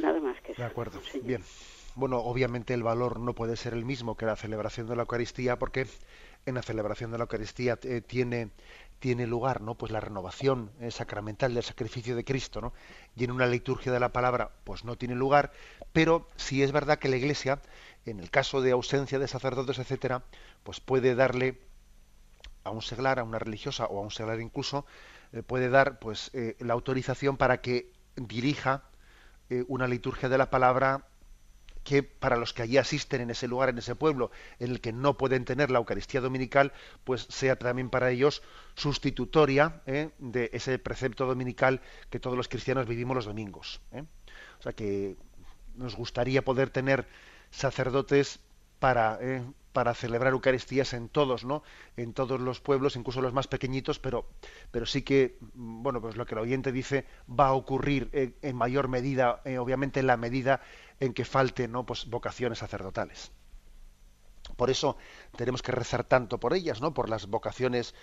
Nada 0.01 0.19
más 0.19 0.39
que 0.41 0.51
eso. 0.51 0.61
De 0.61 0.67
acuerdo. 0.67 1.01
Bien. 1.23 1.43
Bueno, 1.95 2.17
obviamente 2.19 2.73
el 2.73 2.83
valor 2.83 3.19
no 3.19 3.33
puede 3.33 3.55
ser 3.55 3.73
el 3.73 3.85
mismo 3.85 4.17
que 4.17 4.25
la 4.25 4.35
celebración 4.35 4.87
de 4.87 4.95
la 4.95 5.03
Eucaristía 5.03 5.57
porque 5.57 5.87
en 6.45 6.55
la 6.55 6.61
celebración 6.61 7.11
de 7.11 7.17
la 7.17 7.23
Eucaristía 7.23 7.79
eh, 7.83 8.01
tiene, 8.01 8.49
tiene 8.99 9.25
lugar, 9.25 9.61
¿no? 9.61 9.75
Pues 9.75 9.93
la 9.93 10.01
renovación 10.01 10.71
eh, 10.81 10.91
sacramental 10.91 11.53
del 11.53 11.63
sacrificio 11.63 12.15
de 12.15 12.25
Cristo, 12.25 12.59
¿no? 12.59 12.73
Y 13.15 13.23
en 13.23 13.31
una 13.31 13.47
liturgia 13.47 13.93
de 13.93 14.01
la 14.01 14.09
palabra, 14.11 14.51
pues 14.65 14.83
no 14.83 14.97
tiene 14.97 15.15
lugar, 15.15 15.53
pero 15.93 16.27
sí 16.35 16.61
es 16.63 16.73
verdad 16.73 16.99
que 16.99 17.07
la 17.07 17.15
Iglesia, 17.15 17.61
en 18.05 18.19
el 18.19 18.29
caso 18.29 18.61
de 18.61 18.71
ausencia 18.71 19.17
de 19.17 19.29
sacerdotes, 19.29 19.79
etcétera, 19.79 20.23
pues 20.63 20.81
puede 20.81 21.15
darle 21.15 21.57
a 22.65 22.71
un 22.71 22.81
seglar, 22.81 23.19
a 23.19 23.23
una 23.23 23.39
religiosa 23.39 23.85
o 23.85 23.99
a 23.99 24.01
un 24.01 24.11
seglar 24.11 24.41
incluso, 24.41 24.85
eh, 25.31 25.41
puede 25.41 25.69
dar 25.69 25.99
pues 25.99 26.31
la 26.59 26.73
autorización 26.73 27.37
para 27.37 27.61
que 27.61 27.93
dirija 28.15 28.83
una 29.67 29.87
liturgia 29.87 30.27
de 30.27 30.37
la 30.37 30.49
palabra 30.49 31.05
que 31.85 32.01
para 32.01 32.35
los 32.35 32.51
que 32.51 32.63
allí 32.63 32.77
asisten 32.77 33.21
en 33.21 33.29
ese 33.29 33.47
lugar, 33.47 33.69
en 33.69 33.77
ese 33.77 33.95
pueblo, 33.95 34.31
en 34.59 34.71
el 34.71 34.81
que 34.81 34.91
no 34.91 35.17
pueden 35.17 35.45
tener 35.45 35.69
la 35.69 35.77
Eucaristía 35.77 36.19
dominical, 36.19 36.73
pues 37.03 37.27
sea 37.29 37.55
también 37.57 37.91
para 37.91 38.09
ellos 38.09 38.41
sustitutoria 38.73 39.81
¿eh? 39.85 40.09
de 40.17 40.49
ese 40.51 40.79
precepto 40.79 41.27
dominical 41.27 41.81
que 42.09 42.19
todos 42.19 42.35
los 42.35 42.49
cristianos 42.49 42.87
vivimos 42.87 43.15
los 43.15 43.25
domingos. 43.25 43.81
¿eh? 43.91 44.03
O 44.59 44.63
sea 44.63 44.73
que 44.73 45.15
nos 45.75 45.95
gustaría 45.95 46.43
poder 46.43 46.71
tener 46.71 47.07
sacerdotes 47.51 48.39
para, 48.79 49.19
¿eh? 49.21 49.43
Para 49.75 49.93
celebrar 49.93 50.31
Eucaristías 50.31 50.93
en 50.93 51.09
todos, 51.09 51.43
¿no? 51.43 51.61
En 51.97 52.13
todos 52.13 52.39
los 52.39 52.61
pueblos, 52.61 52.95
incluso 52.95 53.21
los 53.21 53.33
más 53.33 53.47
pequeñitos, 53.47 53.99
pero, 53.99 54.25
pero 54.71 54.85
sí 54.85 55.01
que, 55.01 55.37
bueno, 55.53 55.99
pues 55.99 56.15
lo 56.15 56.25
que 56.25 56.33
el 56.33 56.39
oyente 56.39 56.71
dice 56.71 57.05
va 57.29 57.47
a 57.47 57.53
ocurrir 57.53 58.09
en 58.41 58.55
mayor 58.55 58.87
medida, 58.87 59.41
obviamente 59.59 59.99
en 59.99 60.07
la 60.07 60.15
medida 60.15 60.61
en 61.01 61.13
que 61.13 61.25
falten 61.25 61.73
¿no? 61.73 61.85
pues, 61.85 62.05
vocaciones 62.05 62.59
sacerdotales. 62.59 63.33
Por 64.55 64.69
eso 64.69 64.95
tenemos 65.35 65.61
que 65.61 65.73
rezar 65.73 66.05
tanto 66.05 66.39
por 66.39 66.53
ellas, 66.53 66.79
¿no? 66.79 66.93
por 66.93 67.09
las 67.09 67.27
vocaciones 67.27 67.93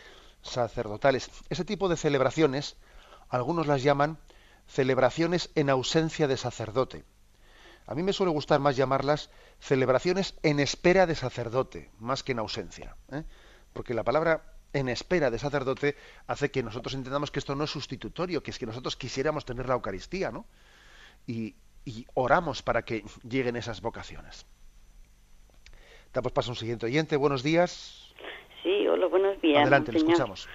sacerdotales. 0.43 1.31
Ese 1.49 1.65
tipo 1.65 1.89
de 1.89 1.97
celebraciones, 1.97 2.77
algunos 3.31 3.67
las 3.67 3.83
llaman 3.83 4.19
celebraciones 4.67 5.49
en 5.55 5.71
ausencia 5.71 6.29
de 6.29 6.37
sacerdote. 6.37 7.07
A 7.87 7.95
mí 7.95 8.03
me 8.03 8.13
suele 8.13 8.33
gustar 8.33 8.61
más 8.61 8.77
llamarlas 8.77 9.31
celebraciones 9.59 10.39
en 10.43 10.61
espera 10.61 11.07
de 11.07 11.15
sacerdote, 11.15 11.91
más 11.99 12.23
que 12.23 12.33
en 12.33 12.39
ausencia. 12.39 12.97
¿eh? 13.11 13.25
Porque 13.73 13.95
la 13.95 14.05
palabra 14.05 14.43
en 14.73 14.89
espera 14.89 15.31
de 15.31 15.39
sacerdote 15.39 15.97
hace 16.27 16.51
que 16.51 16.63
nosotros 16.63 16.95
entendamos 16.95 17.31
que 17.31 17.39
esto 17.39 17.55
no 17.55 17.65
es 17.65 17.71
sustitutorio, 17.71 18.43
que 18.43 18.51
es 18.51 18.59
que 18.59 18.67
nosotros 18.67 18.97
quisiéramos 18.97 19.45
tener 19.45 19.69
la 19.69 19.75
Eucaristía, 19.75 20.31
¿no? 20.31 20.47
Y, 21.27 21.55
y 21.85 22.07
oramos 22.15 22.63
para 22.63 22.83
que 22.83 23.05
lleguen 23.29 23.57
esas 23.57 23.81
vocaciones. 23.81 24.47
Damos 26.13 26.33
paso 26.33 26.51
a 26.51 26.53
un 26.53 26.57
siguiente 26.57 26.87
oyente. 26.87 27.17
Buenos 27.17 27.43
días. 27.43 28.15
Sí, 28.63 28.87
hola, 28.87 29.07
buenos 29.07 29.41
días. 29.41 29.63
Adelante, 29.63 29.93
le 29.93 29.99
escuchamos. 29.99 30.49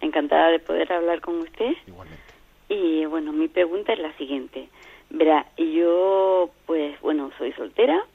Encantada 0.00 0.48
de 0.48 0.60
poder 0.60 0.92
hablar 0.92 1.20
con 1.20 1.40
usted. 1.40 1.72
Igualmente. 1.86 2.22
Y 2.68 3.04
bueno, 3.06 3.32
mi 3.32 3.48
pregunta 3.48 3.92
es 3.92 3.98
la 3.98 4.16
siguiente. 4.16 4.68
Verá, 5.10 5.44
yo, 5.56 6.50
pues, 6.66 7.00
bueno, 7.00 7.32
soy 7.36 7.52
soltera 7.52 8.06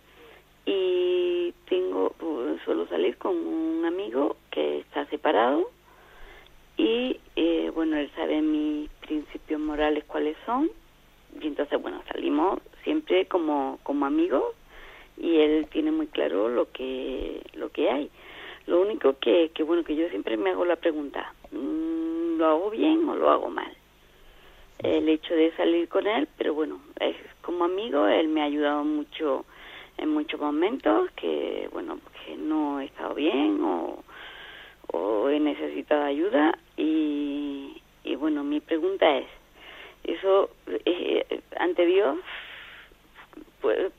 y 0.66 1.54
tengo, 1.68 2.16
pues, 2.18 2.62
suelo 2.64 2.88
salir 2.88 3.18
con 3.18 3.36
un 3.36 3.84
amigo 3.86 4.38
que 4.50 4.80
está 4.80 5.06
separado 5.08 5.70
y, 6.78 7.20
eh, 7.36 7.70
bueno, 7.76 7.98
él 7.98 8.10
sabe 8.16 8.42
mis 8.42 8.90
principios 9.02 9.60
morales 9.60 10.06
cuáles 10.06 10.38
son 10.46 10.70
y 11.42 11.48
entonces, 11.48 11.82
bueno, 11.82 12.02
salimos 12.12 12.60
siempre 12.86 13.26
como, 13.28 13.78
como 13.84 14.06
amigos 14.06 14.44
y 15.18 15.38
él 15.38 15.68
tiene 15.72 15.92
muy 15.92 16.08
claro 16.08 16.48
lo 16.48 16.72
que, 16.72 17.42
lo 17.56 17.70
que 17.72 17.90
hay. 17.90 18.10
Lo 18.68 18.82
único 18.82 19.20
que, 19.20 19.52
que, 19.54 19.64
bueno, 19.64 19.84
que 19.84 19.96
yo 19.98 20.08
siempre 20.10 20.38
me 20.38 20.52
hago 20.52 20.64
la 20.64 20.78
pregunta, 20.78 21.34
mm, 21.52 22.38
¿lo 22.38 22.46
hago 22.46 22.70
bien 22.70 23.08
o 23.10 23.16
lo 23.16 23.30
hago 23.30 23.50
mal? 23.50 23.72
El 24.80 25.10
hecho 25.10 25.34
de 25.34 25.56
salir 25.56 25.88
con 25.88 26.06
él, 26.06 26.28
pero 26.38 26.54
bueno, 26.54 26.80
es 27.00 27.16
como 27.42 27.66
amigo, 27.66 28.08
él 28.08 28.28
me 28.28 28.42
ha 28.42 28.46
ayudado 28.46 28.84
mucho 28.84 29.46
en 29.98 30.10
muchos 30.10 30.40
momentos 30.40 31.10
que, 31.12 31.70
bueno, 31.72 32.00
que 32.26 32.36
no 32.36 32.82
he 32.82 32.86
estado 32.86 33.16
bien 33.16 33.64
o, 33.64 34.04
o 34.92 35.30
he 35.30 35.40
necesitado 35.40 36.04
ayuda 36.04 36.58
y, 36.76 37.82
y 38.04 38.16
bueno, 38.16 38.44
mi 38.44 38.60
pregunta 38.60 39.18
es, 39.18 39.28
eso 40.04 40.50
eh, 40.86 41.42
ante 41.58 41.86
Dios 41.86 42.18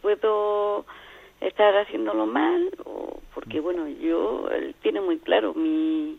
puedo 0.01 0.85
estar 1.41 1.77
haciéndolo 1.77 2.27
mal 2.27 2.71
o 2.85 3.21
porque 3.35 3.61
bueno 3.61 3.89
yo 3.89 4.49
él 4.51 4.75
tiene 4.83 5.01
muy 5.01 5.19
claro 5.19 5.55
mi 5.55 6.19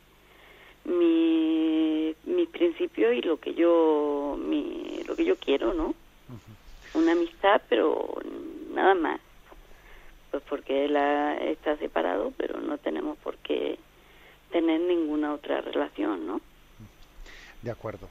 mi 0.87 2.15
mi 2.25 2.45
principio 2.45 3.11
y 3.13 3.21
lo 3.21 3.39
que 3.39 3.53
yo 3.53 4.37
mi 4.39 5.03
lo 5.07 5.15
que 5.15 5.25
yo 5.25 5.35
quiero 5.35 5.73
no 5.73 5.93
una 6.93 7.11
amistad 7.11 7.61
pero 7.69 8.17
nada 8.73 8.95
más. 8.95 9.21
Pues 10.31 10.43
porque 10.49 10.85
él 10.85 10.95
está 10.95 11.77
separado 11.77 12.33
pero 12.37 12.59
no 12.59 12.77
tenemos 12.77 13.17
por 13.19 13.37
qué 13.37 13.77
tener 14.51 14.81
ninguna 14.81 15.33
otra 15.33 15.61
relación 15.61 16.25
no 16.25 16.41
de 17.61 17.71
acuerdo. 17.71 18.09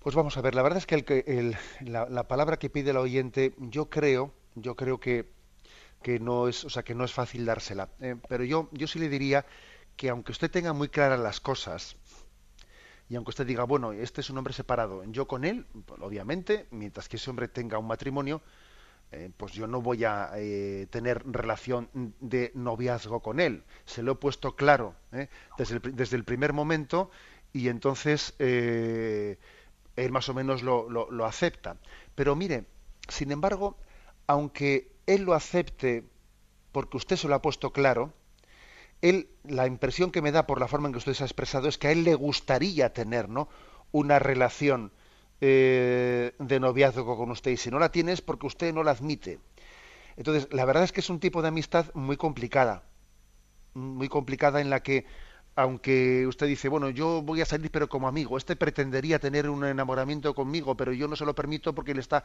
Pues 0.00 0.14
vamos 0.14 0.36
a 0.36 0.40
ver, 0.40 0.54
la 0.54 0.62
verdad 0.62 0.78
es 0.78 0.86
que 0.86 1.54
la, 1.80 2.28
palabra 2.28 2.58
que 2.58 2.70
pide 2.70 2.90
el 2.90 2.96
oyente, 2.96 3.52
yo 3.58 3.86
creo, 3.86 4.32
yo 4.54 4.74
creo 4.74 4.98
que, 4.98 5.26
que 6.02 6.20
no 6.20 6.48
es, 6.48 6.64
o 6.64 6.70
sea, 6.70 6.82
que 6.82 6.94
no 6.94 7.04
es 7.04 7.12
fácil 7.12 7.44
dársela. 7.44 7.88
Eh, 8.00 8.16
pero 8.28 8.44
yo, 8.44 8.68
yo 8.72 8.86
sí 8.86 8.98
le 8.98 9.08
diría 9.08 9.44
que 9.98 10.08
aunque 10.08 10.32
usted 10.32 10.50
tenga 10.50 10.72
muy 10.72 10.88
claras 10.88 11.18
las 11.18 11.40
cosas, 11.40 11.96
y 13.10 13.16
aunque 13.16 13.30
usted 13.30 13.44
diga, 13.46 13.64
bueno, 13.64 13.92
este 13.92 14.20
es 14.20 14.30
un 14.30 14.38
hombre 14.38 14.54
separado, 14.54 15.02
yo 15.04 15.26
con 15.26 15.44
él, 15.44 15.66
pues, 15.86 16.00
obviamente, 16.00 16.68
mientras 16.70 17.08
que 17.08 17.16
ese 17.16 17.28
hombre 17.28 17.48
tenga 17.48 17.78
un 17.78 17.88
matrimonio, 17.88 18.40
eh, 19.10 19.30
pues 19.36 19.52
yo 19.52 19.66
no 19.66 19.82
voy 19.82 20.04
a 20.04 20.30
eh, 20.36 20.86
tener 20.90 21.22
relación 21.26 21.88
de 22.20 22.52
noviazgo 22.54 23.20
con 23.20 23.40
él. 23.40 23.64
Se 23.86 24.02
lo 24.02 24.12
he 24.12 24.14
puesto 24.14 24.54
claro 24.54 24.94
desde 25.56 25.76
el, 25.76 25.96
desde, 25.96 26.16
el, 26.16 26.24
primer 26.24 26.52
momento 26.52 27.10
y 27.52 27.68
entonces 27.68 28.34
él 28.38 29.38
más 30.10 30.28
o 30.28 30.34
menos 30.34 30.62
lo, 30.62 30.88
lo, 30.90 31.24
acepta. 31.24 31.78
Pero 32.14 32.36
mire, 32.36 32.66
sin 33.08 33.32
embargo, 33.32 33.78
aunque 34.26 34.92
él 35.06 35.22
lo 35.22 35.32
acepte 35.32 36.04
porque 36.70 36.98
usted 36.98 37.16
se 37.16 37.28
lo 37.28 37.34
ha 37.34 37.40
puesto 37.40 37.72
claro, 37.72 38.12
él, 39.02 39.28
la 39.44 39.66
impresión 39.66 40.10
que 40.10 40.22
me 40.22 40.32
da 40.32 40.46
por 40.46 40.60
la 40.60 40.68
forma 40.68 40.88
en 40.88 40.92
que 40.92 40.98
usted 40.98 41.14
se 41.14 41.22
ha 41.22 41.26
expresado 41.26 41.68
es 41.68 41.78
que 41.78 41.88
a 41.88 41.92
él 41.92 42.04
le 42.04 42.14
gustaría 42.14 42.92
tener 42.92 43.28
¿no? 43.28 43.48
una 43.92 44.18
relación 44.18 44.92
eh, 45.40 46.34
de 46.38 46.60
noviazgo 46.60 47.16
con 47.16 47.30
usted 47.30 47.52
y 47.52 47.56
si 47.56 47.70
no 47.70 47.78
la 47.78 47.92
tiene 47.92 48.12
es 48.12 48.20
porque 48.20 48.46
usted 48.46 48.74
no 48.74 48.82
la 48.82 48.92
admite. 48.92 49.38
Entonces, 50.16 50.48
la 50.50 50.64
verdad 50.64 50.82
es 50.82 50.92
que 50.92 51.00
es 51.00 51.10
un 51.10 51.20
tipo 51.20 51.42
de 51.42 51.48
amistad 51.48 51.86
muy 51.94 52.16
complicada, 52.16 52.82
muy 53.74 54.08
complicada 54.08 54.60
en 54.60 54.68
la 54.68 54.82
que 54.82 55.06
aunque 55.58 56.24
usted 56.28 56.46
dice, 56.46 56.68
bueno, 56.68 56.88
yo 56.88 57.20
voy 57.20 57.40
a 57.40 57.44
salir 57.44 57.72
pero 57.72 57.88
como 57.88 58.06
amigo, 58.06 58.38
este 58.38 58.54
pretendería 58.54 59.18
tener 59.18 59.50
un 59.50 59.64
enamoramiento 59.64 60.32
conmigo, 60.32 60.76
pero 60.76 60.92
yo 60.92 61.08
no 61.08 61.16
se 61.16 61.24
lo 61.24 61.34
permito 61.34 61.74
porque 61.74 61.90
él 61.90 61.98
está... 61.98 62.22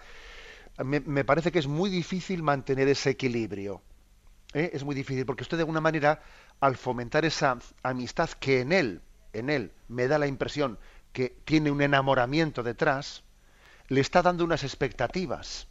Me, 0.84 1.24
parece 1.24 1.52
que 1.52 1.58
es 1.58 1.66
muy 1.66 1.90
difícil 1.90 2.44
mantener 2.44 2.88
ese 2.88 3.10
equilibrio. 3.10 3.82
¿Eh? 4.54 4.72
Es 4.74 4.84
muy 4.84 4.96
difícil 4.96 5.26
porque 5.26 5.44
usted 5.44 5.58
de 5.58 5.62
alguna 5.62 5.82
manera, 5.82 6.22
al 6.60 6.78
fomentar 6.78 7.26
esa 7.26 7.58
amistad 7.82 8.30
que 8.32 8.62
en 8.62 8.72
él, 8.72 9.02
en 9.34 9.50
él, 9.50 9.72
me 9.88 10.08
da 10.08 10.18
la 10.18 10.28
impresión 10.28 10.78
que 11.12 11.36
tiene 11.46 11.72
un 11.72 11.82
enamoramiento 11.82 12.64
detrás, 12.64 13.24
le 13.88 14.02
está 14.02 14.22
dando 14.22 14.44
unas 14.44 14.64
expectativas. 14.64 15.68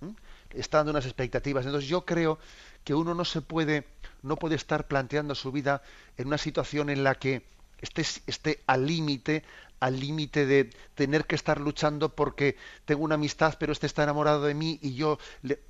Le 0.00 0.60
está 0.60 0.78
dando 0.78 0.92
unas 0.92 1.06
expectativas. 1.06 1.64
Entonces 1.64 1.88
yo 1.88 2.04
creo 2.04 2.38
que 2.84 2.94
uno 2.94 3.14
no 3.14 3.24
se 3.24 3.40
puede 3.40 3.84
no 4.22 4.36
puede 4.36 4.54
estar 4.54 4.86
planteando 4.86 5.34
su 5.34 5.52
vida 5.52 5.82
en 6.16 6.26
una 6.26 6.38
situación 6.38 6.90
en 6.90 7.04
la 7.04 7.14
que 7.14 7.42
esté, 7.80 8.02
esté 8.26 8.62
al 8.66 8.86
límite, 8.86 9.44
al 9.80 9.98
límite 9.98 10.46
de 10.46 10.70
tener 10.94 11.24
que 11.24 11.34
estar 11.34 11.60
luchando 11.60 12.10
porque 12.10 12.56
tengo 12.84 13.04
una 13.04 13.14
amistad, 13.14 13.56
pero 13.58 13.72
este 13.72 13.86
está 13.86 14.02
enamorado 14.02 14.42
de 14.42 14.54
mí 14.54 14.78
y 14.82 14.94
yo 14.94 15.18
le... 15.42 15.60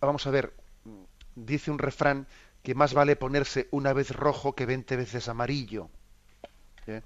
Vamos 0.00 0.26
a 0.26 0.30
ver, 0.30 0.52
dice 1.46 1.70
un 1.70 1.78
refrán 1.78 2.26
que 2.62 2.74
más 2.74 2.94
vale 2.94 3.16
ponerse 3.16 3.68
una 3.70 3.92
vez 3.92 4.10
rojo 4.10 4.54
que 4.54 4.66
veinte 4.66 4.96
veces 4.96 5.28
amarillo. 5.28 5.88
¿eh? 6.86 7.02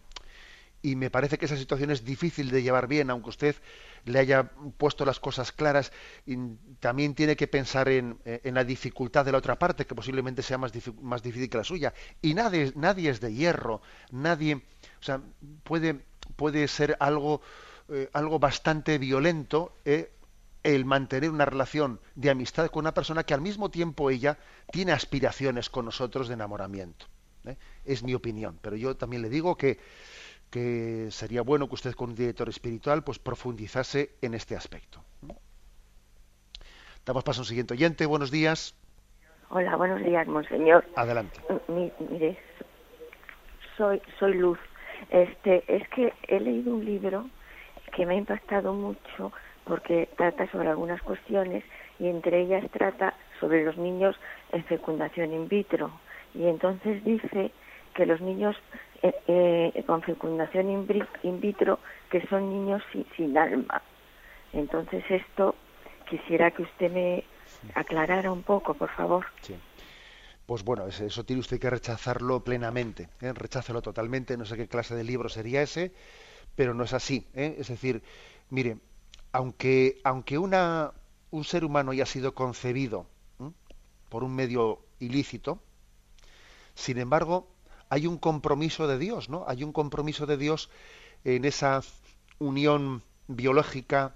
Y 0.82 0.96
me 0.96 1.10
parece 1.10 1.38
que 1.38 1.46
esa 1.46 1.56
situación 1.56 1.90
es 1.90 2.04
difícil 2.04 2.50
de 2.50 2.62
llevar 2.62 2.88
bien, 2.88 3.10
aunque 3.10 3.30
usted 3.30 3.56
le 4.04 4.18
haya 4.18 4.50
puesto 4.78 5.04
las 5.04 5.20
cosas 5.20 5.52
claras, 5.52 5.92
y 6.26 6.36
también 6.80 7.14
tiene 7.14 7.36
que 7.36 7.46
pensar 7.46 7.88
en, 7.88 8.18
eh, 8.24 8.40
en, 8.42 8.54
la 8.54 8.64
dificultad 8.64 9.24
de 9.24 9.30
la 9.30 9.38
otra 9.38 9.58
parte, 9.58 9.86
que 9.86 9.94
posiblemente 9.94 10.42
sea 10.42 10.58
más, 10.58 10.72
difícil 10.72 11.48
que 11.48 11.56
la 11.56 11.64
suya. 11.64 11.94
Y 12.20 12.34
nadie, 12.34 12.72
nadie 12.74 13.10
es 13.10 13.20
de 13.20 13.32
hierro, 13.32 13.80
nadie, 14.10 14.56
o 14.56 15.02
sea, 15.02 15.20
puede, 15.62 16.00
puede 16.34 16.66
ser 16.66 16.96
algo, 16.98 17.40
eh, 17.88 18.10
algo 18.12 18.40
bastante 18.40 18.98
violento 18.98 19.76
el 20.62 20.84
mantener 20.84 21.30
una 21.30 21.44
relación 21.44 22.00
de 22.14 22.30
amistad 22.30 22.68
con 22.68 22.80
una 22.80 22.94
persona 22.94 23.24
que 23.24 23.34
al 23.34 23.40
mismo 23.40 23.70
tiempo 23.70 24.10
ella 24.10 24.38
tiene 24.70 24.92
aspiraciones 24.92 25.70
con 25.70 25.84
nosotros 25.84 26.28
de 26.28 26.34
enamoramiento. 26.34 27.06
Es 27.84 28.02
mi 28.04 28.14
opinión, 28.14 28.58
pero 28.62 28.76
yo 28.76 28.96
también 28.96 29.22
le 29.22 29.28
digo 29.28 29.56
que, 29.56 29.78
que 30.50 31.08
sería 31.10 31.42
bueno 31.42 31.68
que 31.68 31.74
usted 31.74 31.94
con 31.94 32.10
un 32.10 32.14
director 32.14 32.48
espiritual 32.48 33.02
pues 33.02 33.18
profundizase 33.18 34.16
en 34.20 34.34
este 34.34 34.54
aspecto. 34.54 35.02
Damos 37.04 37.24
paso 37.24 37.40
a 37.40 37.42
un 37.42 37.46
siguiente 37.46 37.74
oyente. 37.74 38.06
Buenos 38.06 38.30
días. 38.30 38.76
Hola, 39.50 39.74
buenos 39.76 40.02
días, 40.04 40.26
monseñor. 40.28 40.84
Adelante. 40.94 41.40
mire, 41.66 42.38
soy, 43.76 44.00
soy 44.18 44.34
Luz. 44.34 44.58
Este, 45.10 45.64
es 45.66 45.86
que 45.88 46.14
he 46.28 46.38
leído 46.38 46.74
un 46.74 46.84
libro 46.84 47.28
que 47.94 48.06
me 48.06 48.14
ha 48.14 48.18
impactado 48.18 48.72
mucho 48.72 49.32
porque 49.64 50.08
trata 50.16 50.50
sobre 50.50 50.68
algunas 50.68 51.00
cuestiones 51.02 51.64
y 51.98 52.08
entre 52.08 52.40
ellas 52.40 52.64
trata 52.72 53.14
sobre 53.40 53.64
los 53.64 53.76
niños 53.76 54.16
en 54.52 54.64
fecundación 54.64 55.32
in 55.32 55.48
vitro. 55.48 55.90
Y 56.34 56.46
entonces 56.46 57.04
dice 57.04 57.52
que 57.94 58.06
los 58.06 58.20
niños 58.20 58.56
eh, 59.02 59.14
eh, 59.26 59.84
con 59.86 60.02
fecundación 60.02 60.70
in, 60.70 61.40
vitro 61.40 61.78
que 62.10 62.26
son 62.28 62.50
niños 62.50 62.82
sin, 62.92 63.06
sin 63.16 63.36
alma. 63.36 63.82
Entonces 64.52 65.04
esto 65.08 65.54
quisiera 66.08 66.50
que 66.50 66.62
usted 66.62 66.90
me 66.90 67.24
aclarara 67.74 68.32
un 68.32 68.42
poco, 68.42 68.74
por 68.74 68.90
favor. 68.90 69.26
Sí. 69.40 69.56
Pues 70.46 70.64
bueno, 70.64 70.86
eso 70.86 71.24
tiene 71.24 71.40
usted 71.40 71.60
que 71.60 71.70
rechazarlo 71.70 72.42
plenamente, 72.42 73.08
¿eh? 73.20 73.32
rechácelo 73.32 73.80
totalmente, 73.80 74.36
no 74.36 74.44
sé 74.44 74.56
qué 74.56 74.68
clase 74.68 74.94
de 74.94 75.04
libro 75.04 75.28
sería 75.28 75.62
ese, 75.62 75.92
pero 76.56 76.74
no 76.74 76.84
es 76.84 76.92
así. 76.92 77.26
¿eh? 77.34 77.56
Es 77.58 77.68
decir, 77.68 78.02
mire, 78.50 78.76
aunque, 79.32 80.00
aunque 80.04 80.38
una, 80.38 80.92
un 81.30 81.44
ser 81.44 81.64
humano 81.64 81.90
haya 81.90 82.06
sido 82.06 82.34
concebido 82.34 83.06
por 84.08 84.24
un 84.24 84.34
medio 84.34 84.80
ilícito, 85.00 85.58
sin 86.74 86.98
embargo, 86.98 87.48
hay 87.88 88.06
un 88.06 88.18
compromiso 88.18 88.86
de 88.86 88.98
Dios, 88.98 89.28
¿no? 89.28 89.44
Hay 89.48 89.64
un 89.64 89.72
compromiso 89.72 90.26
de 90.26 90.36
Dios 90.36 90.70
en 91.24 91.44
esa 91.44 91.82
unión 92.38 93.02
biológica 93.26 94.14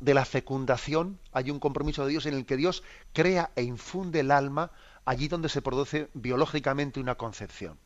de 0.00 0.14
la 0.14 0.24
fecundación, 0.24 1.20
hay 1.32 1.50
un 1.50 1.60
compromiso 1.60 2.04
de 2.04 2.10
Dios 2.10 2.26
en 2.26 2.34
el 2.34 2.46
que 2.46 2.56
Dios 2.56 2.82
crea 3.12 3.52
e 3.54 3.62
infunde 3.62 4.20
el 4.20 4.32
alma 4.32 4.72
allí 5.04 5.28
donde 5.28 5.48
se 5.48 5.62
produce 5.62 6.08
biológicamente 6.14 6.98
una 6.98 7.14
concepción 7.14 7.78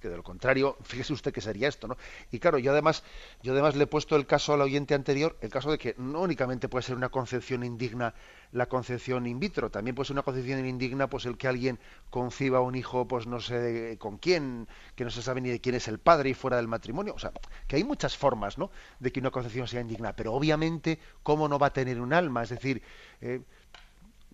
que 0.00 0.08
de 0.08 0.16
lo 0.16 0.22
contrario, 0.22 0.76
fíjese 0.82 1.12
usted 1.12 1.32
que 1.32 1.40
sería 1.40 1.68
esto, 1.68 1.88
¿no? 1.88 1.96
Y 2.30 2.38
claro, 2.38 2.58
yo 2.58 2.72
además, 2.72 3.02
yo 3.42 3.52
además 3.52 3.76
le 3.76 3.84
he 3.84 3.86
puesto 3.86 4.16
el 4.16 4.26
caso 4.26 4.54
al 4.54 4.60
oyente 4.60 4.94
anterior, 4.94 5.36
el 5.40 5.50
caso 5.50 5.70
de 5.70 5.78
que 5.78 5.94
no 5.98 6.20
únicamente 6.20 6.68
puede 6.68 6.82
ser 6.82 6.96
una 6.96 7.08
concepción 7.08 7.64
indigna 7.64 8.14
la 8.52 8.66
concepción 8.66 9.26
in 9.26 9.38
vitro, 9.38 9.70
también 9.70 9.94
puede 9.94 10.06
ser 10.06 10.14
una 10.14 10.22
concepción 10.22 10.64
indigna 10.64 11.08
pues 11.08 11.26
el 11.26 11.36
que 11.36 11.48
alguien 11.48 11.78
conciba 12.10 12.60
un 12.60 12.74
hijo, 12.74 13.06
pues 13.06 13.26
no 13.26 13.40
sé 13.40 13.96
con 13.98 14.18
quién, 14.18 14.68
que 14.94 15.04
no 15.04 15.10
se 15.10 15.22
sabe 15.22 15.40
ni 15.40 15.50
de 15.50 15.60
quién 15.60 15.74
es 15.74 15.88
el 15.88 15.98
padre 15.98 16.30
y 16.30 16.34
fuera 16.34 16.56
del 16.56 16.68
matrimonio, 16.68 17.14
o 17.14 17.18
sea, 17.18 17.32
que 17.66 17.76
hay 17.76 17.84
muchas 17.84 18.16
formas, 18.16 18.58
¿no? 18.58 18.70
De 19.00 19.12
que 19.12 19.20
una 19.20 19.30
concepción 19.30 19.68
sea 19.68 19.80
indigna, 19.80 20.14
pero 20.14 20.32
obviamente, 20.32 20.98
¿cómo 21.22 21.48
no 21.48 21.58
va 21.58 21.68
a 21.68 21.72
tener 21.72 22.00
un 22.00 22.12
alma? 22.12 22.42
Es 22.42 22.50
decir, 22.50 22.82
eh, 23.20 23.42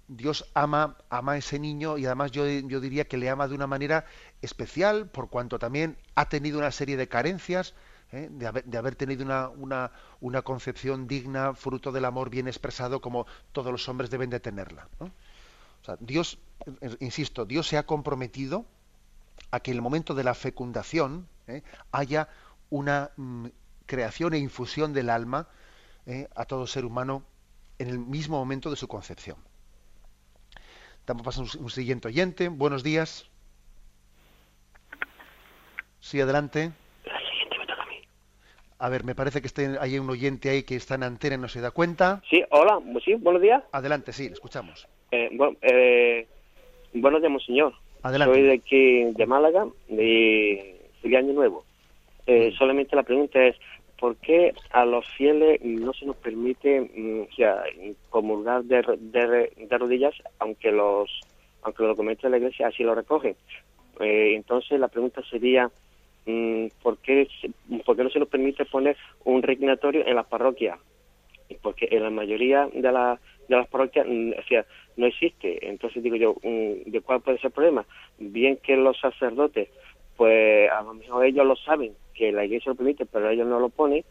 Dios 0.08 0.50
ama, 0.54 0.96
ama 1.08 1.32
a 1.32 1.36
ese 1.38 1.58
niño 1.58 1.96
y 1.98 2.06
además 2.06 2.30
yo, 2.30 2.46
yo, 2.46 2.80
diría 2.80 3.06
que 3.06 3.16
le 3.16 3.30
ama 3.30 3.48
de 3.48 3.54
una 3.54 3.66
manera 3.66 4.04
especial 4.42 5.08
por 5.08 5.30
cuanto 5.30 5.58
también 5.58 5.96
ha 6.14 6.28
tenido 6.28 6.58
una 6.58 6.70
serie 6.70 6.96
de 6.96 7.08
carencias, 7.08 7.74
¿eh? 8.12 8.28
de, 8.30 8.46
haber, 8.46 8.94
tenido 8.96 9.24
una, 9.24 9.48
una, 9.48 9.92
una, 10.20 10.42
concepción 10.42 11.06
digna, 11.06 11.54
fruto 11.54 11.90
del 11.90 12.04
amor 12.04 12.28
bien 12.28 12.48
expresado 12.48 13.00
como 13.00 13.26
todos 13.52 13.72
los 13.72 13.88
hombres 13.88 14.10
deben 14.10 14.30
de 14.30 14.40
tenerla. 14.40 14.88
Dios, 16.00 16.38
insisto, 17.00 17.44
Dios 17.44 17.68
se 17.68 17.76
ha 17.76 17.84
comprometido 17.84 18.64
a 19.50 19.60
que 19.60 19.70
en 19.70 19.76
el 19.76 19.82
momento 19.82 20.14
de 20.14 20.24
la 20.24 20.34
fecundación 20.34 21.28
¿eh? 21.46 21.62
haya 21.92 22.28
una 22.70 23.10
mm, 23.16 23.46
creación 23.86 24.34
e 24.34 24.38
infusión 24.38 24.92
del 24.92 25.10
alma 25.10 25.48
¿eh? 26.06 26.28
a 26.34 26.44
todo 26.44 26.66
ser 26.66 26.84
humano 26.84 27.22
en 27.78 27.88
el 27.88 27.98
mismo 27.98 28.38
momento 28.38 28.70
de 28.70 28.76
su 28.76 28.88
concepción. 28.88 29.36
Estamos 31.04 31.22
pasando 31.22 31.50
un 31.60 31.68
siguiente 31.68 32.08
oyente. 32.08 32.48
Buenos 32.48 32.82
días. 32.82 33.30
Sí, 36.00 36.18
adelante. 36.18 36.70
La 37.04 37.18
siguiente 37.18 37.58
me 37.58 37.66
toca 37.66 37.82
a 37.82 37.86
mí. 37.88 37.96
A 38.78 38.88
ver, 38.88 39.04
me 39.04 39.14
parece 39.14 39.42
que 39.42 39.76
hay 39.78 39.98
un 39.98 40.08
oyente 40.08 40.48
ahí 40.48 40.62
que 40.62 40.76
está 40.76 40.94
en 40.94 41.02
antena 41.02 41.34
y 41.34 41.38
no 41.38 41.48
se 41.48 41.60
da 41.60 41.72
cuenta. 41.72 42.22
Sí, 42.30 42.42
hola, 42.48 42.80
sí, 43.04 43.16
buenos 43.16 43.42
días. 43.42 43.62
Adelante, 43.72 44.14
sí, 44.14 44.28
le 44.28 44.32
escuchamos. 44.32 44.88
Eh, 45.10 45.28
bueno, 45.34 45.58
eh, 45.60 46.26
buenos 46.94 47.20
días, 47.20 47.44
señor. 47.44 47.74
Adelante. 48.02 48.34
Soy 48.34 48.42
de 48.44 48.54
aquí, 48.54 49.04
de 49.12 49.26
Málaga, 49.26 49.66
de 49.88 50.88
Feliz 51.02 51.18
Año 51.18 51.34
Nuevo. 51.34 51.66
Eh, 52.26 52.54
solamente 52.56 52.96
la 52.96 53.02
pregunta 53.02 53.44
es, 53.44 53.56
¿por 54.04 54.16
qué 54.16 54.52
a 54.70 54.84
los 54.84 55.08
fieles 55.16 55.62
no 55.64 55.94
se 55.94 56.04
nos 56.04 56.16
permite 56.16 56.78
mm, 56.78 57.22
comulgar 58.10 58.62
de, 58.64 58.82
de, 59.00 59.78
rodillas, 59.78 60.12
aunque 60.38 60.70
los 60.72 61.08
aunque 61.62 61.84
los 61.84 61.92
documentos 61.92 62.24
de 62.24 62.28
la 62.28 62.36
Iglesia 62.36 62.66
así 62.66 62.82
lo 62.82 62.94
recogen? 62.94 63.34
Eh, 64.00 64.34
entonces 64.36 64.78
la 64.78 64.88
pregunta 64.88 65.22
sería, 65.30 65.70
mm, 66.26 66.66
¿por, 66.82 66.98
qué, 66.98 67.26
¿por 67.86 67.96
qué 67.96 68.04
no 68.04 68.10
se 68.10 68.18
nos 68.18 68.28
permite 68.28 68.66
poner 68.66 68.94
un 69.24 69.42
reclinatorio 69.42 70.06
en 70.06 70.16
las 70.16 70.26
parroquias? 70.26 70.78
Porque 71.62 71.88
en 71.90 72.02
la 72.02 72.10
mayoría 72.10 72.68
de, 72.74 72.92
la, 72.92 73.18
de 73.48 73.56
las 73.56 73.68
parroquias 73.68 74.06
mm, 74.06 74.32
no 74.98 75.06
existe. 75.06 75.66
Entonces 75.66 76.02
digo 76.02 76.16
yo, 76.16 76.36
¿de 76.42 77.00
cuál 77.00 77.22
puede 77.22 77.38
ser 77.38 77.46
el 77.46 77.52
problema? 77.52 77.86
Bien 78.18 78.58
que 78.58 78.76
los 78.76 79.00
sacerdotes, 79.00 79.70
pues 80.14 80.70
a 80.70 80.82
lo 80.82 80.92
mejor 80.92 81.24
ellos 81.24 81.46
lo 81.46 81.56
saben, 81.56 81.94
que 82.14 82.32
la 82.32 82.44
iglesia 82.44 82.70
lo 82.70 82.76
permite, 82.76 83.06
pero 83.06 83.28
ellos 83.28 83.46
no 83.46 83.60
lo 83.60 83.68
ponen, 83.68 84.04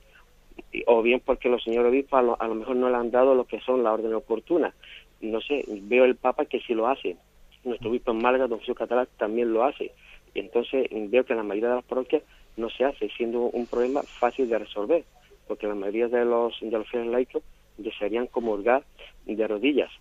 o 0.86 1.02
bien 1.02 1.20
porque 1.20 1.50
los 1.50 1.64
señores 1.64 1.92
obispos 1.92 2.38
a 2.40 2.48
lo, 2.48 2.56
mejor 2.56 2.76
no 2.76 2.90
le 2.90 2.96
han 2.96 3.12
dado 3.12 3.34
lo 3.36 3.46
que 3.46 3.60
son 3.62 3.84
las 3.84 3.94
órdenes 3.94 4.18
oportunas. 4.18 4.74
No 5.22 5.42
sé, 5.42 5.66
veo 5.68 6.06
el 6.06 6.16
Papa 6.16 6.46
que 6.46 6.60
sí 6.62 6.74
lo 6.74 6.88
hace. 6.88 7.18
Nuestro 7.64 7.90
obispo 7.90 8.12
en 8.12 8.22
Málaga, 8.22 8.48
don 8.48 8.60
Jesús 8.60 8.76
Catalán, 8.76 9.08
también 9.18 9.54
lo 9.54 9.64
hace. 9.64 9.92
Y 10.34 10.40
entonces 10.40 10.88
veo 10.92 11.26
que 11.26 11.34
en 11.34 11.38
la 11.38 11.44
mayoría 11.44 11.70
de 11.70 11.76
las 11.76 11.86
parroquias 11.86 12.24
no 12.58 12.70
se 12.70 12.84
hace, 12.84 13.10
siendo 13.10 13.42
un 13.42 13.66
problema 13.66 14.04
fácil 14.04 14.50
de 14.50 14.60
resolver, 14.60 15.04
porque 15.48 15.68
la 15.68 15.76
mayoría 15.76 16.08
de 16.08 16.26
los, 16.26 16.60
de 16.60 16.72
los 16.72 16.88
fieles 16.90 17.10
laicos 17.10 17.42
desearían 17.78 18.28
comulgar 18.28 18.84
de 19.26 19.48
rodillas. 19.48 19.92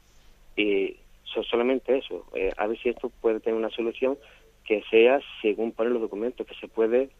Y 0.56 0.96
solamente 1.24 1.96
eso, 1.96 2.26
eh, 2.34 2.52
a 2.56 2.66
ver 2.66 2.78
si 2.78 2.90
esto 2.90 3.10
puede 3.20 3.40
tener 3.40 3.58
una 3.58 3.70
solución 3.70 4.18
que 4.64 4.82
sea 4.90 5.20
según 5.40 5.72
ponen 5.72 5.94
los 5.94 6.02
documentos, 6.02 6.46
que 6.46 6.54
se 6.56 6.68
puede 6.68 7.10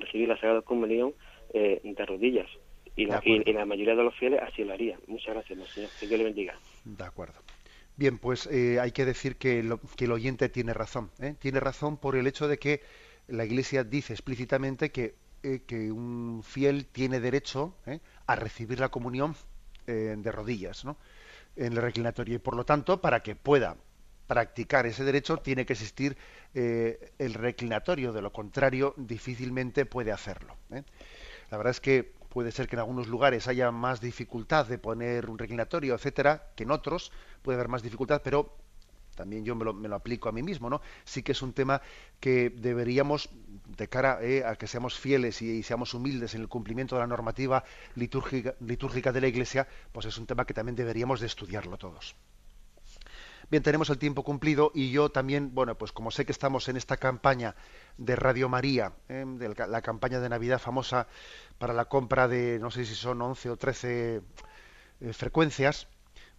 recibir 0.00 0.28
la 0.28 0.36
Sagrada 0.36 0.62
Comunión 0.62 1.14
eh, 1.52 1.80
de 1.82 2.06
rodillas. 2.06 2.48
Y 2.96 3.06
la, 3.06 3.20
la, 3.46 3.64
mayoría 3.64 3.96
de 3.96 4.04
los 4.04 4.14
fieles 4.16 4.40
así 4.40 4.62
lo 4.62 4.72
haría. 4.72 4.98
Muchas 5.08 5.34
gracias, 5.34 5.68
Señor. 5.70 5.90
Que 5.98 6.06
Dios 6.06 6.18
le 6.18 6.24
bendiga. 6.24 6.54
De 6.84 7.04
acuerdo. 7.04 7.34
Bien, 7.96 8.18
pues 8.18 8.46
eh, 8.46 8.78
hay 8.80 8.92
que 8.92 9.04
decir 9.04 9.36
que, 9.36 9.76
que, 9.96 10.04
el 10.04 10.12
oyente 10.12 10.48
tiene 10.48 10.74
razón. 10.74 11.10
¿eh? 11.20 11.34
Tiene 11.40 11.60
razón 11.60 11.96
por 11.96 12.16
el 12.16 12.26
hecho 12.26 12.46
de 12.46 12.58
que 12.58 12.82
la 13.26 13.44
Iglesia 13.44 13.82
dice 13.82 14.12
explícitamente 14.12 14.90
que, 14.90 15.14
que 15.66 15.90
un 15.90 16.42
fiel 16.44 16.86
tiene 16.86 17.20
derecho 17.20 17.74
a 18.26 18.36
recibir 18.36 18.80
la 18.80 18.88
comunión 18.88 19.34
de 19.86 20.32
rodillas 20.32 20.84
¿no? 20.84 20.96
en 21.56 21.72
el 21.72 21.82
reclinatorio. 21.82 22.36
Y 22.36 22.38
por 22.38 22.56
lo 22.56 22.64
tanto, 22.64 23.00
para 23.00 23.20
que 23.20 23.34
pueda 23.34 23.76
practicar 24.26 24.86
ese 24.86 25.04
derecho 25.04 25.36
tiene 25.38 25.66
que 25.66 25.74
existir 25.74 26.16
eh, 26.54 27.12
el 27.18 27.34
reclinatorio, 27.34 28.12
de 28.12 28.22
lo 28.22 28.32
contrario 28.32 28.94
difícilmente 28.96 29.86
puede 29.86 30.12
hacerlo. 30.12 30.56
¿eh? 30.70 30.82
La 31.50 31.58
verdad 31.58 31.72
es 31.72 31.80
que 31.80 32.12
puede 32.28 32.50
ser 32.50 32.68
que 32.68 32.76
en 32.76 32.80
algunos 32.80 33.06
lugares 33.06 33.46
haya 33.48 33.70
más 33.70 34.00
dificultad 34.00 34.66
de 34.66 34.78
poner 34.78 35.30
un 35.30 35.38
reclinatorio, 35.38 35.94
etcétera, 35.94 36.50
que 36.56 36.64
en 36.64 36.70
otros 36.70 37.12
puede 37.42 37.56
haber 37.56 37.68
más 37.68 37.82
dificultad, 37.82 38.22
pero 38.24 38.56
también 39.14 39.44
yo 39.44 39.54
me 39.54 39.88
lo, 39.88 39.94
aplico 39.94 40.28
a 40.28 40.32
mí 40.32 40.42
mismo, 40.42 40.68
¿no? 40.68 40.80
Sí 41.04 41.22
que 41.22 41.32
es 41.32 41.42
un 41.42 41.52
tema 41.52 41.80
que 42.18 42.50
deberíamos, 42.50 43.30
de 43.76 43.88
cara 43.88 44.18
eh, 44.22 44.44
a 44.44 44.56
que 44.56 44.66
seamos 44.66 44.98
fieles 44.98 45.40
y, 45.42 45.62
seamos 45.62 45.94
humildes 45.94 46.34
en 46.34 46.40
el 46.40 46.48
cumplimiento 46.48 46.96
de 46.96 47.02
la 47.02 47.06
normativa 47.06 47.62
litúrgica, 47.94 48.54
litúrgica 48.60 49.12
de 49.12 49.20
la 49.20 49.28
Iglesia, 49.28 49.68
pues 49.92 50.06
es 50.06 50.18
un 50.18 50.26
tema 50.26 50.44
que 50.44 50.54
también 50.54 50.74
deberíamos 50.74 51.20
de 51.20 51.26
estudiarlo 51.26 51.78
todos. 51.78 52.16
Bien, 53.54 53.62
tenemos 53.62 53.88
el 53.88 53.98
tiempo 53.98 54.24
cumplido 54.24 54.72
y 54.74 54.90
yo 54.90 55.10
también, 55.10 55.54
bueno, 55.54 55.78
pues 55.78 55.92
como 55.92 56.10
sé 56.10 56.26
que 56.26 56.32
estamos 56.32 56.68
en 56.68 56.76
esta 56.76 56.96
campaña 56.96 57.54
de 57.98 58.16
Radio 58.16 58.48
María, 58.48 58.94
¿eh? 59.08 59.24
la 59.68 59.80
campaña 59.80 60.18
de 60.18 60.28
Navidad 60.28 60.58
famosa 60.58 61.06
para 61.58 61.72
la 61.72 61.84
compra 61.84 62.26
de, 62.26 62.58
no 62.58 62.72
sé 62.72 62.84
si 62.84 62.96
son 62.96 63.22
11 63.22 63.50
o 63.50 63.56
13 63.56 64.22
eh, 65.02 65.12
frecuencias, 65.12 65.86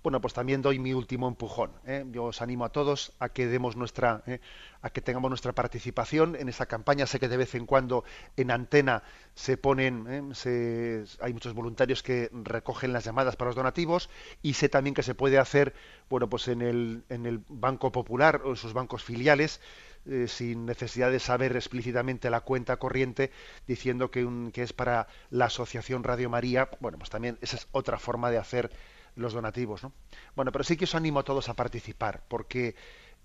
bueno, 0.06 0.22
pues 0.22 0.36
también 0.36 0.62
doy 0.62 0.78
mi 0.78 0.94
último 0.94 1.28
empujón. 1.28 1.72
¿eh? 1.84 2.06
Yo 2.12 2.26
os 2.26 2.44
animo 2.44 2.64
a 2.64 2.70
todos 2.70 3.14
a 3.18 3.30
que 3.30 3.48
demos 3.48 3.76
nuestra, 3.76 4.22
¿eh? 4.28 4.40
a 4.84 4.92
que 4.92 5.02
tengamos 5.02 5.32
nuestra 5.32 5.54
participación 5.54 6.36
en 6.36 6.48
esa 6.48 6.68
campaña. 6.68 7.08
Sé 7.08 7.20
que 7.20 7.28
de 7.28 7.38
vez 7.38 7.56
en 7.56 7.66
cuando 7.66 8.04
en 8.38 8.52
antena 8.52 9.02
se 9.34 9.58
ponen, 9.58 10.06
¿eh? 10.08 11.06
hay 11.22 11.34
muchos 11.34 11.56
voluntarios 11.56 12.04
que 12.04 12.30
recogen 12.32 12.94
las 12.94 13.06
llamadas 13.06 13.36
para 13.36 13.50
los 13.50 13.56
donativos 13.56 14.12
y 14.44 14.54
sé 14.54 14.70
también 14.70 14.94
que 14.94 15.02
se 15.02 15.16
puede 15.16 15.40
hacer, 15.40 15.74
bueno, 16.08 16.30
pues 16.30 16.50
en 16.50 16.62
el, 16.62 17.04
en 17.10 17.26
el 17.26 17.42
Banco 17.50 17.92
Popular 17.92 18.44
o 18.46 18.52
en 18.52 18.58
sus 18.58 18.74
bancos 18.74 19.04
filiales 19.04 19.60
eh, 20.08 20.28
sin 20.28 20.68
necesidad 20.68 21.10
de 21.10 21.20
saber 21.20 21.56
explícitamente 21.56 22.30
la 22.30 22.42
cuenta 22.42 22.78
corriente, 22.78 23.32
diciendo 23.66 24.12
que, 24.12 24.52
que 24.54 24.62
es 24.62 24.72
para 24.72 25.08
la 25.32 25.46
Asociación 25.46 26.04
Radio 26.04 26.30
María. 26.30 26.70
Bueno, 26.80 27.00
pues 27.00 27.10
también 27.10 27.40
esa 27.42 27.56
es 27.56 27.68
otra 27.72 27.98
forma 27.98 28.30
de 28.30 28.38
hacer 28.38 28.70
los 29.16 29.34
donativos. 29.34 29.84
¿no? 29.84 29.92
Bueno, 30.36 30.52
pero 30.52 30.64
sí 30.64 30.78
que 30.78 30.86
os 30.86 30.96
animo 30.96 31.20
a 31.20 31.24
todos 31.24 31.50
a 31.50 31.56
participar, 31.56 32.24
porque 32.28 32.76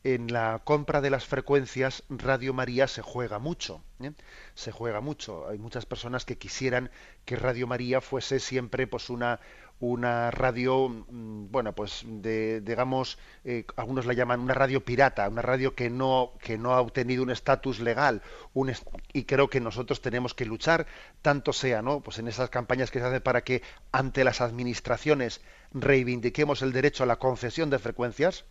en 0.03 0.33
la 0.33 0.63
compra 0.65 1.01
de 1.01 1.11
las 1.11 1.27
frecuencias 1.27 2.05
Radio 2.09 2.55
María 2.55 2.89
se 2.89 3.03
juega 3.03 3.39
mucho, 3.39 3.83
¿eh? 4.01 4.13
se 4.55 4.73
juega 4.73 5.01
mucho. 5.01 5.49
Hay 5.49 5.59
muchas 5.59 5.85
personas 5.85 6.25
que 6.25 6.39
quisieran 6.39 6.91
que 7.25 7.37
Radio 7.37 7.67
María 7.67 8.01
fuese 8.01 8.41
siempre 8.41 8.87
pues 8.87 9.11
una 9.11 9.41
una 9.81 10.31
radio, 10.31 10.89
mm, 10.89 11.51
bueno, 11.51 11.75
pues 11.75 12.05
de, 12.07 12.61
digamos, 12.61 13.19
eh, 13.45 13.65
algunos 13.77 14.05
la 14.07 14.13
llaman 14.13 14.41
una 14.41 14.55
radio 14.55 14.85
pirata, 14.85 15.29
una 15.29 15.43
radio 15.43 15.75
que 15.75 15.89
no 15.89 16.33
que 16.41 16.59
no 16.59 16.75
ha 16.75 16.81
obtenido 16.81 17.23
un 17.23 17.31
estatus 17.31 17.81
legal, 17.81 18.23
un 18.53 18.73
y 19.13 19.25
creo 19.25 19.49
que 19.49 19.61
nosotros 19.61 20.03
tenemos 20.03 20.35
que 20.35 20.45
luchar 20.45 20.87
tanto 21.23 21.53
sea, 21.53 21.81
¿no? 21.83 22.01
Pues 22.01 22.19
en 22.19 22.29
esas 22.29 22.51
campañas 22.51 22.91
que 22.91 23.01
se 23.01 23.07
hacen 23.07 23.23
para 23.23 23.43
que 23.43 23.63
ante 23.91 24.23
las 24.23 24.41
administraciones 24.43 25.41
reivindiquemos 25.73 26.63
el 26.63 26.73
derecho 26.73 27.05
a 27.05 27.07
la 27.07 27.17
concesión 27.17 27.71
de 27.71 27.79
frecuencias 27.79 28.45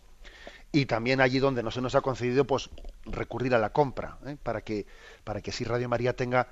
y 0.72 0.86
también 0.86 1.22
allí 1.22 1.40
donde 1.40 1.64
no 1.64 1.72
se 1.72 1.82
nos 1.82 1.96
ha 1.96 2.02
concedido 2.02 2.46
pues 2.46 2.70
recurrir 3.06 3.56
a 3.56 3.60
la 3.60 3.72
compra 3.72 4.18
¿eh? 4.26 4.38
para 4.42 4.62
que 4.62 4.86
para 5.24 5.42
que 5.42 5.52
si 5.52 5.64
Radio 5.64 5.90
María 5.90 6.16
tenga 6.16 6.48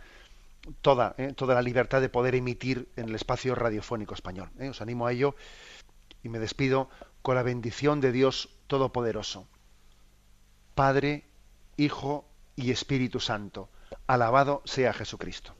toda 0.82 1.15
¿eh? 1.18 1.34
toda 1.34 1.55
la 1.55 1.61
libertad 1.61 2.01
de 2.01 2.09
poder 2.09 2.36
emitir 2.36 2.89
en 2.95 3.09
el 3.09 3.15
espacio 3.15 3.55
radiofónico 3.55 4.13
español 4.13 4.49
¿eh? 4.59 4.70
os 4.70 4.82
animo 4.82 5.07
a 5.07 5.11
ello 5.11 5.36
y 6.24 6.30
me 6.30 6.39
despido 6.39 6.89
con 7.22 7.36
la 7.36 7.43
bendición 7.43 8.01
de 8.01 8.11
Dios 8.11 8.49
todopoderoso 8.68 9.47
Padre 10.76 11.26
Hijo 11.78 12.26
y 12.55 12.72
Espíritu 12.72 13.20
Santo 13.20 13.70
alabado 14.07 14.61
sea 14.65 14.93
Jesucristo 14.93 15.55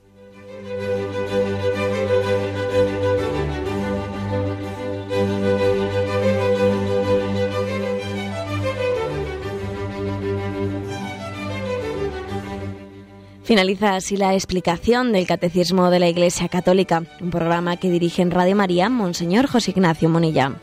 Finaliza 13.48 13.96
así 13.96 14.18
la 14.18 14.34
explicación 14.34 15.14
del 15.14 15.26
Catecismo 15.26 15.90
de 15.90 16.00
la 16.00 16.10
Iglesia 16.10 16.50
Católica, 16.50 17.04
un 17.22 17.30
programa 17.30 17.78
que 17.78 17.90
dirige 17.90 18.22
en 18.22 18.30
Radio 18.30 18.58
María 18.58 18.90
Monseñor 18.90 19.48
José 19.48 19.72
Ignacio 19.72 20.10
Monilla. 20.10 20.60